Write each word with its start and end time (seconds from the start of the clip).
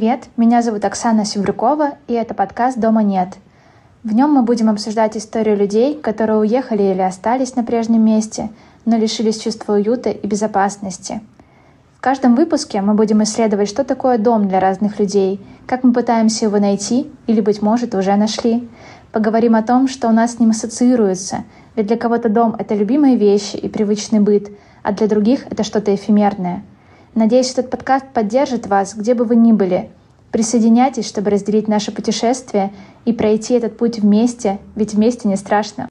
привет! 0.00 0.28
Меня 0.38 0.62
зовут 0.62 0.82
Оксана 0.86 1.26
Севрюкова, 1.26 1.98
и 2.08 2.14
это 2.14 2.32
подкаст 2.32 2.78
«Дома 2.78 3.02
нет». 3.02 3.36
В 4.02 4.14
нем 4.14 4.32
мы 4.32 4.40
будем 4.40 4.70
обсуждать 4.70 5.14
историю 5.14 5.58
людей, 5.58 5.94
которые 5.94 6.38
уехали 6.38 6.84
или 6.84 7.02
остались 7.02 7.54
на 7.54 7.64
прежнем 7.64 8.02
месте, 8.02 8.48
но 8.86 8.96
лишились 8.96 9.38
чувства 9.38 9.74
уюта 9.74 10.08
и 10.08 10.26
безопасности. 10.26 11.20
В 11.98 12.00
каждом 12.00 12.34
выпуске 12.34 12.80
мы 12.80 12.94
будем 12.94 13.22
исследовать, 13.24 13.68
что 13.68 13.84
такое 13.84 14.16
дом 14.16 14.48
для 14.48 14.58
разных 14.58 14.98
людей, 14.98 15.38
как 15.66 15.84
мы 15.84 15.92
пытаемся 15.92 16.46
его 16.46 16.58
найти 16.58 17.12
или, 17.26 17.42
быть 17.42 17.60
может, 17.60 17.94
уже 17.94 18.16
нашли. 18.16 18.70
Поговорим 19.12 19.54
о 19.54 19.62
том, 19.62 19.86
что 19.86 20.08
у 20.08 20.12
нас 20.12 20.36
с 20.36 20.38
ним 20.38 20.48
ассоциируется, 20.52 21.44
ведь 21.76 21.88
для 21.88 21.98
кого-то 21.98 22.30
дом— 22.30 22.56
это 22.58 22.74
любимые 22.74 23.16
вещи 23.16 23.56
и 23.56 23.68
привычный 23.68 24.20
быт, 24.20 24.48
а 24.82 24.92
для 24.92 25.08
других— 25.08 25.46
это 25.50 25.62
что-то 25.62 25.94
эфемерное— 25.94 26.62
Надеюсь, 27.14 27.50
этот 27.52 27.70
подкаст 27.70 28.06
поддержит 28.14 28.66
вас, 28.66 28.94
где 28.94 29.14
бы 29.14 29.24
вы 29.24 29.34
ни 29.36 29.52
были. 29.52 29.90
Присоединяйтесь, 30.30 31.08
чтобы 31.08 31.30
разделить 31.30 31.66
наше 31.66 31.90
путешествие 31.90 32.72
и 33.04 33.12
пройти 33.12 33.54
этот 33.54 33.76
путь 33.76 33.98
вместе, 33.98 34.58
ведь 34.76 34.94
вместе 34.94 35.26
не 35.28 35.36
страшно. 35.36 35.88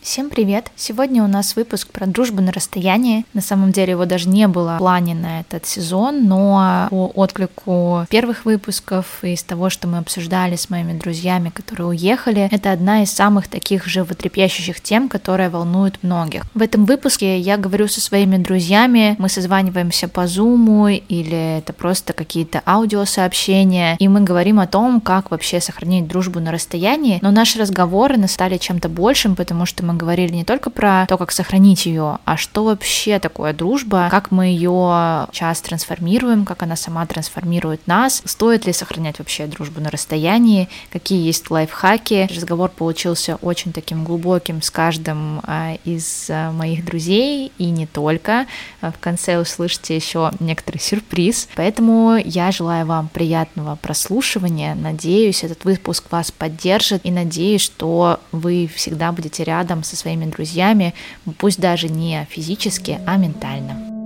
Всем 0.00 0.30
привет! 0.30 0.70
Сегодня 0.76 1.24
у 1.24 1.26
нас 1.26 1.56
выпуск 1.56 1.88
про 1.88 2.06
дружбу 2.06 2.40
на 2.40 2.52
расстоянии. 2.52 3.26
На 3.34 3.40
самом 3.40 3.72
деле 3.72 3.90
его 3.90 4.04
даже 4.04 4.28
не 4.28 4.46
было 4.46 4.76
в 4.76 4.78
плане 4.78 5.14
на 5.14 5.40
этот 5.40 5.66
сезон, 5.66 6.26
но 6.26 6.86
по 6.88 7.06
отклику 7.16 8.06
первых 8.08 8.44
выпусков 8.44 9.18
и 9.22 9.32
из 9.32 9.42
того, 9.42 9.70
что 9.70 9.88
мы 9.88 9.98
обсуждали 9.98 10.54
с 10.54 10.70
моими 10.70 10.96
друзьями, 10.96 11.50
которые 11.50 11.88
уехали, 11.88 12.48
это 12.52 12.70
одна 12.70 13.02
из 13.02 13.10
самых 13.10 13.48
таких 13.48 13.86
животрепещущих 13.86 14.80
тем, 14.80 15.08
которая 15.08 15.50
волнует 15.50 16.00
многих. 16.02 16.44
В 16.54 16.62
этом 16.62 16.84
выпуске 16.84 17.38
я 17.40 17.56
говорю 17.56 17.88
со 17.88 18.00
своими 18.00 18.36
друзьями, 18.36 19.16
мы 19.18 19.28
созваниваемся 19.28 20.06
по 20.06 20.28
зуму 20.28 20.88
или 20.88 21.58
это 21.58 21.72
просто 21.72 22.12
какие-то 22.12 22.62
аудиосообщения, 22.64 23.96
и 23.98 24.06
мы 24.06 24.20
говорим 24.20 24.60
о 24.60 24.68
том, 24.68 25.00
как 25.00 25.32
вообще 25.32 25.60
сохранить 25.60 26.06
дружбу 26.06 26.38
на 26.38 26.52
расстоянии, 26.52 27.18
но 27.20 27.32
наши 27.32 27.58
разговоры 27.58 28.16
стали 28.28 28.58
чем-то 28.58 28.88
большим, 28.88 29.34
потому 29.34 29.66
что 29.66 29.87
мы 29.88 29.94
говорили 29.94 30.34
не 30.34 30.44
только 30.44 30.68
про 30.68 31.06
то, 31.08 31.16
как 31.16 31.32
сохранить 31.32 31.86
ее, 31.86 32.18
а 32.26 32.36
что 32.36 32.64
вообще 32.64 33.18
такое 33.18 33.54
дружба, 33.54 34.08
как 34.10 34.30
мы 34.30 34.48
ее 34.48 35.26
час 35.32 35.62
трансформируем, 35.62 36.44
как 36.44 36.62
она 36.62 36.76
сама 36.76 37.06
трансформирует 37.06 37.86
нас, 37.86 38.20
стоит 38.26 38.66
ли 38.66 38.74
сохранять 38.74 39.18
вообще 39.18 39.46
дружбу 39.46 39.80
на 39.80 39.90
расстоянии, 39.90 40.68
какие 40.92 41.24
есть 41.26 41.50
лайфхаки. 41.50 42.28
Разговор 42.30 42.68
получился 42.68 43.36
очень 43.36 43.72
таким 43.72 44.04
глубоким 44.04 44.60
с 44.60 44.70
каждым 44.70 45.40
а, 45.44 45.78
из 45.84 46.28
а, 46.28 46.52
моих 46.52 46.84
друзей 46.84 47.50
и 47.56 47.70
не 47.70 47.86
только. 47.86 48.46
В 48.82 48.94
конце 49.00 49.38
услышите 49.38 49.96
еще 49.96 50.30
некоторый 50.38 50.78
сюрприз. 50.78 51.48
Поэтому 51.54 52.16
я 52.22 52.52
желаю 52.52 52.84
вам 52.84 53.08
приятного 53.08 53.76
прослушивания. 53.76 54.74
Надеюсь, 54.74 55.44
этот 55.44 55.64
выпуск 55.64 56.04
вас 56.10 56.30
поддержит 56.30 57.00
и 57.04 57.10
надеюсь, 57.10 57.62
что 57.62 58.20
вы 58.32 58.68
всегда 58.74 59.12
будете 59.12 59.44
рядом 59.44 59.77
со 59.82 59.96
своими 59.96 60.26
друзьями, 60.26 60.94
пусть 61.38 61.60
даже 61.60 61.88
не 61.88 62.26
физически, 62.30 63.00
а 63.06 63.16
ментально. 63.16 63.98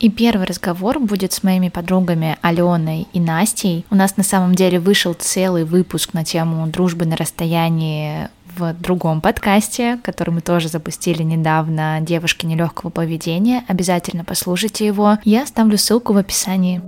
И 0.00 0.08
первый 0.08 0.46
разговор 0.46 0.98
будет 0.98 1.34
с 1.34 1.42
моими 1.42 1.68
подругами 1.68 2.38
Аленой 2.40 3.06
и 3.12 3.20
Настей. 3.20 3.84
У 3.90 3.94
нас 3.94 4.16
на 4.16 4.22
самом 4.22 4.54
деле 4.54 4.80
вышел 4.80 5.12
целый 5.12 5.64
выпуск 5.64 6.14
на 6.14 6.24
тему 6.24 6.66
дружбы 6.68 7.04
на 7.04 7.16
расстоянии 7.16 8.28
в 8.56 8.72
другом 8.74 9.20
подкасте, 9.20 9.98
который 10.02 10.30
мы 10.30 10.40
тоже 10.40 10.68
запустили 10.68 11.22
недавно 11.22 11.98
«Девушки 12.00 12.46
нелегкого 12.46 12.90
поведения». 12.90 13.62
Обязательно 13.68 14.24
послушайте 14.24 14.86
его. 14.86 15.18
Я 15.24 15.42
оставлю 15.42 15.76
ссылку 15.76 16.14
в 16.14 16.16
описании. 16.16 16.80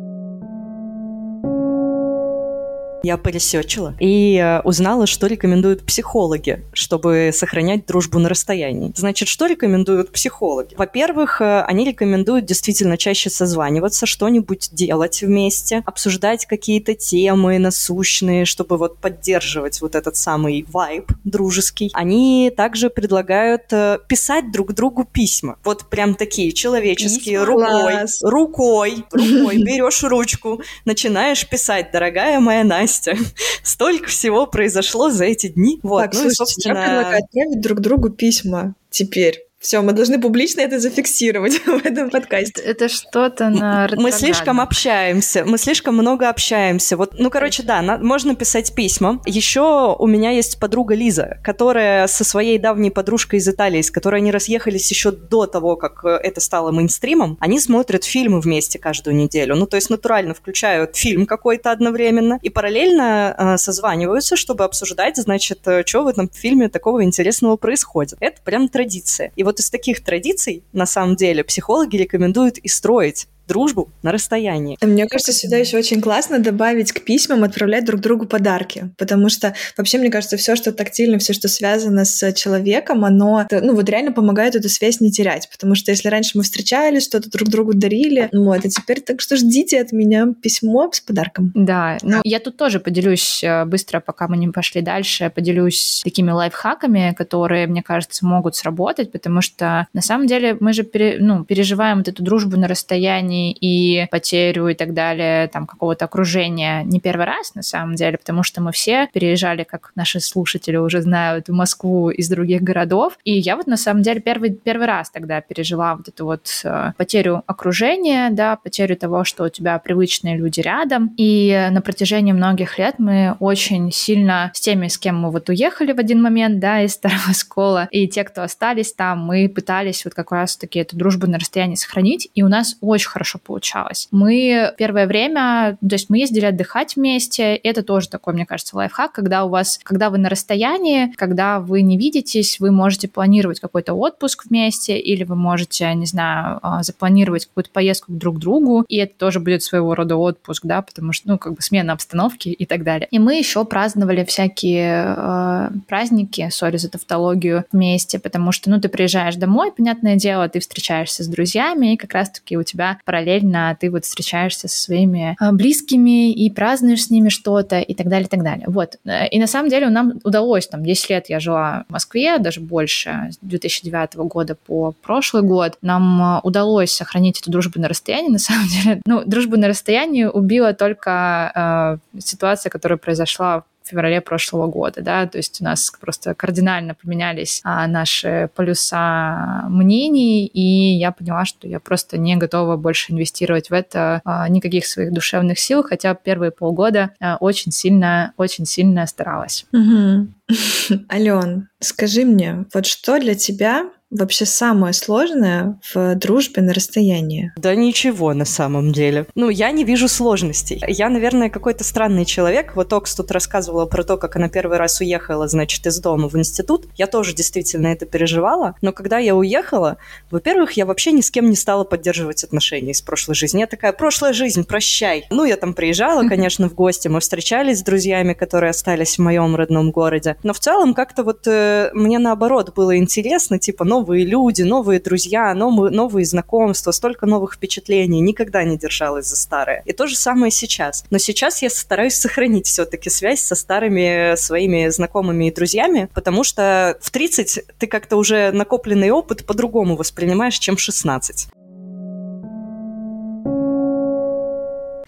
Я 3.03 3.17
поресечила 3.17 3.95
и 4.01 4.37
э, 4.37 4.61
узнала, 4.61 5.07
что 5.07 5.27
рекомендуют 5.27 5.85
психологи, 5.85 6.65
чтобы 6.73 7.31
сохранять 7.33 7.87
дружбу 7.87 8.19
на 8.19 8.29
расстоянии. 8.29 8.93
Значит, 8.95 9.29
что 9.29 9.47
рекомендуют 9.47 10.13
психологи? 10.13 10.75
Во-первых, 10.77 11.41
э, 11.41 11.63
они 11.63 11.85
рекомендуют 11.85 12.45
действительно 12.45 12.97
чаще 12.97 13.31
созваниваться, 13.31 14.07
что-нибудь 14.07 14.69
делать 14.73 15.23
вместе, 15.23 15.83
обсуждать 15.85 16.47
какие-то 16.47 16.95
темы 16.95 17.59
насущные, 17.59 18.45
чтобы 18.45 18.77
вот 18.77 18.99
поддерживать 18.99 19.81
вот 19.81 19.95
этот 19.95 20.17
самый 20.17 20.65
вайб 20.69 21.11
дружеский. 21.25 21.91
Они 21.95 22.53
также 22.57 22.89
предлагают 22.91 23.73
э, 23.73 23.99
писать 24.09 24.53
друг 24.53 24.75
другу 24.75 25.05
письма. 25.05 25.59
Вот 25.65 25.87
прям 25.87 26.15
такие 26.15 26.53
человеческие, 26.53 27.41
Письма? 27.41 27.47
рукой, 27.47 27.93
Класс. 27.93 28.23
рукой, 28.23 29.05
рукой, 29.11 29.57
берешь 29.65 30.03
ручку, 30.03 30.63
начинаешь 30.85 31.49
писать, 31.49 31.91
дорогая 31.93 32.39
моя 32.41 32.65
Настя, 32.65 32.92
Настя. 32.93 33.17
Столько 33.63 34.09
всего 34.09 34.47
произошло 34.47 35.11
за 35.11 35.25
эти 35.25 35.49
дни. 35.49 35.81
Вот, 35.83 36.03
так, 36.03 36.15
ну 36.15 36.21
слушайте, 36.21 36.33
и, 36.33 36.37
собственно... 36.37 36.79
я 36.79 36.85
предлагаю 36.85 37.25
отправить 37.25 37.61
друг 37.61 37.81
другу 37.81 38.11
письма 38.11 38.75
теперь. 38.91 39.47
Все, 39.63 39.81
мы 39.81 39.93
должны 39.93 40.21
публично 40.21 40.61
это 40.61 40.81
зафиксировать 40.81 41.61
в 41.67 41.87
этом 41.87 42.11
подкасте. 42.11 42.61
Это 42.61 42.89
что-то 42.89 43.49
на 43.49 43.89
Мы 43.97 44.11
слишком 44.11 44.61
общаемся, 44.61 45.45
мы 45.45 45.57
слишком 45.57 45.95
много 45.95 46.29
общаемся. 46.29 46.97
Вот, 46.97 47.15
ну, 47.17 47.31
короче, 47.31 47.63
да, 47.63 47.81
на, 47.81 47.97
можно 47.99 48.35
писать 48.35 48.75
письма. 48.75 49.23
Еще 49.25 49.97
у 49.97 50.07
меня 50.07 50.31
есть 50.31 50.59
подруга 50.59 50.97
Лиза, 50.97 51.39
которая 51.45 52.09
со 52.09 52.25
своей 52.25 52.59
давней 52.59 52.91
подружкой 52.91 53.39
из 53.39 53.49
Италии, 53.49 53.83
с 53.83 53.91
которой 53.93 54.17
они 54.17 54.33
разъехались 54.33 54.91
еще 54.91 55.13
до 55.13 55.47
того, 55.47 55.77
как 55.77 56.05
э, 56.05 56.09
это 56.09 56.41
стало 56.41 56.73
мейнстримом, 56.73 57.39
они 57.41 57.61
смотрят 57.61 58.03
фильмы 58.03 58.41
вместе 58.41 58.81
каждую 58.81 59.15
неделю. 59.15 59.55
Ну, 59.55 59.67
то 59.67 59.77
есть 59.77 59.91
натурально 59.91 60.35
включают 60.35 60.97
фильм 60.97 61.25
какой-то 61.25 61.71
одновременно 61.71 62.41
и 62.43 62.51
параллельно 62.51 63.35
э, 63.39 63.59
созваниваются, 63.59 64.35
чтобы 64.35 64.65
обсуждать, 64.65 65.17
значит, 65.19 65.61
э, 65.67 65.85
что 65.87 66.03
в 66.03 66.09
этом 66.09 66.29
фильме 66.29 66.69
такого 66.69 67.05
интересного 67.05 67.57
происходит. 67.57 68.17
Это 68.19 68.43
прям 68.43 68.69
традиция. 68.69 69.31
И 69.37 69.45
вот 69.45 69.52
вот 69.53 69.61
из 69.61 69.69
таких 69.69 70.03
традиций, 70.03 70.65
на 70.73 70.87
самом 70.87 71.15
деле, 71.15 71.45
психологи 71.45 71.97
рекомендуют 71.97 72.57
и 72.57 72.69
строить 72.69 73.29
дружбу 73.53 73.91
на 74.03 74.13
расстоянии. 74.13 74.79
Мне 74.81 75.07
кажется, 75.07 75.33
сюда 75.33 75.59
еще 75.59 75.77
очень 75.77 76.01
классно 76.01 76.39
добавить 76.39 76.93
к 76.93 77.05
письмам, 77.05 77.45
отправлять 77.45 77.85
друг 77.85 78.01
другу 78.01 78.27
подарки, 78.27 78.91
потому 78.97 79.29
что 79.29 79.55
вообще, 79.77 79.99
мне 79.99 80.11
кажется, 80.11 80.39
все, 80.39 80.57
что 80.57 80.73
тактильно, 80.73 81.19
все, 81.19 81.35
что 81.35 81.49
связано 81.49 82.07
с 82.07 82.33
человеком, 82.33 83.05
оно, 83.05 83.47
ну, 83.51 83.75
вот 83.75 83.89
реально 83.91 84.13
помогает 84.13 84.57
эту 84.57 84.71
связь 84.71 85.01
не 85.01 85.11
терять, 85.11 85.51
потому 85.53 85.75
что 85.75 85.91
если 85.91 86.09
раньше 86.09 86.39
мы 86.39 86.45
встречались, 86.45 87.05
что-то 87.05 87.31
друг 87.31 87.51
другу 87.51 87.75
дарили, 87.75 88.31
вот, 88.33 88.65
а 88.65 88.69
теперь 88.69 89.01
так 89.01 89.21
что 89.21 89.37
ждите 89.37 89.81
от 89.81 89.93
меня 89.93 90.29
письмо 90.43 90.91
с 90.91 91.01
подарком. 91.01 91.53
Да, 91.55 91.99
ну, 92.03 92.21
я 92.25 92.41
тут 92.41 92.57
тоже 92.57 92.81
поделюсь 92.81 93.45
э, 93.45 93.67
быстро, 93.67 94.01
пока 94.01 94.29
мы 94.29 94.39
не 94.39 94.49
пошли 94.49 94.81
дальше, 94.81 95.31
поделюсь 95.35 96.01
такими 96.03 96.31
лайфхаками, 96.31 97.15
которые, 97.17 97.67
мне 97.67 97.83
кажется, 97.83 98.25
могут 98.25 98.57
сработать, 98.57 99.13
потому 99.13 99.43
что 99.43 99.87
на 99.93 100.01
самом 100.01 100.27
деле 100.27 100.57
мы 100.59 100.73
же 100.73 100.85
пере, 100.85 101.19
ну, 101.21 101.45
переживаем 101.45 101.99
вот 101.99 102.09
эту 102.09 102.23
дружбу 102.23 102.57
на 102.57 102.67
расстоянии 102.67 103.42
и 103.51 104.07
потерю 104.11 104.69
и 104.69 104.75
так 104.75 104.95
далее, 104.95 105.49
там, 105.49 105.67
какого-то 105.67 106.05
окружения 106.05 106.85
не 106.85 107.01
первый 107.01 107.27
раз, 107.27 107.55
на 107.55 107.63
самом 107.63 107.95
деле, 107.95 108.19
потому 108.19 108.43
что 108.43 108.61
мы 108.61 108.71
все 108.73 109.09
переезжали, 109.13 109.65
как 109.65 109.93
наши 109.97 110.21
слушатели 110.21 110.77
уже 110.77 111.01
знают, 111.03 111.49
в 111.49 111.53
Москву 111.53 112.11
из 112.11 112.29
других 112.29 112.63
городов. 112.63 113.19
И 113.25 113.33
я 113.33 113.57
вот, 113.57 113.67
на 113.67 113.77
самом 113.77 114.03
деле, 114.03 114.21
первый, 114.21 114.51
первый 114.51 114.87
раз 114.87 115.11
тогда 115.11 115.41
пережила 115.41 115.97
вот 115.97 116.09
эту 116.09 116.25
вот 116.25 116.47
э, 116.65 116.93
потерю 116.97 117.43
окружения, 117.47 118.31
да, 118.31 118.57
потерю 118.57 118.97
того, 118.97 119.25
что 119.25 119.45
у 119.45 119.49
тебя 119.49 119.79
привычные 119.79 120.37
люди 120.37 120.61
рядом. 120.61 121.13
И 121.17 121.69
на 121.71 121.81
протяжении 121.81 122.33
многих 122.33 122.79
лет 122.79 122.97
мы 122.99 123.37
очень 123.41 123.91
сильно 123.91 124.51
с 124.55 124.61
теми, 124.61 124.89
с 124.89 124.99
кем 124.99 125.19
мы 125.19 125.31
вот 125.31 125.49
уехали 125.49 125.93
в 125.93 125.99
один 125.99 126.23
момент, 126.23 126.59
да, 126.59 126.83
из 126.83 126.93
старого 126.93 127.33
школа, 127.39 127.89
и 127.91 128.09
те, 128.09 128.25
кто 128.25 128.43
остались 128.43 128.93
там, 128.93 129.21
мы 129.21 129.49
пытались 129.49 130.05
вот 130.05 130.15
как 130.15 130.33
раз-таки 130.33 130.79
эту 130.79 130.97
дружбу 130.97 131.27
на 131.27 131.39
расстоянии 131.39 131.75
сохранить, 131.75 132.29
и 132.35 132.43
у 132.43 132.49
нас 132.49 132.77
очень 132.81 133.09
хорошо 133.09 133.32
хорошо 133.33 133.39
получалось. 133.39 134.09
Мы 134.11 134.73
первое 134.77 135.07
время, 135.07 135.77
то 135.81 135.95
есть 135.95 136.11
мы 136.11 136.19
ездили 136.19 136.47
отдыхать 136.47 136.97
вместе, 136.97 137.55
это 137.55 137.83
тоже 137.83 138.09
такой, 138.09 138.35
мне 138.35 138.47
кажется, 138.47 138.77
лайфхак, 138.77 139.13
когда 139.13 139.45
у 139.45 139.49
вас, 139.49 139.79
когда 139.83 140.11
вы 140.11 140.19
на 140.19 140.29
расстоянии, 140.29 141.13
когда 141.17 141.61
вы 141.61 141.83
не 141.83 141.97
видитесь, 141.97 142.61
вы 142.61 142.71
можете 142.71 143.09
планировать 143.09 143.61
какой-то 143.61 143.95
отпуск 143.95 144.47
вместе, 144.47 144.99
или 144.99 145.25
вы 145.25 145.37
можете, 145.37 145.93
не 145.95 146.07
знаю, 146.07 146.59
а, 146.63 146.83
запланировать 146.83 147.47
какую-то 147.47 147.71
поездку 147.71 148.13
друг 148.13 148.37
к 148.37 148.39
другу, 148.39 148.85
и 148.89 148.97
это 148.97 149.15
тоже 149.17 149.41
будет 149.41 149.63
своего 149.63 149.95
рода 149.95 150.17
отпуск, 150.17 150.65
да, 150.65 150.83
потому 150.83 151.13
что, 151.13 151.29
ну, 151.29 151.39
как 151.39 151.55
бы 151.55 151.63
смена 151.63 151.93
обстановки 151.93 152.49
и 152.49 152.67
так 152.67 152.85
далее. 152.85 153.09
И 153.11 153.19
мы 153.19 153.37
еще 153.37 153.65
праздновали 153.65 154.25
всякие 154.25 155.15
э, 155.17 155.69
праздники, 155.89 156.49
сори 156.51 156.77
за 156.77 156.91
тавтологию, 156.91 157.65
вместе, 157.73 158.19
потому 158.19 158.53
что, 158.53 158.71
ну, 158.71 158.81
ты 158.81 158.89
приезжаешь 158.89 159.37
домой, 159.37 159.73
понятное 159.73 160.17
дело, 160.17 160.49
ты 160.49 160.61
встречаешься 160.61 161.25
с 161.25 161.29
друзьями, 161.29 161.95
и 161.95 161.97
как 161.97 162.13
раз-таки 162.13 162.57
у 162.57 162.63
тебя 162.63 162.99
параллельно 163.13 163.77
ты 163.79 163.91
вот 163.91 164.07
встречаешься 164.07 164.69
со 164.69 164.79
своими 164.79 165.37
а, 165.39 165.53
близкими 165.53 166.33
и 166.33 166.51
празднуешь 166.51 167.05
с 167.05 167.11
ними 167.11 167.29
что-то 167.29 167.79
и 167.79 167.93
так 167.93 168.09
далее, 168.09 168.27
и 168.27 168.31
так 168.31 168.43
далее. 168.43 168.65
Вот. 168.69 168.97
И 169.31 169.39
на 169.39 169.47
самом 169.47 169.69
деле 169.69 169.91
нам 169.91 170.15
удалось, 170.25 170.67
там, 170.67 170.83
10 170.83 171.11
лет 171.11 171.29
я 171.29 171.39
жила 171.39 171.85
в 171.91 171.93
Москве, 171.93 172.39
даже 172.39 172.61
больше, 172.61 173.29
с 173.31 173.39
2009 173.43 174.15
года 174.17 174.55
по 174.55 174.95
прошлый 175.03 175.43
год, 175.43 175.77
нам 175.83 176.23
а, 176.23 176.41
удалось 176.43 176.91
сохранить 176.93 177.39
эту 177.39 177.51
дружбу 177.51 177.79
на 177.79 177.89
расстоянии, 177.89 178.31
на 178.33 178.39
самом 178.39 178.67
деле. 178.69 179.03
Ну, 179.05 179.23
дружбу 179.27 179.59
на 179.59 179.69
расстоянии 179.69 180.25
убила 180.25 180.73
только 180.73 182.01
э, 182.15 182.19
ситуация, 182.19 182.71
которая 182.71 182.97
произошла 182.97 183.65
феврале 183.93 184.21
прошлого 184.21 184.67
года, 184.67 185.03
да, 185.03 185.27
то 185.27 185.39
есть 185.39 185.61
у 185.61 185.65
нас 185.65 185.93
просто 186.01 186.35
кардинально 186.35 186.95
поменялись 186.95 187.61
а, 187.63 187.87
наши 187.87 188.51
полюса 188.55 189.65
мнений, 189.69 190.47
и 190.47 190.95
я 190.97 191.13
поняла, 191.13 191.45
что 191.45 191.69
я 191.69 191.79
просто 191.79 192.19
не 192.19 192.37
готова 192.37 192.77
больше 192.77 193.13
инвестировать 193.13 193.71
в 193.71 193.73
это 193.75 194.23
а, 194.25 194.49
никаких 194.49 194.87
своих 194.87 195.13
душевных 195.13 195.59
сил, 195.59 195.83
хотя 195.83 196.15
первые 196.15 196.51
полгода 196.51 197.11
а, 197.21 197.37
очень 197.39 197.71
сильно, 197.73 198.33
очень 198.37 198.65
сильно 198.65 199.07
старалась. 199.07 199.67
Угу. 199.73 200.29
Ален, 201.13 201.69
скажи 201.81 202.25
мне, 202.25 202.65
вот 202.73 202.87
что 202.87 203.19
для 203.19 203.35
тебя 203.35 203.91
вообще 204.13 204.45
самое 204.45 204.93
сложное 204.93 205.81
в 205.93 206.15
дружбе 206.15 206.63
на 206.63 206.73
расстоянии? 206.73 207.53
Да 207.57 207.75
ничего 207.75 208.35
на 208.35 208.45
самом 208.45 208.93
деле. 208.93 209.27
Ну, 209.35 209.49
я 209.49 209.71
не 209.71 209.85
вижу 209.85 210.09
сложностей. 210.09 210.83
Я, 210.87 211.09
наверное, 211.09 211.51
какой-то 211.51 211.83
странный 211.83 212.25
человек. 212.25 212.77
Вот 212.77 212.93
Окс 212.93 213.15
тут 213.15 213.31
рассказывала 213.31 213.87
про 213.87 214.05
то, 214.05 214.17
как 214.17 214.37
она 214.37 214.49
первый 214.49 214.79
раз 214.79 215.01
уехала, 215.01 215.49
значит, 215.49 215.87
из 215.87 215.99
дома 215.99 216.29
в 216.29 216.39
институт. 216.39 216.87
Я 216.97 217.07
тоже 217.07 217.35
действительно 217.35 217.89
это 217.89 218.07
переживала. 218.07 218.75
Но 218.83 218.93
когда 218.93 219.19
я 219.19 219.35
уехала, 219.35 219.97
во-первых, 220.31 220.73
я 220.73 220.87
вообще 220.87 221.13
ни 221.13 221.23
с 221.23 221.31
кем 221.31 221.49
не 221.49 221.57
стала 221.57 221.85
поддерживать 221.85 222.45
отношения 222.45 222.93
из 222.93 223.01
прошлой 223.01 223.35
жизни. 223.35 223.61
Я 223.61 223.67
такая, 223.67 223.93
прошлая 223.93 224.33
жизнь, 224.33 224.65
прощай. 224.65 225.27
Ну, 225.31 225.45
я 225.45 225.57
там 225.57 225.73
приезжала, 225.75 226.29
конечно, 226.29 226.69
в 226.69 226.75
гости, 226.75 227.09
мы 227.09 227.21
встречались 227.21 227.79
с 227.79 227.83
друзьями, 227.83 228.35
которые 228.35 228.71
остались 228.71 229.17
в 229.17 229.23
моем 229.23 229.57
родном 229.57 229.91
городе. 229.91 230.37
Но 230.43 230.53
в 230.53 230.61
целом 230.61 230.93
как-то 230.95 231.25
вот 231.25 231.47
э, 231.47 231.91
мне 231.95 232.19
наоборот 232.19 232.75
было 232.75 232.97
интересно, 232.97 233.59
типа, 233.59 233.85
ну, 233.85 234.02
новые 234.03 234.25
люди, 234.25 234.63
новые 234.63 234.99
друзья, 234.99 235.55
новые, 235.55 235.93
новые 235.93 236.25
знакомства, 236.25 236.91
столько 236.91 237.25
новых 237.25 237.55
впечатлений. 237.55 238.21
Никогда 238.21 238.65
не 238.65 238.77
держалась 238.77 239.27
за 239.27 239.37
старое. 239.37 239.85
И 239.87 239.93
то 239.93 240.09
же 240.09 240.17
самое 240.17 240.51
сейчас. 240.51 241.05
Но 241.11 241.19
сейчас 241.19 241.63
я 241.63 241.71
стараюсь 241.71 242.15
сохранить 242.15 242.67
все-таки 242.67 243.11
связь 243.11 243.41
со 243.41 243.55
старыми 243.55 244.35
своими 244.35 244.89
знакомыми 244.89 245.47
и 245.47 245.55
друзьями, 245.55 246.09
потому 246.15 246.43
что 246.43 246.99
в 247.01 247.13
30 247.13 247.61
ты 247.79 247.87
как-то 247.87 248.17
уже 248.17 248.51
накопленный 248.51 249.11
опыт 249.11 249.47
по-другому 249.47 249.95
воспринимаешь, 249.95 250.59
чем 250.59 250.75
в 250.75 250.81
16. 250.81 251.47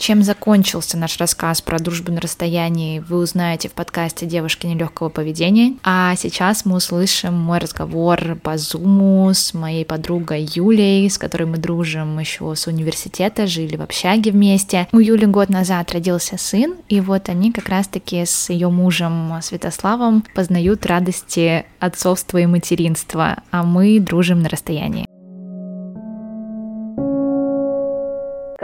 Чем 0.04 0.22
закончился 0.22 0.98
наш 0.98 1.16
рассказ 1.16 1.62
про 1.62 1.78
дружбу 1.78 2.12
на 2.12 2.20
расстоянии, 2.20 2.98
вы 2.98 3.16
узнаете 3.16 3.70
в 3.70 3.72
подкасте 3.72 4.26
«Девушки 4.26 4.66
нелегкого 4.66 5.08
поведения». 5.08 5.78
А 5.82 6.14
сейчас 6.16 6.66
мы 6.66 6.76
услышим 6.76 7.32
мой 7.32 7.56
разговор 7.56 8.36
по 8.42 8.58
Зуму 8.58 9.30
с 9.32 9.54
моей 9.54 9.86
подругой 9.86 10.46
Юлей, 10.54 11.08
с 11.08 11.16
которой 11.16 11.44
мы 11.44 11.56
дружим 11.56 12.18
еще 12.18 12.54
с 12.54 12.66
университета, 12.66 13.46
жили 13.46 13.76
в 13.76 13.80
общаге 13.80 14.30
вместе. 14.30 14.88
У 14.92 14.98
Юли 14.98 15.24
год 15.24 15.48
назад 15.48 15.90
родился 15.92 16.36
сын, 16.36 16.74
и 16.90 17.00
вот 17.00 17.30
они 17.30 17.50
как 17.50 17.70
раз-таки 17.70 18.26
с 18.26 18.50
ее 18.50 18.68
мужем 18.68 19.32
Святославом 19.40 20.22
познают 20.34 20.84
радости 20.84 21.64
отцовства 21.78 22.36
и 22.36 22.44
материнства, 22.44 23.38
а 23.50 23.62
мы 23.62 23.98
дружим 24.00 24.42
на 24.42 24.50
расстоянии. 24.50 25.06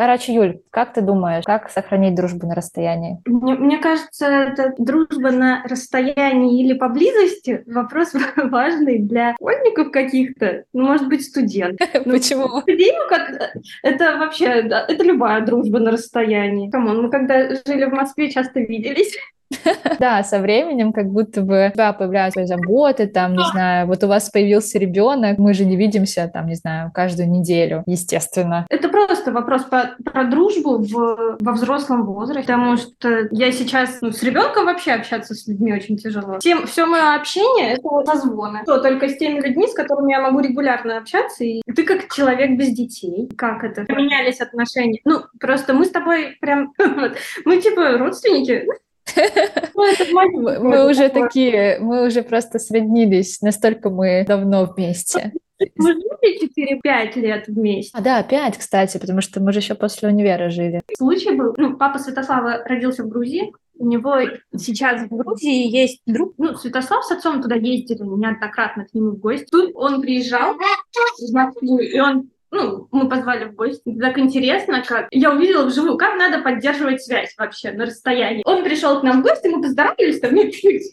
Короче, 0.01 0.33
Юль, 0.33 0.61
как 0.71 0.95
ты 0.95 1.03
думаешь, 1.03 1.45
как 1.45 1.69
сохранить 1.69 2.15
дружбу 2.15 2.47
на 2.47 2.55
расстоянии? 2.55 3.21
Мне, 3.27 3.53
мне 3.53 3.77
кажется, 3.77 4.25
это 4.25 4.73
дружба 4.79 5.31
на 5.31 5.63
расстоянии 5.65 6.65
или 6.65 6.73
поблизости 6.73 7.63
вопрос 7.67 8.15
важный 8.37 9.01
для 9.01 9.35
школьников 9.35 9.91
каких-то, 9.91 10.65
ну, 10.73 10.87
может 10.87 11.07
быть, 11.07 11.27
студент. 11.27 11.79
Ну, 12.07 12.13
Почему? 12.15 12.45
Академик 12.45 13.13
это 13.83 14.17
вообще, 14.17 14.47
это 14.47 15.05
любая 15.05 15.45
дружба 15.45 15.79
на 15.81 15.91
расстоянии. 15.91 16.71
Come 16.71 16.89
on, 16.89 17.03
мы 17.03 17.11
когда 17.11 17.51
жили 17.51 17.85
в 17.85 17.93
Москве, 17.93 18.31
часто 18.31 18.61
виделись. 18.61 19.15
Да, 19.99 20.23
со 20.23 20.39
временем 20.39 20.93
как 20.93 21.11
будто 21.11 21.43
бы 21.43 21.69
у 21.69 21.73
тебя 21.73 21.93
появляются 21.93 22.47
заботы, 22.47 23.07
там, 23.07 23.35
не 23.35 23.45
знаю, 23.53 23.87
вот 23.87 24.03
у 24.03 24.07
вас 24.07 24.31
появился 24.31 24.79
ребенок, 24.79 25.39
мы 25.39 25.53
же 25.53 25.65
не 25.65 25.77
видимся, 25.77 26.31
там, 26.33 26.47
не 26.47 26.55
знаю, 26.55 26.91
каждую 26.93 27.29
неделю, 27.29 27.83
естественно. 27.87 28.67
Это 28.71 28.89
просто 28.89 29.33
вопрос 29.33 29.65
про, 29.65 29.97
про 30.05 30.25
дружбу 30.25 30.79
в, 30.79 31.37
во 31.41 31.53
взрослом 31.53 32.07
возрасте, 32.07 32.43
потому 32.43 32.77
что 32.77 33.29
я 33.31 33.53
сейчас 33.53 33.99
ну, 34.01 34.13
с 34.13 34.23
ребенком 34.23 34.67
вообще 34.67 34.93
общаться 34.93 35.35
с 35.35 35.47
людьми 35.47 35.73
очень 35.73 35.97
тяжело. 35.97 36.39
Всем, 36.39 36.67
все 36.67 36.87
мое 36.87 37.15
общение— 37.15 37.73
это 37.75 37.89
созвоны. 38.07 38.63
То 38.65 38.81
только 38.81 39.09
с 39.09 39.17
теми 39.17 39.41
людьми, 39.41 39.67
с 39.67 39.75
которыми 39.75 40.13
я 40.13 40.21
могу 40.21 40.41
регулярно 40.41 40.99
общаться, 40.99 41.45
и 41.45 41.61
ты 41.63 41.83
как 41.85 42.09
человек 42.13 42.57
без 42.57 42.71
детей. 42.71 43.31
Как 43.37 43.65
это? 43.65 43.85
Поменялись 43.85 44.41
отношения. 44.41 45.01
Ну, 45.05 45.21
просто 45.39 45.75
мы 45.75 45.85
с 45.85 45.91
тобой 45.91 46.37
прям... 46.41 46.73
мы 47.45 47.61
типа 47.61 47.99
родственники, 47.99 48.67
мы 50.61 50.91
уже 50.91 51.09
такие, 51.09 51.79
мы 51.81 52.07
уже 52.07 52.23
просто 52.23 52.59
сроднились, 52.59 53.41
настолько 53.41 53.91
мы 53.91 54.25
давно 54.27 54.65
вместе. 54.65 55.33
Мы 55.77 55.93
жили 55.93 56.81
4-5 56.83 57.21
лет 57.21 57.49
вместе. 57.49 57.97
А, 57.97 58.01
да, 58.01 58.23
5, 58.23 58.59
кстати, 58.59 58.99
потому 58.99 59.21
что 59.21 59.41
мы 59.41 59.53
же 59.53 59.59
еще 59.59 59.75
после 59.75 60.09
универа 60.09 60.49
жили. 60.49 60.81
Случай 60.97 61.33
был, 61.33 61.55
ну, 61.57 61.77
папа 61.77 61.99
Святослава 61.99 62.63
родился 62.65 63.03
в 63.05 63.09
Грузии, 63.09 63.53
у 63.81 63.87
него 63.87 64.15
сейчас 64.57 65.03
в 65.03 65.09
Грузии 65.09 65.67
есть 65.67 66.03
друг, 66.07 66.35
ну, 66.37 66.55
Святослав 66.55 67.05
с 67.05 67.11
отцом 67.11 67.43
туда 67.43 67.57
ездили 67.57 68.03
неоднократно 68.03 68.85
к 68.85 68.95
нему 68.95 69.13
в 69.13 69.19
гости. 69.19 69.47
Тут 69.51 69.73
он 69.75 70.03
приезжал 70.03 70.55
в 70.55 71.33
Москву, 71.33 71.79
и 71.79 71.99
он 71.99 72.31
ну, 72.51 72.89
мы 72.91 73.09
позвали 73.09 73.45
в 73.45 73.55
гости. 73.55 73.97
Так 74.01 74.19
интересно, 74.19 74.83
как 74.87 75.07
я 75.11 75.33
увидела 75.33 75.67
вживую, 75.67 75.97
как 75.97 76.17
надо 76.17 76.43
поддерживать 76.43 77.03
связь 77.03 77.35
вообще 77.39 77.73
на 77.73 77.87
расстоянии. 77.87 78.43
Он 78.45 78.65
пришел 78.65 79.01
к 79.01 79.03
нам 79.03 79.21
в 79.21 79.23
гости, 79.23 79.49
мы 79.49 79.63
поздоровались, 79.63 80.21
там, 80.21 80.31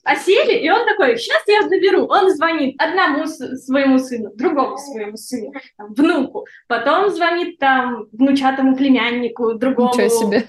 а 0.04 0.15
сели, 0.15 0.59
и 0.59 0.69
он 0.69 0.86
такой, 0.86 1.18
сейчас 1.18 1.42
я 1.48 1.62
наберу. 1.62 2.06
Он 2.06 2.30
звонит 2.30 2.80
одному 2.81 3.25
своему 3.27 4.00
сыну, 4.00 4.31
другому 4.36 4.77
своему 4.77 5.18
сыну, 5.18 5.54
там, 5.77 5.94
внуку. 5.94 6.45
Потом 6.68 7.09
звонит 7.09 7.57
там 7.60 8.07
внучатому 8.12 8.75
племяннику, 8.75 9.53
другому. 9.53 9.94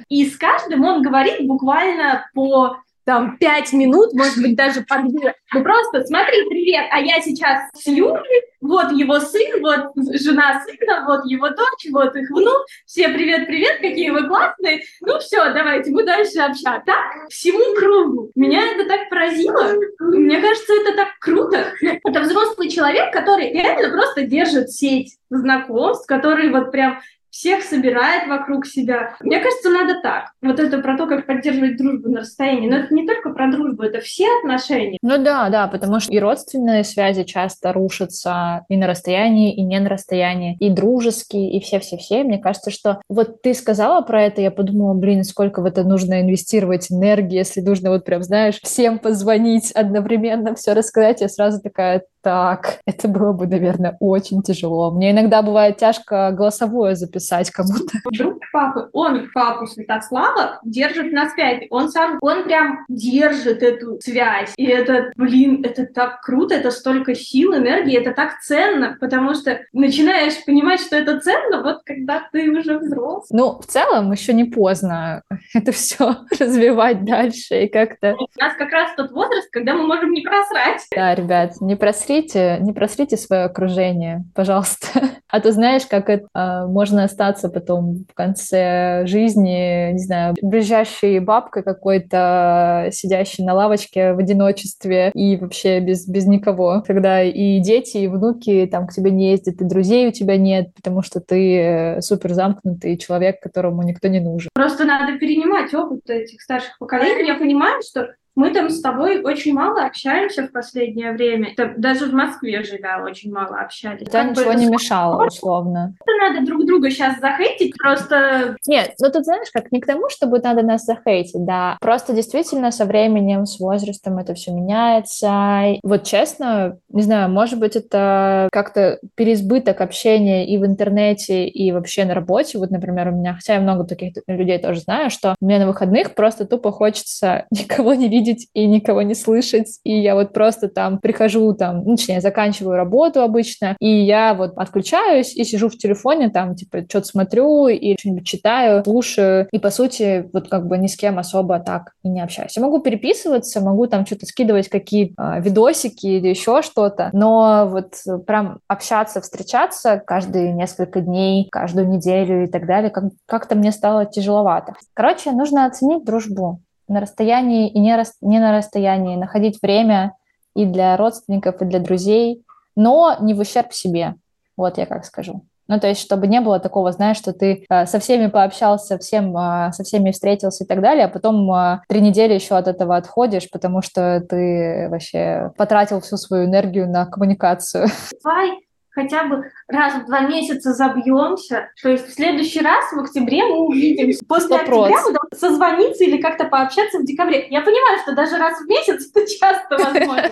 И 0.08 0.26
с 0.26 0.36
каждым 0.36 0.84
он 0.84 1.02
говорит 1.02 1.46
буквально 1.46 2.28
по 2.34 2.76
там 3.08 3.38
пять 3.38 3.72
минут, 3.72 4.12
может 4.12 4.36
быть, 4.36 4.54
даже 4.54 4.82
по 4.82 4.98
две. 4.98 5.34
Ну 5.54 5.62
просто 5.62 6.04
смотри, 6.04 6.46
привет, 6.50 6.88
а 6.90 7.00
я 7.00 7.22
сейчас 7.22 7.62
с 7.72 7.86
Юлей, 7.86 8.42
вот 8.60 8.92
его 8.92 9.18
сын, 9.18 9.62
вот 9.62 9.92
жена 10.12 10.62
сына, 10.62 11.06
вот 11.06 11.24
его 11.24 11.48
дочь, 11.48 11.90
вот 11.90 12.14
их 12.14 12.28
внук, 12.28 12.66
все 12.84 13.08
привет-привет, 13.08 13.78
какие 13.80 14.10
вы 14.10 14.28
классные. 14.28 14.82
Ну 15.00 15.18
все, 15.20 15.54
давайте, 15.54 15.90
мы 15.90 16.04
дальше 16.04 16.38
общаться. 16.40 16.82
Так, 16.84 17.30
всему 17.30 17.74
кругу. 17.78 18.30
Меня 18.34 18.74
это 18.74 18.86
так 18.86 19.08
поразило. 19.08 19.72
Мне 20.00 20.38
кажется, 20.42 20.74
это 20.74 20.94
так 20.94 21.08
круто. 21.18 21.72
Это 22.04 22.20
взрослый 22.20 22.68
человек, 22.68 23.10
который 23.14 23.50
реально 23.54 23.88
просто 23.88 24.24
держит 24.24 24.68
сеть 24.70 25.16
знакомств, 25.30 26.06
который 26.06 26.50
вот 26.50 26.72
прям 26.72 27.00
всех 27.38 27.62
собирает 27.62 28.28
вокруг 28.28 28.66
себя. 28.66 29.14
Мне 29.20 29.38
кажется, 29.38 29.70
надо 29.70 30.00
так. 30.02 30.32
Вот 30.42 30.58
это 30.58 30.78
про 30.78 30.96
то, 30.96 31.06
как 31.06 31.24
поддерживать 31.24 31.76
дружбу 31.76 32.08
на 32.08 32.20
расстоянии. 32.20 32.68
Но 32.68 32.78
это 32.78 32.92
не 32.92 33.06
только 33.06 33.30
про 33.30 33.48
дружбу, 33.48 33.84
это 33.84 34.00
все 34.00 34.26
отношения. 34.40 34.98
Ну 35.02 35.22
да, 35.22 35.48
да, 35.48 35.68
потому 35.68 36.00
что 36.00 36.12
и 36.12 36.18
родственные 36.18 36.82
связи 36.82 37.22
часто 37.22 37.72
рушатся 37.72 38.64
и 38.68 38.76
на 38.76 38.88
расстоянии, 38.88 39.54
и 39.54 39.62
не 39.62 39.78
на 39.78 39.88
расстоянии, 39.88 40.56
и 40.58 40.68
дружеские, 40.68 41.52
и 41.52 41.60
все-все-все. 41.60 42.24
Мне 42.24 42.38
кажется, 42.38 42.72
что 42.72 43.00
вот 43.08 43.40
ты 43.40 43.54
сказала 43.54 44.00
про 44.00 44.24
это, 44.24 44.40
я 44.40 44.50
подумала, 44.50 44.94
блин, 44.94 45.22
сколько 45.22 45.62
в 45.62 45.64
это 45.64 45.84
нужно 45.84 46.22
инвестировать 46.22 46.90
энергии, 46.90 47.36
если 47.36 47.60
нужно 47.60 47.90
вот 47.90 48.04
прям, 48.04 48.24
знаешь, 48.24 48.58
всем 48.64 48.98
позвонить 48.98 49.70
одновременно, 49.70 50.56
все 50.56 50.72
рассказать. 50.72 51.20
Я 51.20 51.28
сразу 51.28 51.62
такая, 51.62 52.02
так, 52.28 52.80
это 52.84 53.08
было 53.08 53.32
бы, 53.32 53.46
наверное, 53.46 53.96
очень 54.00 54.42
тяжело. 54.42 54.90
Мне 54.90 55.12
иногда 55.12 55.40
бывает 55.40 55.78
тяжко 55.78 56.30
голосовое 56.30 56.94
записать 56.94 57.50
кому-то. 57.50 58.00
Друг 58.12 58.42
папы, 58.52 58.90
он 58.92 59.30
папу 59.32 59.66
Святослава 59.66 60.60
держит 60.62 61.10
на 61.10 61.30
связи. 61.30 61.68
Он 61.70 61.88
сам, 61.88 62.18
он 62.20 62.44
прям 62.44 62.84
держит 62.88 63.62
эту 63.62 63.98
связь. 64.02 64.52
И 64.58 64.66
это, 64.66 65.10
блин, 65.16 65.64
это 65.64 65.86
так 65.86 66.20
круто, 66.20 66.54
это 66.54 66.70
столько 66.70 67.14
сил, 67.14 67.54
энергии, 67.54 67.98
это 67.98 68.12
так 68.12 68.40
ценно, 68.42 68.98
потому 69.00 69.34
что 69.34 69.60
начинаешь 69.72 70.44
понимать, 70.44 70.80
что 70.80 70.96
это 70.96 71.20
ценно, 71.20 71.62
вот 71.62 71.78
когда 71.86 72.28
ты 72.30 72.50
уже 72.50 72.78
взрослый. 72.78 73.28
Ну, 73.30 73.58
в 73.58 73.64
целом, 73.64 74.12
еще 74.12 74.34
не 74.34 74.44
поздно 74.44 75.22
это 75.54 75.72
все 75.72 76.16
развивать 76.38 77.06
дальше 77.06 77.64
и 77.64 77.68
как-то... 77.68 78.16
У 78.18 78.40
нас 78.40 78.54
как 78.58 78.70
раз 78.70 78.90
тот 78.96 79.12
возраст, 79.12 79.48
когда 79.50 79.72
мы 79.72 79.86
можем 79.86 80.12
не 80.12 80.20
просрать. 80.20 80.86
Да, 80.94 81.14
ребят, 81.14 81.60
не 81.62 81.74
просрать 81.74 82.17
просрите, 82.18 82.58
не 82.60 82.72
просрите 82.72 83.16
свое 83.16 83.44
окружение, 83.44 84.24
пожалуйста. 84.34 84.88
А 85.30 85.40
то 85.40 85.52
знаешь, 85.52 85.84
как 85.84 86.08
это 86.08 86.26
а, 86.32 86.66
можно 86.66 87.04
остаться 87.04 87.50
потом 87.50 88.06
в 88.10 88.14
конце 88.14 89.02
жизни, 89.04 89.92
не 89.92 89.98
знаю, 89.98 90.34
брюзжащей 90.40 91.18
бабкой 91.18 91.62
какой-то, 91.62 92.88
сидящей 92.92 93.44
на 93.44 93.52
лавочке 93.52 94.14
в 94.14 94.18
одиночестве 94.20 95.10
и 95.12 95.36
вообще 95.36 95.80
без, 95.80 96.08
без 96.08 96.24
никого. 96.24 96.82
Когда 96.86 97.22
и 97.22 97.60
дети, 97.60 97.98
и 97.98 98.08
внуки 98.08 98.66
там 98.72 98.86
к 98.86 98.94
тебе 98.94 99.10
не 99.10 99.32
ездят, 99.32 99.60
и 99.60 99.64
друзей 99.66 100.08
у 100.08 100.12
тебя 100.12 100.38
нет, 100.38 100.72
потому 100.74 101.02
что 101.02 101.20
ты 101.20 101.58
э, 101.58 102.00
супер 102.00 102.32
замкнутый 102.32 102.96
человек, 102.96 103.38
которому 103.42 103.82
никто 103.82 104.08
не 104.08 104.20
нужен. 104.20 104.48
Просто 104.54 104.86
надо 104.86 105.18
перенимать 105.18 105.74
опыт 105.74 106.08
этих 106.08 106.40
старших 106.40 106.78
поколений. 106.78 107.26
Я 107.28 107.34
понимаю, 107.34 107.82
что 107.86 108.08
мы 108.38 108.50
там 108.50 108.70
с 108.70 108.80
тобой 108.80 109.20
очень 109.22 109.52
мало 109.52 109.84
общаемся 109.84 110.44
в 110.44 110.52
последнее 110.52 111.10
время. 111.10 111.50
Это 111.56 111.74
даже 111.76 112.06
в 112.06 112.12
Москве 112.12 112.62
живя 112.62 113.02
очень 113.02 113.32
мало 113.32 113.58
общались. 113.58 114.06
Да, 114.08 114.22
как 114.22 114.30
ничего 114.30 114.52
не 114.52 114.66
мешало, 114.66 115.26
условно. 115.26 115.94
Это 116.00 116.32
надо 116.34 116.46
друг 116.46 116.64
друга 116.64 116.88
сейчас 116.88 117.18
захейтить, 117.18 117.76
просто... 117.76 118.56
Нет, 118.66 118.92
ну 119.00 119.10
тут 119.10 119.24
знаешь, 119.24 119.48
как 119.52 119.72
не 119.72 119.80
к 119.80 119.86
тому, 119.86 120.08
чтобы 120.08 120.38
надо 120.38 120.62
нас 120.62 120.84
захейтить, 120.84 121.44
да. 121.44 121.76
Просто 121.80 122.12
действительно 122.12 122.70
со 122.70 122.84
временем, 122.84 123.44
с 123.44 123.58
возрастом 123.58 124.18
это 124.18 124.34
все 124.34 124.52
меняется. 124.52 125.80
Вот 125.82 126.04
честно, 126.04 126.78
не 126.90 127.02
знаю, 127.02 127.28
может 127.30 127.58
быть, 127.58 127.74
это 127.74 128.48
как-то 128.52 129.00
переизбыток 129.16 129.80
общения 129.80 130.46
и 130.46 130.58
в 130.58 130.64
интернете, 130.64 131.48
и 131.48 131.72
вообще 131.72 132.04
на 132.04 132.14
работе. 132.14 132.58
Вот, 132.58 132.70
например, 132.70 133.08
у 133.08 133.16
меня, 133.16 133.34
хотя 133.34 133.54
я 133.54 133.60
много 133.60 133.82
таких 133.82 134.14
людей 134.28 134.58
тоже 134.58 134.78
знаю, 134.80 135.10
что 135.10 135.34
мне 135.40 135.58
на 135.58 135.66
выходных 135.66 136.14
просто 136.14 136.46
тупо 136.46 136.70
хочется 136.70 137.46
никого 137.50 137.94
не 137.94 138.08
видеть 138.08 138.27
видеть 138.28 138.48
и 138.54 138.66
никого 138.66 139.02
не 139.02 139.14
слышать. 139.14 139.78
И 139.84 139.98
я 139.98 140.14
вот 140.14 140.32
просто 140.32 140.68
там 140.68 140.98
прихожу, 140.98 141.52
там, 141.54 141.84
ну, 141.84 141.96
точнее, 141.96 142.20
заканчиваю 142.20 142.76
работу 142.76 143.22
обычно, 143.22 143.76
и 143.80 143.88
я 143.88 144.34
вот 144.34 144.52
отключаюсь 144.56 145.34
и 145.34 145.44
сижу 145.44 145.68
в 145.68 145.76
телефоне, 145.76 146.30
там, 146.30 146.54
типа, 146.54 146.84
что-то 146.88 147.06
смотрю 147.06 147.68
и 147.68 147.96
что-нибудь 147.98 148.26
читаю, 148.26 148.82
слушаю. 148.84 149.48
И, 149.52 149.58
по 149.58 149.70
сути, 149.70 150.28
вот 150.32 150.48
как 150.48 150.66
бы 150.66 150.78
ни 150.78 150.86
с 150.86 150.96
кем 150.96 151.18
особо 151.18 151.58
так 151.60 151.92
и 152.02 152.08
не 152.08 152.20
общаюсь. 152.20 152.56
Я 152.56 152.62
могу 152.62 152.80
переписываться, 152.80 153.60
могу 153.60 153.86
там 153.86 154.06
что-то 154.06 154.26
скидывать, 154.26 154.68
какие 154.68 155.14
а, 155.16 155.40
видосики 155.40 156.06
или 156.06 156.28
еще 156.28 156.62
что-то, 156.62 157.10
но 157.12 157.68
вот 157.68 157.94
прям 158.26 158.58
общаться, 158.68 159.20
встречаться 159.20 160.02
каждые 160.04 160.52
несколько 160.52 161.00
дней, 161.00 161.48
каждую 161.50 161.88
неделю 161.88 162.44
и 162.44 162.46
так 162.46 162.66
далее, 162.66 162.90
как- 162.90 163.12
как-то 163.26 163.54
мне 163.54 163.72
стало 163.72 164.06
тяжеловато. 164.06 164.74
Короче, 164.94 165.32
нужно 165.32 165.66
оценить 165.66 166.04
дружбу 166.04 166.60
на 166.88 167.00
расстоянии 167.00 167.68
и 167.68 167.78
не, 167.78 167.94
рас, 167.96 168.14
не 168.20 168.38
на 168.38 168.56
расстоянии, 168.56 169.16
находить 169.16 169.58
время 169.62 170.14
и 170.54 170.64
для 170.64 170.96
родственников, 170.96 171.60
и 171.60 171.64
для 171.64 171.80
друзей, 171.80 172.44
но 172.76 173.16
не 173.20 173.34
в 173.34 173.40
ущерб 173.40 173.72
себе. 173.72 174.14
Вот 174.56 174.78
я 174.78 174.86
как 174.86 175.04
скажу. 175.04 175.44
Ну, 175.68 175.78
то 175.78 175.86
есть, 175.86 176.00
чтобы 176.00 176.26
не 176.26 176.40
было 176.40 176.60
такого, 176.60 176.92
знаешь, 176.92 177.18
что 177.18 177.34
ты 177.34 177.66
э, 177.68 177.86
со 177.86 178.00
всеми 178.00 178.28
пообщался, 178.28 178.96
всем, 178.98 179.36
э, 179.36 179.70
со 179.72 179.84
всеми 179.84 180.12
встретился 180.12 180.64
и 180.64 180.66
так 180.66 180.80
далее, 180.80 181.04
а 181.04 181.08
потом 181.08 181.52
э, 181.52 181.80
три 181.88 182.00
недели 182.00 182.32
еще 182.32 182.56
от 182.56 182.68
этого 182.68 182.96
отходишь, 182.96 183.50
потому 183.50 183.82
что 183.82 184.20
ты 184.26 184.88
вообще 184.90 185.52
потратил 185.58 186.00
всю 186.00 186.16
свою 186.16 186.46
энергию 186.46 186.88
на 186.88 187.04
коммуникацию. 187.04 187.88
Давай 188.24 188.67
хотя 188.98 189.24
бы 189.24 189.50
раз 189.68 189.94
в 189.94 190.06
два 190.06 190.20
месяца 190.22 190.72
забьемся. 190.72 191.70
То 191.82 191.90
есть 191.90 192.08
в 192.08 192.12
следующий 192.12 192.60
раз 192.60 192.92
в 192.92 192.98
октябре 192.98 193.44
мы 193.44 193.60
увидимся. 193.60 194.24
После 194.26 194.56
Вопрос. 194.56 194.90
октября 194.90 195.20
мы 195.30 195.38
созвониться 195.38 196.04
или 196.04 196.20
как-то 196.20 196.44
пообщаться 196.46 196.98
в 196.98 197.04
декабре. 197.04 197.46
Я 197.50 197.60
понимаю, 197.60 198.00
что 198.02 198.14
даже 198.14 198.36
раз 198.36 198.58
в 198.60 198.66
месяц 198.66 199.10
это 199.14 199.26
часто 199.26 199.76
возможно. 199.76 200.30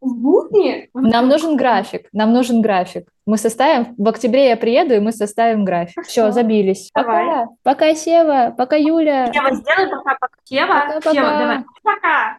В 0.00 0.14
будни? 0.14 0.88
Нам 0.94 1.28
нужен 1.28 1.56
график. 1.56 2.08
Нам 2.12 2.32
нужен 2.32 2.62
график. 2.62 3.08
Мы 3.26 3.36
составим, 3.36 3.94
в 3.98 4.08
октябре 4.08 4.48
я 4.50 4.56
приеду, 4.56 4.94
и 4.94 5.00
мы 5.00 5.12
составим 5.12 5.64
график. 5.64 6.04
Все, 6.06 6.30
забились. 6.30 6.90
Давай. 6.94 7.26
Пока. 7.26 7.46
Пока, 7.62 7.94
Сева. 7.94 8.54
Пока, 8.56 8.76
Юля. 8.76 9.32
Сева, 9.32 9.54
сделай 9.54 9.90
пока, 9.90 10.16
пока. 10.20 10.34
Сева, 10.44 10.84
пока, 10.94 11.12
Сева, 11.12 11.24
пока. 11.24 11.38
давай. 11.38 11.64
Пока. 11.82 12.38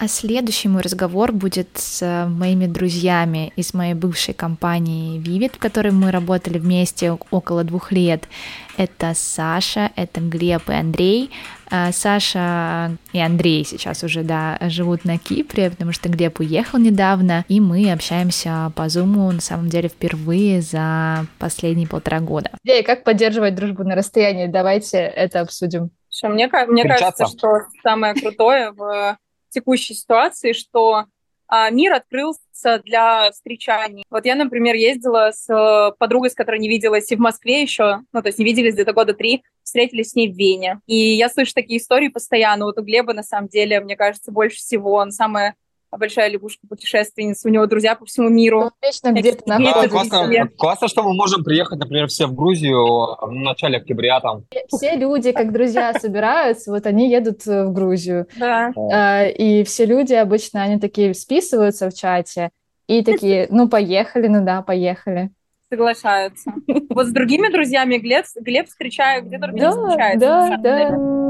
А 0.00 0.06
следующий 0.06 0.68
мой 0.68 0.82
разговор 0.82 1.32
будет 1.32 1.70
с 1.74 2.02
э, 2.02 2.26
моими 2.26 2.66
друзьями 2.66 3.52
из 3.56 3.74
моей 3.74 3.94
бывшей 3.94 4.32
компании 4.32 5.20
Vivid, 5.20 5.56
в 5.56 5.58
которой 5.58 5.90
мы 5.90 6.12
работали 6.12 6.58
вместе 6.58 7.18
около 7.32 7.64
двух 7.64 7.90
лет. 7.90 8.28
Это 8.76 9.12
Саша, 9.16 9.90
это 9.96 10.20
Глеб 10.20 10.70
и 10.70 10.72
Андрей. 10.72 11.32
Э, 11.72 11.90
Саша 11.90 12.96
и 13.12 13.18
Андрей 13.18 13.64
сейчас 13.64 14.04
уже, 14.04 14.22
да, 14.22 14.56
живут 14.68 15.04
на 15.04 15.18
Кипре, 15.18 15.68
потому 15.68 15.90
что 15.90 16.08
Глеб 16.08 16.38
уехал 16.38 16.78
недавно, 16.78 17.44
и 17.48 17.58
мы 17.58 17.90
общаемся 17.90 18.70
по 18.76 18.88
Зуму, 18.88 19.32
на 19.32 19.40
самом 19.40 19.68
деле, 19.68 19.88
впервые 19.88 20.62
за 20.62 21.26
последние 21.40 21.88
полтора 21.88 22.20
года. 22.20 22.52
Эй, 22.64 22.84
как 22.84 23.02
поддерживать 23.02 23.56
дружбу 23.56 23.82
на 23.82 23.96
расстоянии? 23.96 24.46
Давайте 24.46 24.98
это 24.98 25.40
обсудим. 25.40 25.90
Мне, 26.22 26.48
мне 26.68 26.84
кажется, 26.84 27.26
что 27.26 27.48
самое 27.82 28.14
крутое 28.14 28.70
в 28.70 29.18
текущей 29.50 29.94
ситуации, 29.94 30.52
что 30.52 31.06
а, 31.48 31.70
мир 31.70 31.94
открылся 31.94 32.82
для 32.84 33.30
встречаний. 33.30 34.04
Вот 34.10 34.26
я, 34.26 34.34
например, 34.34 34.74
ездила 34.74 35.30
с 35.32 35.48
э, 35.48 35.92
подругой, 35.98 36.30
с 36.30 36.34
которой 36.34 36.60
не 36.60 36.68
виделась 36.68 37.10
и 37.10 37.16
в 37.16 37.20
Москве 37.20 37.62
еще, 37.62 38.00
ну, 38.12 38.20
то 38.20 38.28
есть 38.28 38.38
не 38.38 38.44
виделись 38.44 38.74
где-то 38.74 38.92
года 38.92 39.14
три, 39.14 39.42
встретились 39.62 40.10
с 40.10 40.14
ней 40.14 40.30
в 40.30 40.36
Вене. 40.36 40.80
И 40.86 40.94
я 40.94 41.30
слышу 41.30 41.54
такие 41.54 41.80
истории 41.80 42.08
постоянно. 42.08 42.66
Вот 42.66 42.78
у 42.78 42.82
Глеба, 42.82 43.14
на 43.14 43.22
самом 43.22 43.48
деле, 43.48 43.80
мне 43.80 43.96
кажется, 43.96 44.30
больше 44.30 44.58
всего 44.58 44.92
он 44.94 45.10
самая 45.10 45.54
большая 45.96 46.28
лягушка-путешественница, 46.30 47.48
у 47.48 47.50
него 47.50 47.66
друзья 47.66 47.94
по 47.94 48.04
всему 48.04 48.28
миру. 48.28 48.64
Ну, 48.64 48.70
вечно 48.82 49.12
где-то 49.12 49.48
находится. 49.48 49.88
классно, 49.88 50.48
классно, 50.56 50.88
что 50.88 51.02
мы 51.02 51.14
можем 51.14 51.44
приехать, 51.44 51.78
например, 51.78 52.08
все 52.08 52.26
в 52.26 52.34
Грузию 52.34 53.16
в 53.20 53.32
начале 53.32 53.78
октября 53.78 54.20
там. 54.20 54.44
Все 54.68 54.96
люди, 54.96 55.32
как 55.32 55.52
друзья, 55.52 55.92
собираются, 56.00 56.70
вот 56.70 56.86
они 56.86 57.10
едут 57.10 57.46
э, 57.46 57.64
в 57.64 57.72
Грузию. 57.72 58.26
Да. 58.36 58.72
А, 58.92 59.24
и 59.24 59.64
все 59.64 59.86
люди 59.86 60.14
обычно, 60.14 60.62
они 60.62 60.78
такие 60.78 61.14
списываются 61.14 61.90
в 61.90 61.94
чате 61.94 62.50
и 62.86 63.02
такие, 63.02 63.46
ну, 63.50 63.68
поехали, 63.68 64.28
ну 64.28 64.44
да, 64.44 64.62
поехали 64.62 65.30
соглашаются. 65.70 66.52
Вот 66.90 67.06
с 67.06 67.10
другими 67.10 67.52
друзьями 67.52 67.98
Глеб, 67.98 68.24
Глеб 68.36 68.68
встречаю, 68.68 69.24
где 69.24 69.38
только 69.38 69.56
не 69.56 69.70
встречается. 69.70 70.18
Да, 70.18 70.56
да. 70.56 71.27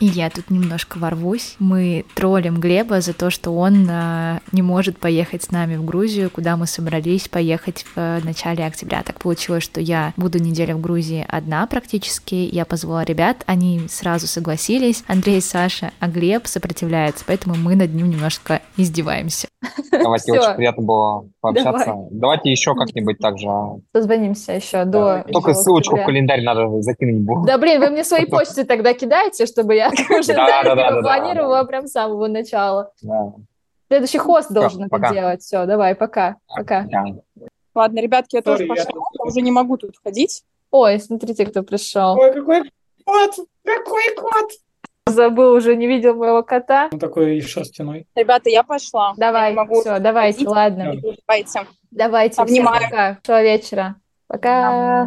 И 0.00 0.06
я 0.06 0.30
тут 0.30 0.50
немножко 0.50 0.98
ворвусь. 0.98 1.54
Мы 1.58 2.04
троллим 2.14 2.60
Глеба 2.60 3.00
за 3.00 3.12
то, 3.12 3.30
что 3.30 3.52
он 3.52 3.86
э, 3.88 4.40
не 4.50 4.62
может 4.62 4.98
поехать 4.98 5.44
с 5.44 5.50
нами 5.50 5.76
в 5.76 5.84
Грузию, 5.84 6.30
куда 6.30 6.56
мы 6.56 6.66
собрались 6.66 7.28
поехать 7.28 7.84
в 7.94 7.98
э, 7.98 8.20
начале 8.24 8.64
октября. 8.64 9.02
Так 9.02 9.20
получилось, 9.20 9.62
что 9.62 9.80
я 9.80 10.12
буду 10.16 10.38
неделю 10.38 10.76
в 10.76 10.80
Грузии 10.80 11.24
одна 11.28 11.66
практически. 11.66 12.34
Я 12.34 12.64
позвала 12.64 13.04
ребят, 13.04 13.44
они 13.46 13.86
сразу 13.88 14.26
согласились. 14.26 15.04
Андрей, 15.06 15.40
Саша, 15.40 15.92
а 16.00 16.08
Глеб 16.08 16.46
сопротивляется, 16.46 17.24
поэтому 17.26 17.54
мы 17.54 17.76
над 17.76 17.94
ним 17.94 18.10
немножко 18.10 18.60
издеваемся. 18.76 19.51
Давайте, 19.90 20.32
очень 20.32 20.54
приятно 20.56 20.82
было 20.82 21.28
пообщаться. 21.40 21.86
Давай. 21.86 22.08
Давайте 22.10 22.50
еще 22.50 22.74
как-нибудь 22.74 23.18
так 23.18 23.38
же. 23.38 23.48
Созвонимся 23.94 24.52
еще 24.52 24.84
до... 24.84 25.24
Только 25.32 25.54
ссылочку 25.54 25.96
в 25.96 26.04
календарь 26.04 26.42
надо 26.42 26.80
закинуть. 26.82 27.24
Да 27.46 27.58
блин, 27.58 27.80
вы 27.80 27.90
мне 27.90 28.04
свои 28.04 28.26
почты 28.26 28.64
тогда 28.64 28.94
кидаете, 28.94 29.46
чтобы 29.46 29.74
я 29.74 29.90
уже 30.18 30.34
да, 30.34 30.62
да, 30.64 30.74
да, 30.74 31.00
планировала 31.00 31.64
прям 31.64 31.86
с 31.86 31.92
самого 31.92 32.26
начала. 32.26 32.90
Следующий 33.88 34.18
хост 34.18 34.50
должен 34.50 34.84
это 34.84 35.12
делать. 35.12 35.42
Все, 35.42 35.66
давай, 35.66 35.94
пока. 35.94 36.36
Пока. 36.48 36.86
Ладно, 37.74 38.00
ребятки, 38.00 38.36
я 38.36 38.42
тоже 38.42 38.66
пошла, 38.66 38.92
уже 39.24 39.40
не 39.40 39.50
могу 39.50 39.76
тут 39.76 39.96
ходить. 40.02 40.42
Ой, 40.70 40.98
смотрите, 41.00 41.46
кто 41.46 41.62
пришел. 41.62 42.16
Ой, 42.18 42.32
какой 42.32 42.62
кот! 43.04 43.34
Какой 43.64 44.14
кот! 44.16 44.50
Забыл, 45.08 45.52
уже 45.52 45.74
не 45.76 45.86
видел 45.86 46.14
моего 46.14 46.42
кота. 46.42 46.88
Он 46.92 46.98
такой 46.98 47.40
шерстяной. 47.40 48.06
Ребята, 48.14 48.48
я 48.50 48.62
пошла. 48.62 49.14
Давай, 49.16 49.54
я 49.54 49.64
все, 49.66 49.98
давайте, 49.98 50.38
ходить. 50.38 50.48
ладно. 50.48 50.94
Давайте. 51.26 51.60
Давайте, 51.90 52.40
Обнимаю. 52.40 52.78
Всем 52.78 52.90
пока. 52.90 53.18
Хорошего 53.26 53.42
вечера. 53.42 53.96
Пока. 54.28 55.02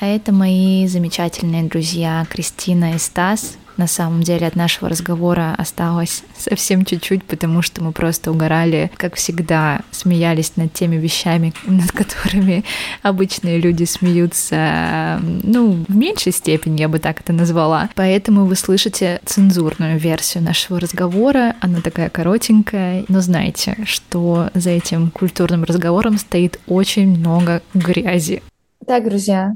А 0.00 0.06
это 0.06 0.32
мои 0.32 0.86
замечательные 0.86 1.64
друзья 1.64 2.24
Кристина 2.30 2.94
и 2.94 2.98
Стас. 2.98 3.58
На 3.80 3.86
самом 3.86 4.22
деле 4.22 4.46
от 4.46 4.56
нашего 4.56 4.90
разговора 4.90 5.54
осталось 5.56 6.22
совсем 6.36 6.84
чуть-чуть, 6.84 7.24
потому 7.24 7.62
что 7.62 7.82
мы 7.82 7.92
просто 7.92 8.30
угорали, 8.30 8.90
как 8.98 9.14
всегда, 9.14 9.80
смеялись 9.90 10.52
над 10.56 10.74
теми 10.74 10.96
вещами, 10.96 11.54
над 11.64 11.90
которыми 11.90 12.62
обычные 13.00 13.58
люди 13.58 13.84
смеются, 13.84 15.18
ну, 15.22 15.82
в 15.88 15.96
меньшей 15.96 16.32
степени, 16.32 16.78
я 16.78 16.88
бы 16.88 16.98
так 16.98 17.20
это 17.20 17.32
назвала. 17.32 17.88
Поэтому 17.94 18.44
вы 18.44 18.54
слышите 18.54 19.22
цензурную 19.24 19.98
версию 19.98 20.44
нашего 20.44 20.78
разговора. 20.78 21.56
Она 21.60 21.80
такая 21.80 22.10
коротенькая, 22.10 23.06
но 23.08 23.22
знайте, 23.22 23.78
что 23.86 24.50
за 24.52 24.68
этим 24.68 25.10
культурным 25.10 25.64
разговором 25.64 26.18
стоит 26.18 26.60
очень 26.66 27.08
много 27.16 27.62
грязи. 27.72 28.42
Так, 28.86 29.08
друзья, 29.08 29.54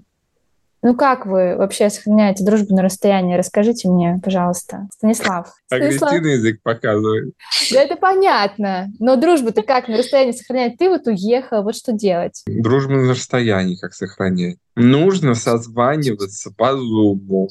Ну 0.85 0.95
как 0.95 1.25
вы 1.25 1.57
вообще 1.57 1.89
сохраняете 1.89 2.45
дружбу 2.45 2.77
на 2.77 2.83
расстоянии? 2.83 3.39
Расскажите 3.39 3.89
мне, 3.89 4.21
пожалуйста. 4.23 4.87
Станислав. 4.93 5.51
Агрессивный 5.71 6.35
язык 6.35 6.61
показывает. 6.63 7.33
Да 7.73 7.83
это 7.83 7.97
понятно. 7.97 8.93
Но 8.99 9.17
дружбу-то 9.17 9.63
как 9.63 9.89
на 9.89 9.97
расстоянии 9.97 10.33
сохранять? 10.33 10.77
Ты 10.77 10.91
вот 10.91 11.07
уехал, 11.07 11.63
вот 11.63 11.75
что 11.75 11.93
делать? 11.93 12.43
Дружбу 12.47 12.93
на 12.93 13.13
расстоянии 13.13 13.77
как 13.77 13.95
сохранять? 13.95 14.59
Нужно 14.77 15.35
созваниваться 15.35 16.53
по 16.55 16.77
зуму. 16.77 17.49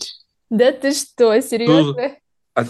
Да 0.51 0.71
ты 0.71 0.91
что, 0.91 1.41
серьезно? 1.41 2.11